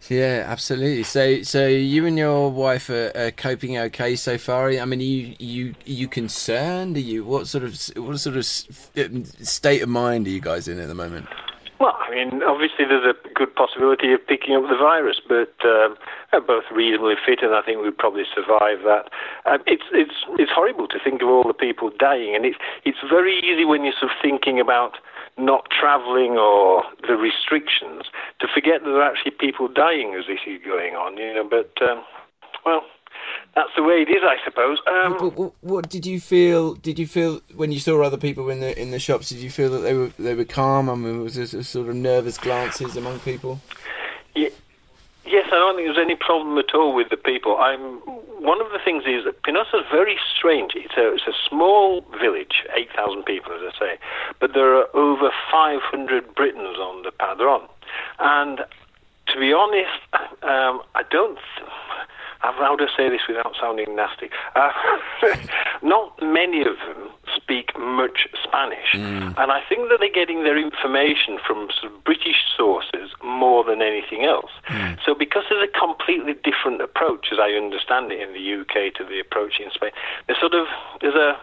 Yeah, 0.07 0.45
absolutely. 0.47 1.03
So, 1.03 1.43
so 1.43 1.67
you 1.67 2.05
and 2.05 2.17
your 2.17 2.49
wife 2.49 2.89
are, 2.89 3.11
are 3.15 3.31
coping 3.31 3.77
okay 3.77 4.15
so 4.15 4.37
far. 4.37 4.69
I 4.69 4.85
mean, 4.85 4.99
are 4.99 5.03
you 5.03 5.35
you 5.39 5.75
are 5.85 5.91
you 5.91 6.07
concerned? 6.07 6.95
Are 6.95 7.01
you 7.01 7.25
what 7.25 7.47
sort 7.47 7.63
of 7.63 7.77
what 7.97 8.17
sort 8.19 8.37
of 8.37 8.47
um, 8.97 9.25
state 9.25 9.81
of 9.81 9.89
mind 9.89 10.25
are 10.27 10.31
you 10.31 10.39
guys 10.39 10.67
in 10.67 10.79
at 10.79 10.87
the 10.87 10.95
moment? 10.95 11.27
Well, 11.79 11.95
I 11.99 12.11
mean, 12.11 12.43
obviously 12.43 12.85
there's 12.85 13.05
a 13.05 13.15
good 13.35 13.55
possibility 13.55 14.11
of 14.11 14.25
picking 14.25 14.55
up 14.55 14.63
the 14.63 14.75
virus, 14.75 15.21
but 15.25 15.53
um, 15.63 15.95
they're 16.31 16.41
both 16.41 16.65
reasonably 16.71 17.15
fit, 17.25 17.39
and 17.41 17.55
I 17.55 17.61
think 17.61 17.81
we'd 17.81 17.97
probably 17.97 18.23
survive 18.33 18.83
that. 18.83 19.09
Um, 19.45 19.59
it's 19.67 19.85
it's 19.91 20.25
it's 20.39 20.51
horrible 20.51 20.87
to 20.87 20.99
think 21.03 21.21
of 21.21 21.29
all 21.29 21.43
the 21.43 21.53
people 21.53 21.91
dying, 21.97 22.35
and 22.35 22.45
it's 22.45 22.57
it's 22.83 22.99
very 23.09 23.37
easy 23.39 23.63
when 23.63 23.83
you're 23.83 23.93
sort 23.99 24.11
of 24.11 24.17
thinking 24.21 24.59
about 24.59 24.97
not 25.39 25.67
travelling 25.71 26.37
or 26.37 26.83
the 27.07 27.15
restrictions 27.15 28.03
to 28.39 28.47
forget 28.53 28.83
that 28.83 28.89
there 28.89 29.01
are 29.01 29.11
actually 29.11 29.31
people 29.31 29.67
dying 29.67 30.15
as 30.17 30.25
this 30.27 30.39
is 30.45 30.61
going 30.63 30.95
on. 30.95 31.17
You 31.17 31.33
know, 31.33 31.47
but 31.49 31.71
um, 31.81 32.03
well, 32.65 32.81
that's 33.55 33.69
the 33.75 33.83
way 33.83 34.05
it 34.07 34.09
is, 34.09 34.23
I 34.23 34.37
suppose. 34.43 34.79
Um, 34.87 35.13
What, 35.13 35.37
what, 35.37 35.53
what 35.61 35.89
did 35.89 36.05
you 36.05 36.19
feel? 36.19 36.75
Did 36.75 36.99
you 36.99 37.07
feel 37.07 37.41
when 37.55 37.71
you 37.71 37.79
saw 37.79 38.01
other 38.01 38.17
people 38.17 38.49
in 38.49 38.59
the 38.59 38.79
in 38.79 38.91
the 38.91 38.99
shops? 38.99 39.29
Did 39.29 39.39
you 39.39 39.49
feel 39.49 39.69
that 39.71 39.79
they 39.79 39.93
were 39.93 40.11
they 40.19 40.35
were 40.35 40.45
calm? 40.45 40.89
I 40.89 40.95
mean, 40.95 41.23
was 41.23 41.35
there 41.35 41.63
sort 41.63 41.89
of 41.89 41.95
nervous 41.95 42.37
glances 42.37 42.95
among 42.95 43.19
people? 43.19 43.59
Ye- 45.29 45.35
Yes, 45.37 45.47
I 45.47 45.55
don't 45.55 45.75
think 45.75 45.87
there's 45.87 46.03
any 46.03 46.15
problem 46.15 46.57
at 46.57 46.73
all 46.73 46.93
with 46.93 47.09
the 47.09 47.17
people. 47.17 47.57
I'm 47.57 47.99
one 48.41 48.61
of 48.61 48.71
the 48.71 48.79
things 48.83 49.03
is 49.05 49.25
that 49.25 49.41
Pinoso 49.43 49.81
is 49.81 49.85
very 49.91 50.17
strange. 50.35 50.71
It's 50.75 50.95
a 50.97 51.13
it's 51.13 51.27
a 51.27 51.33
small 51.47 52.01
village, 52.19 52.63
eight 52.75 52.89
thousand 52.95 53.23
people, 53.25 53.51
as 53.53 53.61
I 53.75 53.79
say, 53.79 53.99
but 54.39 54.53
there 54.53 54.75
are 54.75 54.87
over 54.95 55.29
five 55.51 55.81
hundred 55.81 56.33
Britons 56.35 56.77
on 56.77 57.03
the 57.03 57.11
Padron, 57.11 57.61
and 58.19 58.59
to 59.27 59.39
be 59.39 59.53
honest, 59.53 59.99
um, 60.41 60.81
I 60.95 61.03
don't. 61.09 61.37
Th- 61.57 61.69
how 62.39 62.75
do 62.75 62.85
I 62.85 62.97
say 62.97 63.09
this 63.09 63.21
without 63.27 63.55
sounding 63.59 63.95
nasty? 63.95 64.29
Uh, 64.55 64.71
not 65.81 66.13
many 66.21 66.61
of 66.61 66.77
them 66.87 67.09
speak 67.35 67.77
much 67.77 68.27
Spanish, 68.43 68.93
and 69.37 69.51
I 69.51 69.61
think 69.67 69.89
that 69.89 69.97
they're 69.99 70.11
getting 70.11 70.43
their 70.43 70.57
information 70.57 71.37
from 71.45 71.69
sort 71.79 71.93
of 71.93 72.03
British 72.03 72.43
sources 72.55 73.11
more 73.23 73.63
than 73.63 73.81
anything 73.81 74.23
else. 74.23 74.51
So, 75.05 75.13
because 75.13 75.43
there's 75.49 75.67
a 75.67 75.79
completely 75.79 76.33
different 76.33 76.81
approach, 76.81 77.27
as 77.31 77.39
I 77.39 77.51
understand 77.51 78.11
it, 78.11 78.21
in 78.21 78.33
the 78.33 78.61
UK 78.61 78.93
to 78.95 79.03
the 79.03 79.19
approach 79.19 79.59
in 79.59 79.69
Spain, 79.71 79.91
there's 80.27 80.39
sort 80.39 80.53
of 80.53 80.67
there's 81.01 81.15
a 81.15 81.37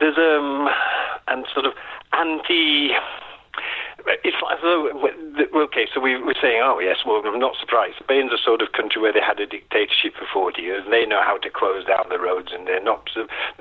there's 0.00 0.18
um 0.18 0.68
and 1.28 1.46
sort 1.52 1.66
of 1.66 1.72
anti. 2.12 2.90
It's 4.24 4.36
like, 4.42 4.60
though, 4.62 4.88
okay, 5.64 5.86
so 5.92 6.00
we 6.00 6.16
were 6.16 6.34
saying, 6.40 6.60
oh, 6.62 6.78
yes, 6.80 6.98
well, 7.06 7.22
I'm 7.24 7.38
not 7.38 7.54
surprised. 7.60 7.96
Spain's 8.02 8.32
a 8.32 8.38
sort 8.38 8.62
of 8.62 8.72
country 8.72 9.00
where 9.00 9.12
they 9.12 9.20
had 9.20 9.38
a 9.40 9.46
dictatorship 9.46 10.14
for 10.16 10.26
40 10.32 10.62
years, 10.62 10.84
and 10.84 10.92
they 10.92 11.06
know 11.06 11.22
how 11.22 11.38
to 11.38 11.50
close 11.50 11.84
down 11.84 12.06
the 12.08 12.18
roads, 12.18 12.50
and 12.52 12.66
they're 12.66 12.82
not, 12.82 13.08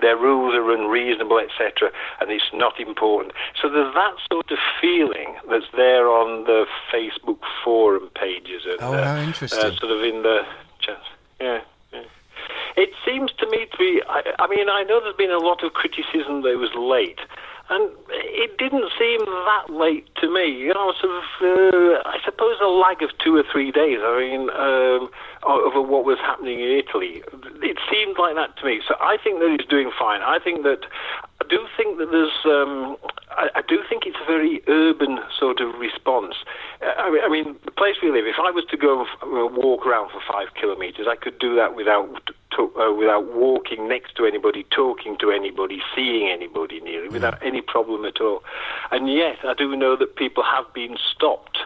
their 0.01 0.17
rules 0.17 0.53
are 0.55 0.71
unreasonable, 0.71 1.39
etc., 1.39 1.91
and 2.19 2.31
it's 2.31 2.49
not 2.53 2.79
important. 2.79 3.33
So 3.61 3.69
there's 3.69 3.93
that 3.93 4.15
sort 4.31 4.49
of 4.51 4.57
feeling 4.79 5.35
that's 5.49 5.69
there 5.75 6.07
on 6.07 6.45
the 6.45 6.65
Facebook 6.93 7.39
forum 7.63 8.09
pages. 8.15 8.63
And, 8.65 8.77
Oh, 8.81 8.93
uh, 8.93 9.17
interesting. 9.23 9.59
Uh, 9.59 9.75
sort 9.75 9.91
of 9.91 10.03
in 10.03 10.23
the, 10.23 10.41
yeah, 11.39 11.61
yeah. 11.93 12.03
It 12.77 12.89
seems 13.05 13.31
to 13.39 13.49
me 13.49 13.65
to 13.71 13.77
be. 13.77 14.01
I, 14.07 14.21
I 14.39 14.47
mean, 14.47 14.69
I 14.69 14.83
know 14.83 15.01
there's 15.01 15.15
been 15.15 15.31
a 15.31 15.37
lot 15.39 15.63
of 15.63 15.73
criticism 15.73 16.41
that 16.43 16.49
it 16.49 16.59
was 16.59 16.73
late, 16.75 17.19
and 17.71 17.89
it 18.09 18.57
didn't 18.57 18.91
seem 18.99 19.19
that 19.25 19.69
late 19.69 20.07
to 20.21 20.27
me. 20.31 20.45
You 20.45 20.73
know, 20.73 20.93
sort 20.99 21.15
of. 21.15 21.23
Uh, 21.41 22.03
I 22.05 22.19
suppose 22.25 22.57
a 22.61 22.67
lag 22.67 23.01
of 23.01 23.09
two 23.23 23.35
or 23.35 23.43
three 23.49 23.71
days. 23.71 23.99
I 24.01 24.19
mean, 24.19 24.49
um, 24.51 25.09
over 25.43 25.81
what 25.81 26.05
was 26.05 26.19
happening 26.19 26.59
in 26.59 26.83
Italy, 26.83 27.23
it 27.63 27.77
seemed 27.89 28.17
like 28.19 28.35
that 28.35 28.57
to 28.57 28.65
me. 28.65 28.81
So 28.87 28.95
I 28.99 29.17
think 29.23 29.39
that 29.39 29.55
he's 29.57 29.67
doing 29.67 29.91
fine. 29.97 30.21
I 30.21 30.37
think 30.39 30.63
that. 30.63 30.81
I 31.51 31.55
do 31.55 31.67
think 31.75 31.97
that 31.97 32.11
there's. 32.11 32.31
Um, 32.45 32.95
I, 33.29 33.49
I 33.55 33.61
do 33.67 33.79
think 33.89 34.05
it's 34.05 34.17
a 34.21 34.25
very 34.25 34.61
urban 34.67 35.19
sort 35.37 35.59
of 35.59 35.75
response. 35.75 36.35
Uh, 36.81 36.93
I, 36.97 37.11
mean, 37.11 37.21
I 37.23 37.29
mean, 37.29 37.55
the 37.65 37.71
place 37.71 37.95
we 38.01 38.09
live. 38.09 38.25
If 38.25 38.37
I 38.39 38.51
was 38.51 38.63
to 38.71 38.77
go 38.77 39.05
uh, 39.21 39.47
walk 39.51 39.85
around 39.85 40.11
for 40.11 40.21
five 40.31 40.53
kilometres, 40.55 41.07
I 41.09 41.15
could 41.17 41.39
do 41.39 41.55
that 41.55 41.75
without 41.75 42.29
to, 42.55 42.71
uh, 42.79 42.93
without 42.93 43.33
walking 43.33 43.89
next 43.89 44.15
to 44.15 44.25
anybody, 44.25 44.65
talking 44.71 45.17
to 45.19 45.31
anybody, 45.31 45.81
seeing 45.93 46.29
anybody 46.29 46.79
nearly, 46.79 47.09
without 47.09 47.41
any 47.43 47.61
problem 47.61 48.05
at 48.05 48.21
all. 48.21 48.43
And 48.91 49.11
yet, 49.11 49.37
I 49.43 49.53
do 49.53 49.75
know 49.75 49.97
that 49.97 50.15
people 50.15 50.43
have 50.43 50.73
been 50.73 50.95
stopped 51.13 51.57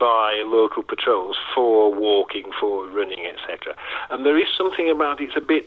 by 0.00 0.42
local 0.46 0.82
patrols 0.82 1.36
for 1.54 1.94
walking, 1.94 2.50
for 2.58 2.88
running, 2.88 3.24
etc. 3.24 3.76
And 4.10 4.26
there 4.26 4.36
is 4.36 4.48
something 4.56 4.90
about 4.90 5.20
it's 5.20 5.36
a 5.36 5.40
bit. 5.40 5.66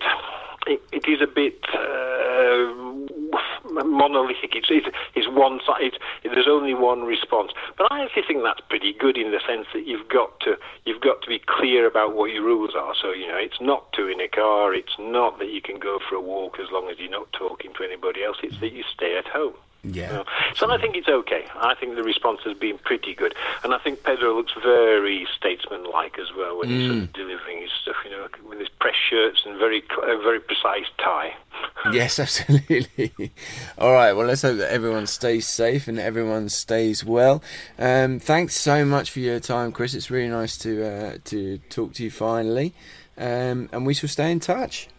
It, 0.68 0.80
it 0.92 1.08
is 1.08 1.22
a 1.22 1.28
bit 1.28 1.60
uh, 1.74 2.92
monolithic. 3.72 4.56
It's, 4.56 4.68
it's, 4.70 4.88
it's 5.16 5.28
one 5.28 5.60
side. 5.66 5.98
There's 6.24 6.48
only 6.50 6.74
one 6.74 7.04
response. 7.04 7.52
But 7.78 7.92
I 7.92 8.04
actually 8.04 8.24
think 8.28 8.44
that's 8.44 8.62
pretty 8.70 8.94
good 8.94 9.18
in 9.18 9.32
the 9.32 9.40
sense 9.48 9.68
that 9.74 9.88
you've 9.88 10.08
got 10.08 10.40
to 10.42 10.56
you've 10.86 11.02
got 11.02 11.22
to 11.24 11.28
be 11.28 11.40
clear 11.40 11.88
about 11.88 12.16
what 12.16 12.32
your 12.32 12.44
rules 12.44 12.76
are. 12.76 12.94
So 13.00 13.12
you 13.12 13.28
know, 13.28 13.38
it's 13.38 13.62
not 13.62 13.92
two 13.94 14.08
in 14.08 14.20
a 14.22 14.28
car. 14.28 14.74
It's 14.74 14.96
not 15.00 15.40
that 15.40 15.50
you 15.50 15.62
can 15.62 15.80
go 15.80 16.00
for 16.08 16.16
a 16.16 16.22
walk 16.22 16.60
as 16.60 16.72
long 16.72 16.90
as 16.90 17.00
you're 17.00 17.10
not 17.10 17.32
talking 17.34 17.74
to 17.74 17.84
anybody 17.84 18.24
else. 18.24 18.38
It's 18.44 18.60
that 18.60 18.74
you 18.74 18.84
stay 18.94 19.18
at 19.18 19.28
home. 19.28 19.54
Yeah. 19.84 20.08
You 20.08 20.14
know? 20.18 20.26
So 20.56 20.70
I 20.70 20.80
think 20.80 20.96
it's 20.96 21.08
okay. 21.08 21.46
I 21.56 21.74
think 21.76 21.96
the 21.96 22.04
response 22.04 22.42
has 22.46 22.56
been 22.58 22.78
pretty 22.78 23.16
good, 23.16 23.34
and 23.64 23.74
I 23.74 23.80
think 23.80 24.04
Pedro 24.04 24.36
looks 24.36 24.54
very 24.62 25.28
statesman-like 25.36 26.20
as 26.20 26.28
well 26.38 26.60
when 26.60 26.70
he's 26.70 26.88
sort 26.90 27.04
of 27.04 27.14
delivering 27.14 27.62
his 27.62 27.72
stuff. 27.82 27.96
You 28.06 28.12
know, 28.12 28.28
with 28.48 28.60
his 28.60 28.70
press 28.70 28.96
shirts 29.10 29.42
and 29.46 29.58
very 29.58 29.84
a 30.04 30.18
very 30.18 30.40
precise 30.40 30.86
tie. 30.98 31.34
Yes, 31.92 32.20
absolutely. 32.20 33.12
All 33.78 33.92
right. 33.92 34.14
Well, 34.14 34.28
let's 34.28 34.44
hope 34.44 34.58
that 34.58 34.72
everyone 34.72 35.08
stays 35.08 35.48
safe 35.48 35.88
and 35.88 35.98
everyone 35.98 36.48
stays 36.50 37.04
well. 37.04 37.42
Um, 37.80 38.20
thanks 38.20 38.56
so 38.56 38.86
much 38.86 39.10
for 39.10 39.20
your 39.20 39.40
time, 39.40 39.72
Chris. 39.72 39.96
It's 39.96 40.12
really 40.12 40.30
nice 40.30 40.58
to 40.60 40.84
uh, 40.86 41.18
to 41.26 41.58
talk 41.70 41.94
to 41.94 42.04
you 42.04 42.12
finally, 42.12 42.74
um, 43.18 43.68
and 43.72 43.86
we 43.86 43.96
shall 43.96 44.10
stay 44.10 44.32
in 44.32 44.40
touch. 44.40 44.90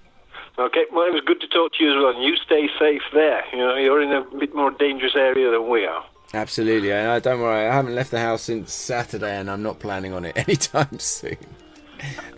Okay, 0.58 0.84
well, 0.92 1.06
it 1.06 1.12
was 1.12 1.22
good 1.24 1.40
to 1.40 1.48
talk 1.48 1.72
to 1.74 1.84
you 1.84 1.90
as 1.90 1.96
well. 1.96 2.14
And 2.14 2.22
you 2.22 2.36
stay 2.36 2.68
safe 2.78 3.02
there. 3.14 3.42
You 3.52 3.58
know, 3.58 3.74
you're 3.76 4.02
in 4.02 4.12
a 4.12 4.22
bit 4.38 4.54
more 4.54 4.70
dangerous 4.70 5.16
area 5.16 5.50
than 5.50 5.68
we 5.68 5.86
are. 5.86 6.04
Absolutely. 6.34 6.92
And 6.92 7.08
uh, 7.08 7.20
don't 7.20 7.40
worry, 7.40 7.66
I 7.66 7.74
haven't 7.74 7.94
left 7.94 8.10
the 8.10 8.20
house 8.20 8.42
since 8.42 8.72
Saturday, 8.72 9.36
and 9.36 9.50
I'm 9.50 9.62
not 9.62 9.78
planning 9.78 10.12
on 10.12 10.24
it 10.24 10.36
anytime 10.48 10.98
soon. 10.98 11.36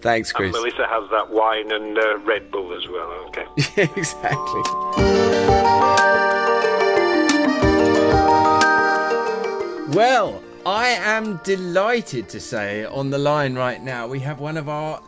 Thanks, 0.00 0.32
Chris. 0.32 0.54
And. 0.54 0.62
Melissa 0.62 0.86
has 0.86 1.10
that 1.10 1.30
wine 1.30 1.72
and 1.72 1.98
uh, 1.98 2.18
Red 2.18 2.50
Bull 2.50 2.72
as 2.76 2.86
well. 2.88 3.10
Okay. 3.28 3.46
exactly. 3.96 4.62
Well, 9.94 10.42
I 10.66 10.88
am 10.88 11.40
delighted 11.44 12.28
to 12.30 12.40
say 12.40 12.86
on 12.86 13.10
the 13.10 13.18
line 13.18 13.54
right 13.54 13.82
now 13.82 14.06
we 14.06 14.18
have 14.20 14.40
one 14.40 14.56
of 14.56 14.68
our 14.68 14.98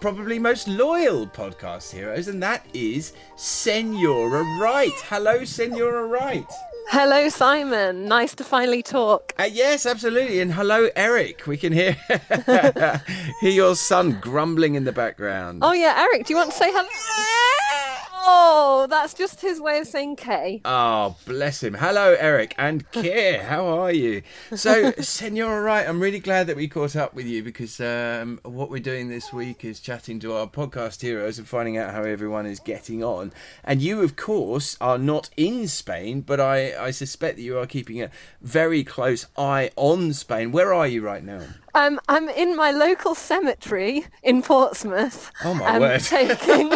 probably 0.00 0.38
most 0.38 0.68
loyal 0.68 1.26
podcast 1.26 1.92
heroes, 1.92 2.28
and 2.28 2.42
that 2.42 2.64
is 2.72 3.12
Senora 3.36 4.42
Wright. 4.58 4.92
Hello, 5.08 5.44
Senora 5.44 6.06
Wright. 6.06 6.50
Hello, 6.88 7.28
Simon. 7.28 8.06
Nice 8.08 8.34
to 8.36 8.44
finally 8.44 8.82
talk. 8.82 9.34
Uh, 9.38 9.44
yes, 9.44 9.84
absolutely. 9.84 10.40
And 10.40 10.54
hello, 10.54 10.88
Eric. 10.96 11.46
We 11.46 11.58
can 11.58 11.74
hear 11.74 11.96
hear 13.40 13.50
your 13.50 13.76
son 13.76 14.18
grumbling 14.20 14.76
in 14.76 14.84
the 14.84 14.92
background. 14.92 15.58
Oh, 15.62 15.72
yeah, 15.72 15.94
Eric, 15.98 16.26
do 16.26 16.32
you 16.32 16.38
want 16.38 16.52
to 16.52 16.56
say 16.56 16.70
hello? 16.72 16.88
Oh, 18.24 18.86
that's 18.88 19.14
just 19.14 19.40
his 19.40 19.60
way 19.60 19.80
of 19.80 19.86
saying 19.88 20.14
K. 20.14 20.60
Oh, 20.64 21.16
bless 21.26 21.60
him. 21.60 21.74
Hello, 21.74 22.14
Eric 22.16 22.54
and 22.56 22.88
Kier. 22.92 23.42
How 23.42 23.66
are 23.66 23.90
you? 23.90 24.22
So, 24.54 24.92
Senora 24.92 25.60
Wright, 25.60 25.88
I'm 25.88 25.98
really 26.00 26.20
glad 26.20 26.46
that 26.46 26.54
we 26.54 26.68
caught 26.68 26.94
up 26.94 27.14
with 27.14 27.26
you 27.26 27.42
because 27.42 27.80
um, 27.80 28.38
what 28.44 28.70
we're 28.70 28.78
doing 28.78 29.08
this 29.08 29.32
week 29.32 29.64
is 29.64 29.80
chatting 29.80 30.20
to 30.20 30.34
our 30.34 30.46
podcast 30.46 31.00
heroes 31.02 31.36
and 31.38 31.48
finding 31.48 31.76
out 31.76 31.92
how 31.92 32.04
everyone 32.04 32.46
is 32.46 32.60
getting 32.60 33.02
on. 33.02 33.32
And 33.64 33.82
you, 33.82 34.02
of 34.02 34.14
course, 34.14 34.76
are 34.80 34.98
not 34.98 35.28
in 35.36 35.66
Spain, 35.66 36.20
but 36.20 36.38
I, 36.38 36.76
I 36.80 36.90
suspect 36.92 37.38
that 37.38 37.42
you 37.42 37.58
are 37.58 37.66
keeping 37.66 38.00
a 38.00 38.10
very 38.40 38.84
close 38.84 39.26
eye 39.36 39.70
on 39.74 40.12
Spain. 40.12 40.52
Where 40.52 40.72
are 40.72 40.86
you 40.86 41.02
right 41.02 41.24
now? 41.24 41.42
Um, 41.74 42.00
I'm 42.08 42.28
in 42.28 42.54
my 42.54 42.70
local 42.70 43.14
cemetery 43.14 44.06
in 44.22 44.42
Portsmouth. 44.42 45.32
Oh, 45.44 45.54
my 45.54 45.66
um, 45.66 45.80
word. 45.80 46.00
Taking, 46.04 46.72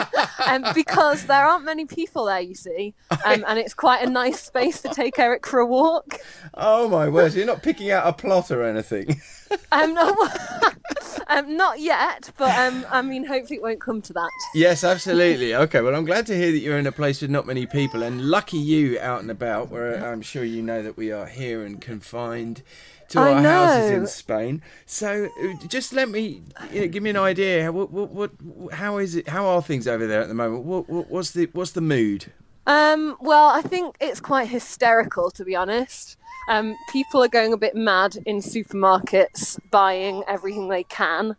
um, 0.47 0.65
because 0.75 1.27
there 1.27 1.45
aren't 1.45 1.65
many 1.65 1.85
people 1.85 2.25
there, 2.25 2.41
you 2.41 2.55
see, 2.55 2.95
um, 3.11 3.45
and 3.47 3.59
it's 3.59 3.75
quite 3.75 4.07
a 4.07 4.11
nice 4.11 4.41
space 4.41 4.81
to 4.83 4.89
take 4.89 5.19
Eric 5.19 5.47
for 5.47 5.61
a 5.61 5.67
walk. 5.67 6.19
Oh, 6.55 6.89
my 6.89 7.09
word. 7.09 7.33
So 7.33 7.39
you're 7.39 7.47
not 7.47 7.63
picking 7.63 7.91
out 7.91 8.07
a 8.07 8.13
plot 8.13 8.51
or 8.51 8.65
anything? 8.65 9.21
Um, 9.71 9.95
no, 9.95 10.13
um, 11.29 11.57
not 11.57 11.79
yet, 11.79 12.33
but 12.37 12.57
um, 12.59 12.85
I 12.91 13.03
mean, 13.03 13.25
hopefully 13.25 13.59
it 13.59 13.63
won't 13.63 13.81
come 13.81 14.03
to 14.03 14.13
that. 14.13 14.31
Yes, 14.55 14.83
absolutely. 14.83 15.55
Okay, 15.55 15.81
well, 15.81 15.95
I'm 15.95 16.05
glad 16.05 16.27
to 16.27 16.37
hear 16.37 16.51
that 16.51 16.59
you're 16.59 16.79
in 16.79 16.87
a 16.87 16.93
place 16.93 17.23
with 17.23 17.31
not 17.31 17.47
many 17.47 17.65
people, 17.65 18.03
and 18.03 18.23
lucky 18.23 18.59
you 18.59 18.99
out 19.01 19.21
and 19.21 19.31
about, 19.31 19.71
where 19.71 20.05
I'm 20.05 20.23
sure 20.23 20.43
you 20.43 20.63
know 20.63 20.83
that 20.83 20.97
we 20.97 21.13
are 21.13 21.27
here 21.27 21.65
and 21.65 21.81
confined 21.81 22.63
to 23.09 23.21
I 23.21 23.33
our 23.33 23.43
houses 23.43 23.91
in. 23.91 24.07
Spain. 24.07 24.63
So, 24.85 25.29
uh, 25.43 25.67
just 25.69 25.93
let 25.93 26.09
me 26.09 26.43
you 26.73 26.83
know, 26.83 26.89
give 26.89 27.03
me 27.03 27.11
an 27.11 27.17
idea. 27.17 27.71
What, 27.73 27.91
what, 27.91 28.11
what, 28.11 28.31
how 28.73 28.99
is 28.99 29.15
it? 29.15 29.29
How 29.29 29.47
are 29.47 29.63
things 29.63 29.87
over 29.87 30.07
there 30.07 30.23
at 30.23 30.29
the 30.29 30.35
moment? 30.35 30.65
What, 30.65 30.89
what, 30.89 31.11
what's 31.11 31.31
the, 31.31 31.49
what's 31.53 31.73
the 31.73 31.81
mood? 31.81 32.33
Um, 32.67 33.17
well, 33.21 33.49
I 33.49 33.63
think 33.63 33.97
it's 34.01 34.21
quite 34.21 34.49
hysterical, 34.49 35.31
to 35.33 35.45
be 35.45 35.55
honest. 35.55 36.17
Um, 36.49 36.77
people 36.93 37.23
are 37.23 37.29
going 37.29 37.53
a 37.53 37.57
bit 37.57 37.75
mad 37.75 38.17
in 38.27 38.39
supermarkets, 38.39 39.59
buying 39.71 40.23
everything 40.29 40.69
they 40.69 40.85
can. 40.85 41.37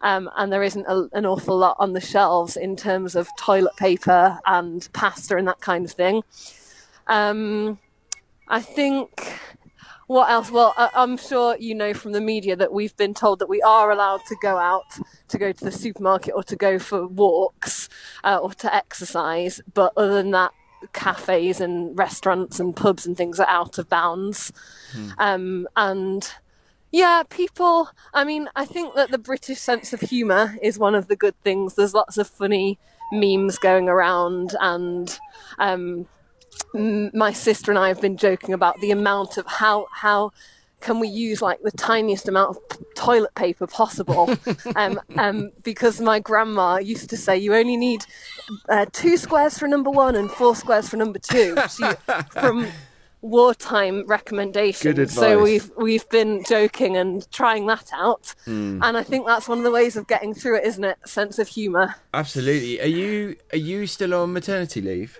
Um, 0.00 0.28
and 0.36 0.52
there 0.52 0.62
isn't 0.62 0.84
a, 0.86 1.08
an 1.12 1.24
awful 1.24 1.56
lot 1.56 1.76
on 1.78 1.92
the 1.92 2.00
shelves 2.00 2.56
in 2.56 2.76
terms 2.76 3.16
of 3.16 3.28
toilet 3.38 3.74
paper 3.76 4.38
and 4.46 4.86
pasta 4.92 5.36
and 5.36 5.48
that 5.48 5.60
kind 5.60 5.84
of 5.84 5.92
thing. 5.92 6.22
Um, 7.06 7.78
I 8.48 8.60
think 8.60 9.38
what 10.06 10.30
else? 10.30 10.50
Well, 10.50 10.74
I, 10.76 10.90
I'm 10.94 11.16
sure 11.16 11.56
you 11.58 11.74
know 11.74 11.94
from 11.94 12.12
the 12.12 12.20
media 12.20 12.56
that 12.56 12.72
we've 12.72 12.96
been 12.96 13.14
told 13.14 13.38
that 13.38 13.48
we 13.48 13.62
are 13.62 13.90
allowed 13.90 14.20
to 14.28 14.36
go 14.42 14.58
out 14.58 14.98
to 15.28 15.38
go 15.38 15.52
to 15.52 15.64
the 15.64 15.72
supermarket 15.72 16.34
or 16.34 16.42
to 16.44 16.56
go 16.56 16.78
for 16.78 17.06
walks 17.06 17.88
uh, 18.22 18.38
or 18.42 18.52
to 18.54 18.74
exercise. 18.74 19.60
But 19.72 19.92
other 19.96 20.14
than 20.14 20.30
that, 20.32 20.52
cafes 20.92 21.60
and 21.60 21.96
restaurants 21.98 22.60
and 22.60 22.76
pubs 22.76 23.06
and 23.06 23.16
things 23.16 23.40
are 23.40 23.48
out 23.48 23.78
of 23.78 23.88
bounds. 23.88 24.52
Um, 25.18 25.66
and 25.76 26.30
yeah, 26.92 27.22
people, 27.28 27.90
I 28.12 28.24
mean, 28.24 28.48
I 28.54 28.64
think 28.64 28.94
that 28.94 29.10
the 29.10 29.18
British 29.18 29.58
sense 29.58 29.92
of 29.92 30.00
humour 30.00 30.56
is 30.62 30.78
one 30.78 30.94
of 30.94 31.08
the 31.08 31.16
good 31.16 31.34
things. 31.42 31.74
There's 31.74 31.94
lots 31.94 32.18
of 32.18 32.28
funny 32.28 32.78
memes 33.10 33.58
going 33.58 33.88
around, 33.88 34.54
and 34.60 35.18
um, 35.58 36.06
my 36.72 37.32
sister 37.32 37.70
and 37.70 37.78
I 37.78 37.88
have 37.88 38.00
been 38.00 38.16
joking 38.16 38.54
about 38.54 38.80
the 38.80 38.90
amount 38.90 39.36
of 39.36 39.46
how, 39.46 39.86
how 39.92 40.32
can 40.80 41.00
we 41.00 41.08
use 41.08 41.40
like 41.40 41.62
the 41.62 41.70
tiniest 41.70 42.28
amount 42.28 42.56
of 42.56 42.68
p- 42.68 42.84
toilet 42.94 43.34
paper 43.34 43.66
possible? 43.66 44.34
Um, 44.76 45.00
um, 45.16 45.52
because 45.62 46.00
my 46.00 46.18
grandma 46.18 46.78
used 46.78 47.08
to 47.10 47.16
say 47.16 47.36
you 47.36 47.54
only 47.54 47.76
need 47.76 48.04
uh, 48.68 48.86
two 48.92 49.16
squares 49.16 49.56
for 49.56 49.68
number 49.68 49.90
one 49.90 50.16
and 50.16 50.30
four 50.30 50.56
squares 50.56 50.88
for 50.88 50.96
number 50.96 51.18
two. 51.18 51.56
She, 51.70 51.84
from 52.32 52.66
wartime 53.24 54.04
recommendations 54.06 54.94
Good 54.94 55.10
so 55.10 55.42
we've 55.42 55.70
we've 55.78 56.06
been 56.10 56.44
joking 56.46 56.96
and 56.98 57.26
trying 57.32 57.66
that 57.68 57.90
out 57.94 58.34
Hmm. 58.44 58.82
and 58.82 58.98
i 58.98 59.02
think 59.02 59.26
that's 59.26 59.48
one 59.48 59.56
of 59.58 59.64
the 59.64 59.70
ways 59.70 59.96
of 59.96 60.06
getting 60.06 60.34
through 60.34 60.58
it 60.58 60.64
isn't 60.66 60.84
it 60.84 60.98
sense 61.06 61.38
of 61.38 61.48
humor 61.48 61.94
Absolutely. 62.12 62.80
Are 62.82 62.86
you 63.00 63.36
are 63.52 63.58
you 63.58 63.86
still 63.86 64.12
on 64.14 64.34
maternity 64.34 64.82
leave? 64.82 65.18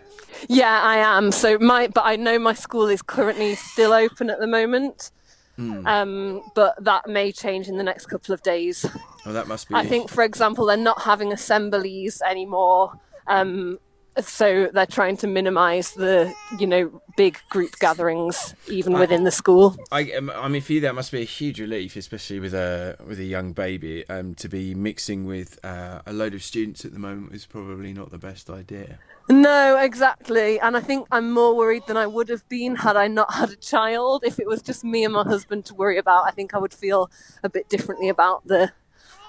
yeah 0.49 0.81
i 0.83 0.97
am 0.97 1.33
so 1.33 1.57
my 1.59 1.87
but 1.89 2.05
i 2.05 2.15
know 2.17 2.39
my 2.39 2.53
school 2.53 2.89
is 2.89 3.01
currently 3.01 3.55
still 3.55 3.93
open 3.95 4.29
at 4.31 4.39
the 4.39 4.47
moment 4.47 5.11
Hmm. 5.57 5.87
um, 5.87 6.43
but 6.57 6.75
that 6.85 7.09
may 7.09 7.31
change 7.31 7.69
in 7.69 7.77
the 7.77 7.85
next 7.85 8.07
couple 8.07 8.35
of 8.35 8.43
days 8.43 8.85
Oh, 9.25 9.33
that 9.33 9.47
must 9.47 9.69
be. 9.69 9.75
I 9.77 9.87
think, 9.87 10.11
for 10.11 10.23
example, 10.25 10.67
they're 10.67 10.77
not 10.77 11.01
having 11.03 11.33
assemblies 11.33 12.21
anymore. 12.29 12.93
Um, 13.29 13.79
so 14.21 14.69
they're 14.73 14.87
trying 14.87 15.17
to 15.19 15.27
minimize 15.27 15.93
the, 15.93 16.33
you 16.59 16.67
know, 16.67 17.03
big 17.17 17.39
group 17.51 17.79
gatherings 17.79 18.55
even 18.69 18.95
within 18.95 19.25
the 19.25 19.31
school. 19.31 19.77
I, 19.91 20.13
um, 20.13 20.31
I 20.35 20.49
mean, 20.49 20.63
for 20.63 20.73
you, 20.73 20.81
that 20.81 20.95
must 20.95 21.13
be 21.13 21.21
a 21.21 21.25
huge 21.25 21.61
relief, 21.61 21.97
especially 21.97 22.41
with 22.41 22.55
a 22.55 22.97
with 23.07 23.19
a 23.19 23.25
young 23.25 23.53
baby. 23.53 24.09
Um, 24.09 24.35
to 24.37 24.49
be 24.49 24.75
mixing 24.75 25.27
with 25.27 25.59
uh, 25.65 26.03
a 26.07 26.13
load 26.13 26.35
of 26.35 26.43
students 26.43 26.85
at 26.85 26.93
the 26.93 26.99
moment 26.99 27.35
is 27.35 27.47
probably 27.47 27.93
not 27.93 28.11
the 28.11 28.19
best 28.19 28.51
idea. 28.51 28.99
No, 29.29 29.79
exactly. 29.79 30.61
And 30.61 30.77
I 30.77 30.81
think 30.81 31.09
I'm 31.11 31.33
more 31.33 31.57
worried 31.57 31.85
than 31.87 31.97
I 31.97 32.07
would 32.07 32.29
have 32.29 32.47
been 32.49 32.77
had 32.77 32.97
I 32.97 33.09
not 33.09 33.33
had 33.33 33.51
a 33.51 33.57
child. 33.57 34.23
If 34.25 34.39
it 34.39 34.47
was 34.47 34.61
just 34.61 34.85
me 34.85 35.05
and 35.05 35.15
my 35.15 35.23
husband 35.23 35.65
to 35.67 35.75
worry 35.75 35.97
about, 35.97 36.27
I 36.27 36.31
think 36.31 36.55
I 36.55 36.59
would 36.59 36.75
feel 36.75 37.11
a 37.43 37.49
bit 37.49 37.69
differently 37.69 38.09
about 38.11 38.47
the 38.47 38.73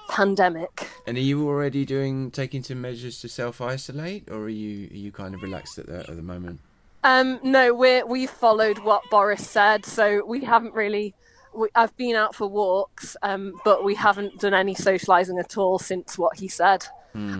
pandemic. 0.10 0.88
And 1.08 1.18
are 1.18 1.22
you 1.22 1.47
already 1.47 1.86
doing 1.86 2.32
taking 2.32 2.64
some 2.64 2.82
measures 2.82 3.22
to 3.22 3.30
self 3.30 3.62
isolate, 3.62 4.30
or 4.30 4.43
are 4.43 4.49
you 4.49 4.88
are 4.91 4.97
you 4.97 5.12
kind 5.12 5.36
of 5.36 5.41
relaxed 5.41 5.78
at 5.78 5.88
that 5.88 6.10
at 6.10 6.16
the 6.16 6.24
moment? 6.24 6.60
Um, 7.03 7.39
no, 7.43 7.74
we're 7.74 8.06
we 8.06 8.26
followed 8.26 8.80
what 8.80 9.03
Boris 9.12 9.47
said, 9.47 9.86
so 9.86 10.26
we 10.26 10.43
haven't 10.43 10.74
really. 10.74 11.14
We, 11.53 11.70
I've 11.74 11.95
been 11.95 12.16
out 12.16 12.36
for 12.36 12.47
walks, 12.47 13.16
um, 13.22 13.53
but 13.64 13.86
we 13.86 13.95
haven't 13.95 14.39
done 14.39 14.53
any 14.53 14.76
socialising 14.76 15.39
at 15.39 15.58
all 15.58 15.80
since 15.80 16.18
what 16.18 16.38
he 16.38 16.49
said. 16.49 16.86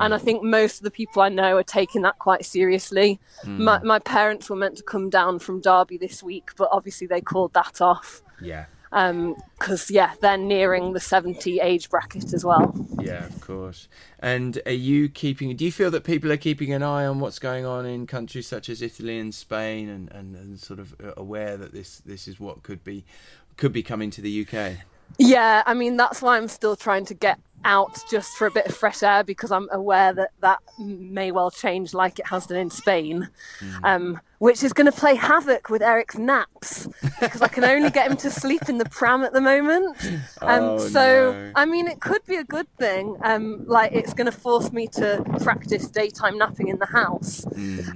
And 0.02 0.14
I 0.14 0.18
think 0.18 0.42
most 0.42 0.78
of 0.78 0.84
the 0.84 0.92
people 0.92 1.22
I 1.22 1.28
know 1.28 1.58
are 1.58 1.64
taking 1.64 2.04
that 2.04 2.18
quite 2.18 2.46
seriously. 2.46 3.20
My, 3.46 3.84
my 3.84 4.00
parents 4.00 4.50
were 4.50 4.56
meant 4.56 4.78
to 4.78 4.84
come 4.84 5.10
down 5.10 5.40
from 5.40 5.60
Derby 5.60 5.98
this 5.98 6.24
week, 6.24 6.52
but 6.56 6.70
obviously 6.72 7.08
they 7.08 7.20
called 7.20 7.52
that 7.56 7.82
off 7.82 8.22
Yeah, 8.42 8.68
Um, 8.92 9.36
because 9.58 9.90
yeah, 9.90 10.14
they're 10.22 10.38
nearing 10.38 10.94
the 10.94 11.00
seventy 11.00 11.60
age 11.60 11.90
bracket 11.90 12.34
as 12.34 12.44
well. 12.44 12.74
yeah, 13.00 13.26
of 13.26 13.42
course. 13.42 13.88
And 14.20 14.62
are 14.66 14.72
you 14.72 15.10
keeping? 15.10 15.56
Do 15.56 15.64
you 15.66 15.72
feel 15.72 15.92
that 15.92 16.04
people 16.04 16.32
are 16.32 16.38
keeping 16.38 16.74
an 16.74 16.84
eye 16.84 17.06
on 17.06 17.20
what's 17.20 17.40
going 17.40 17.66
on 17.66 17.86
in 17.86 18.06
countries 18.06 18.48
such 18.48 18.70
as 18.70 18.82
Italy 18.82 19.18
and 19.18 19.34
Spain, 19.34 19.90
and, 19.90 20.12
and, 20.12 20.36
and 20.36 20.60
sort 20.60 20.80
of 20.80 20.96
uh, 21.04 21.14
aware 21.18 21.58
that 21.58 21.74
this 21.74 22.00
this 22.00 22.28
is 22.28 22.40
what 22.40 22.64
could 22.64 22.84
be 22.84 23.06
could 23.58 23.72
be 23.72 23.84
coming 23.84 24.12
to 24.12 24.22
the 24.22 24.46
UK? 24.46 24.78
Yeah, 25.18 25.64
I 25.66 25.74
mean 25.74 25.98
that's 25.98 26.22
why 26.22 26.38
I'm 26.38 26.48
still 26.48 26.76
trying 26.76 27.06
to 27.06 27.14
get 27.14 27.40
out 27.66 28.02
just 28.10 28.38
for 28.38 28.48
a 28.48 28.52
bit 28.52 28.68
of 28.68 28.76
fresh 28.76 29.04
air 29.04 29.24
because 29.24 29.52
I'm 29.52 29.68
aware 29.72 30.14
that 30.14 30.32
that 30.42 30.60
may 30.80 31.32
well 31.32 31.52
change 31.52 31.94
like 31.94 32.20
it 32.20 32.28
has 32.28 32.46
done 32.46 32.58
in 32.60 32.70
Spain, 32.70 33.28
um, 33.84 34.22
which 34.40 34.64
is 34.64 34.72
going 34.72 34.86
to 34.86 34.92
play 34.92 35.16
havoc 35.16 35.70
with 35.70 35.82
Eric's 35.82 36.18
naps 36.18 36.88
because 37.20 37.42
I 37.42 37.48
can 37.48 37.64
only 37.64 37.90
get 37.90 38.10
him 38.12 38.18
to 38.18 38.30
sleep 38.30 38.70
in 38.70 38.78
the 38.78 38.86
pram 38.86 39.24
at 39.24 39.34
the 39.34 39.42
moment. 39.42 39.98
Um, 40.42 40.64
Oh, 40.64 40.78
so 40.78 41.32
no. 41.32 41.52
I 41.56 41.66
mean 41.66 41.88
it 41.88 42.00
could 42.02 42.24
be 42.26 42.36
a 42.36 42.44
good 42.44 42.68
thing. 42.78 43.18
Um, 43.24 43.66
like 43.68 43.92
it's 43.94 44.14
going 44.14 44.26
to 44.26 44.38
force 44.38 44.72
me 44.72 44.88
to 44.90 45.24
practice 45.42 45.88
daytime 45.90 46.38
napping 46.38 46.68
in 46.68 46.78
the 46.78 46.86
house. 46.86 47.46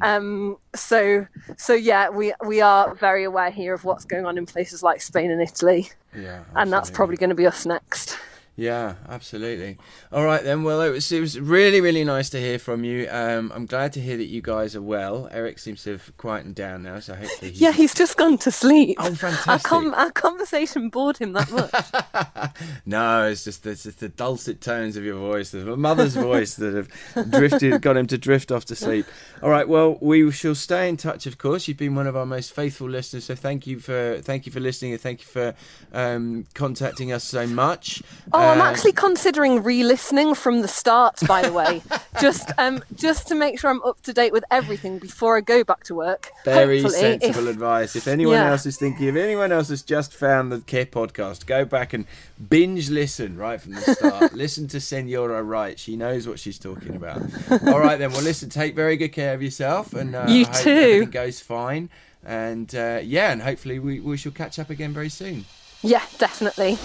Um, 0.02 0.58
so 0.76 1.28
so 1.58 1.74
yeah, 1.74 2.10
we 2.10 2.34
we 2.46 2.62
are 2.62 2.96
very 2.96 3.24
aware 3.24 3.52
here 3.52 3.74
of 3.74 3.84
what's 3.84 4.06
going 4.06 4.26
on 4.26 4.38
in 4.38 4.46
places 4.46 4.82
like 4.82 5.02
Spain 5.02 5.30
and 5.32 5.42
Italy 5.42 5.92
Yeah, 6.16 6.44
and 6.56 6.72
that's 6.74 6.90
probably 6.90 7.18
going 7.18 7.30
to 7.30 7.36
be 7.36 7.46
us 7.46 7.66
next. 7.66 8.18
Yeah, 8.60 8.96
absolutely. 9.08 9.78
All 10.12 10.26
right 10.26 10.44
then. 10.44 10.64
Well, 10.64 10.82
it 10.82 10.90
was 10.90 11.10
it 11.14 11.22
was 11.22 11.40
really 11.40 11.80
really 11.80 12.04
nice 12.04 12.30
to 12.32 12.42
hear 12.42 12.60
from 12.60 12.84
you. 12.84 13.08
Um, 13.10 13.54
I'm 13.56 13.66
glad 13.66 13.94
to 13.94 14.02
hear 14.02 14.18
that 14.18 14.26
you 14.26 14.42
guys 14.42 14.76
are 14.76 14.82
well. 14.82 15.30
Eric 15.32 15.60
seems 15.60 15.84
to 15.84 15.94
have 15.94 16.18
quietened 16.18 16.56
down 16.56 16.84
now, 16.84 17.00
so 17.00 17.16
hopefully. 17.16 17.52
He's... 17.52 17.62
Yeah, 17.62 17.72
he's 17.72 17.94
just 17.94 18.18
gone 18.18 18.38
to 18.40 18.52
sleep. 18.52 18.98
Oh, 19.00 19.06
Our, 19.06 19.16
fantastic! 19.16 19.64
com- 19.64 19.94
our 19.94 20.12
conversation 20.12 20.90
bored 20.90 21.18
him 21.20 21.32
that 21.34 21.50
much. 21.52 22.54
no, 22.86 23.28
it's 23.28 23.46
just 23.46 23.66
it's 23.66 23.84
just 23.84 24.02
the 24.02 24.10
dulcet 24.10 24.60
tones 24.60 24.98
of 24.98 25.06
your 25.06 25.18
voice, 25.18 25.52
the 25.52 25.78
mother's 25.78 26.16
voice 26.16 26.56
that 26.56 26.74
have 26.74 27.30
drifted, 27.32 27.82
got 27.82 27.96
him 27.96 28.08
to 28.08 28.18
drift 28.18 28.52
off 28.52 28.66
to 28.66 28.76
sleep. 28.76 29.06
All 29.42 29.50
right. 29.50 29.70
Well, 29.70 29.98
we 30.02 30.30
shall 30.32 30.56
stay 30.56 30.90
in 30.90 30.98
touch. 30.98 31.26
Of 31.26 31.38
course, 31.38 31.70
you've 31.70 31.78
been 31.78 31.96
one 31.96 32.08
of 32.08 32.18
our 32.18 32.26
most 32.26 32.54
faithful 32.54 32.90
listeners, 32.90 33.24
so 33.24 33.36
thank 33.36 33.66
you 33.66 33.80
for 33.80 34.20
thank 34.22 34.46
you 34.46 34.52
for 34.52 34.60
listening 34.60 34.92
and 34.92 35.00
thank 35.00 35.22
you 35.22 35.28
for 35.28 35.56
um, 35.94 36.46
contacting 36.54 37.14
us 37.14 37.24
so 37.24 37.48
much. 37.48 38.04
Oh, 38.34 38.49
I'm 38.50 38.62
Uh, 38.62 38.66
actually 38.66 38.92
considering 38.94 39.64
re-listening 39.64 40.34
from 40.36 40.62
the 40.62 40.68
start. 40.68 41.20
By 41.28 41.42
the 41.44 41.54
way, 41.54 41.82
just 42.22 42.52
um, 42.58 42.84
just 42.96 43.28
to 43.28 43.36
make 43.36 43.60
sure 43.60 43.70
I'm 43.70 43.82
up 43.84 44.02
to 44.02 44.14
date 44.14 44.34
with 44.34 44.44
everything 44.52 44.98
before 45.00 45.38
I 45.38 45.42
go 45.42 45.64
back 45.64 45.84
to 45.86 45.96
work. 45.96 46.32
Very 46.46 46.82
Hopefully, 46.82 47.00
sensible 47.20 47.48
if- 47.48 47.54
advice. 47.56 47.96
If 47.96 48.08
anyone 48.08 48.36
Yeah. 48.36 48.52
else 48.52 48.66
is 48.66 48.78
thinking, 48.78 49.08
if 49.08 49.16
anyone 49.16 49.52
else 49.52 49.70
has 49.70 49.82
just 49.82 50.14
found 50.14 50.52
the 50.52 50.58
Qué 50.58 50.86
podcast, 50.86 51.46
go 51.46 51.64
back 51.66 51.94
and 51.94 52.06
binge 52.50 52.90
listen 52.90 53.38
right 53.38 53.62
from 53.62 53.74
the 53.74 53.82
start. 53.82 54.34
listen 54.46 54.68
to 54.70 54.80
Senora 54.80 55.44
Wright. 55.44 55.78
She 55.80 55.96
knows 55.96 56.28
what 56.28 56.40
she's 56.40 56.58
talking 56.60 56.96
about. 56.96 57.22
All 57.68 57.80
right, 57.80 57.98
then. 58.00 58.12
Well, 58.12 58.24
listen, 58.24 58.50
take 58.50 58.76
very 58.76 58.98
good 58.98 59.10
care 59.14 59.34
of 59.34 59.42
yourself. 59.44 59.94
And 59.94 60.16
uh, 60.16 60.26
You 60.28 60.46
too. 60.46 60.70
everything 60.70 61.10
goes 61.12 61.40
fine. 61.40 61.90
And 62.26 62.74
uh, 62.76 63.00
yeah, 63.04 63.32
and 63.32 63.42
hopefully 63.42 63.80
we, 63.80 64.00
we 64.00 64.18
shall 64.18 64.32
catch 64.34 64.60
up 64.60 64.70
again 64.70 64.92
very 64.94 65.10
soon. 65.10 65.46
Yeah, 65.82 66.02
definitely. 66.18 66.78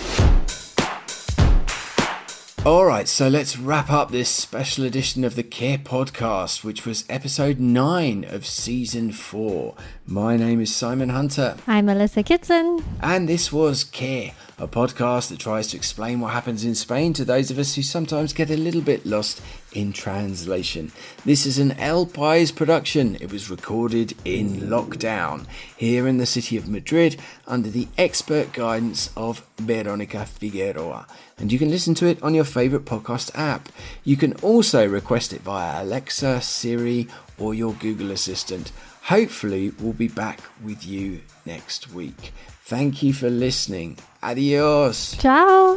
All 2.65 2.87
right, 2.87 3.07
so 3.07 3.29
let's 3.29 3.59
wrap 3.59 3.91
up 3.91 4.11
this 4.11 4.31
special 4.31 4.87
edition 4.87 5.23
of 5.23 5.35
the 5.35 5.43
Qué 5.43 5.77
Podcast, 5.83 6.65
which 6.65 6.87
was 6.87 7.05
episode 7.11 7.61
nine 7.61 8.25
of 8.25 8.47
season 8.47 9.13
four. 9.13 9.75
My 10.07 10.39
name 10.39 10.63
is 10.63 10.75
Simon 10.75 11.11
Hunter. 11.11 11.59
I'm 11.67 11.85
Melissa 11.85 12.23
Kitson. 12.23 12.83
And 13.03 13.29
this 13.29 13.53
was 13.53 13.85
Qué, 13.85 14.33
a 14.59 14.69
podcast 14.69 15.31
that 15.31 15.39
tries 15.39 15.67
to 15.69 15.77
explain 15.77 16.21
what 16.21 16.33
happens 16.33 16.65
in 16.65 16.75
Spain 16.75 17.13
to 17.15 17.25
those 17.25 17.51
of 17.51 17.59
us 17.59 17.75
who 17.75 17.83
sometimes 17.83 18.33
get 18.33 18.51
a 18.51 18.57
little 18.57 18.81
bit 18.81 19.05
lost 19.05 19.43
in 19.73 19.93
translation. 19.93 20.93
This 21.25 21.45
is 21.45 21.59
an 21.59 21.73
El 21.73 22.07
Pais 22.07 22.53
production. 22.53 23.17
It 23.21 23.33
was 23.33 23.51
recorded 23.51 24.15
in 24.25 24.61
lockdown 24.63 25.47
here 25.77 26.07
in 26.07 26.19
the 26.19 26.27
city 26.27 26.57
of 26.57 26.69
Madrid 26.69 27.21
under 27.47 27.69
the 27.69 27.89
expert 27.99 28.53
guidance 28.53 29.11
of 29.17 29.45
Veronica 29.59 30.25
Figueroa. 30.25 31.07
And 31.37 31.51
you 31.51 31.59
can 31.59 31.71
listen 31.71 31.95
to 31.97 32.07
it 32.07 32.23
on 32.23 32.35
your 32.35 32.45
favourite 32.45 32.85
podcast 32.85 33.37
app. 33.37 33.69
You 34.05 34.17
can 34.17 34.35
also 34.35 34.87
request 34.87 35.33
it 35.33 35.41
via 35.41 35.83
Alexa, 35.83 36.41
Siri, 36.41 37.09
or 37.39 37.55
your 37.55 37.73
Google 37.73 38.13
Assistant. 38.13 38.71
Hopefully, 39.03 39.71
we'll 39.81 39.93
be 39.93 40.09
back 40.09 40.41
with 40.63 40.87
you 40.87 41.23
next 41.45 41.93
week. 41.93 42.33
Thank 42.67 43.03
you 43.03 43.13
for 43.13 43.29
listening. 43.29 43.99
Adios. 44.23 45.19
Ciao. 45.19 45.77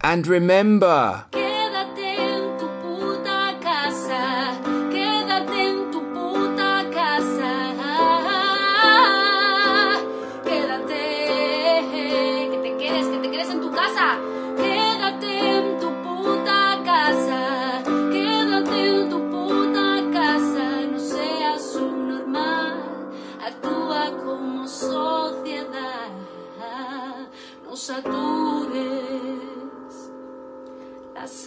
And 0.00 0.26
remember. 0.26 1.26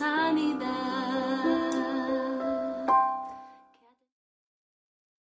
Sanidad. 0.02 1.01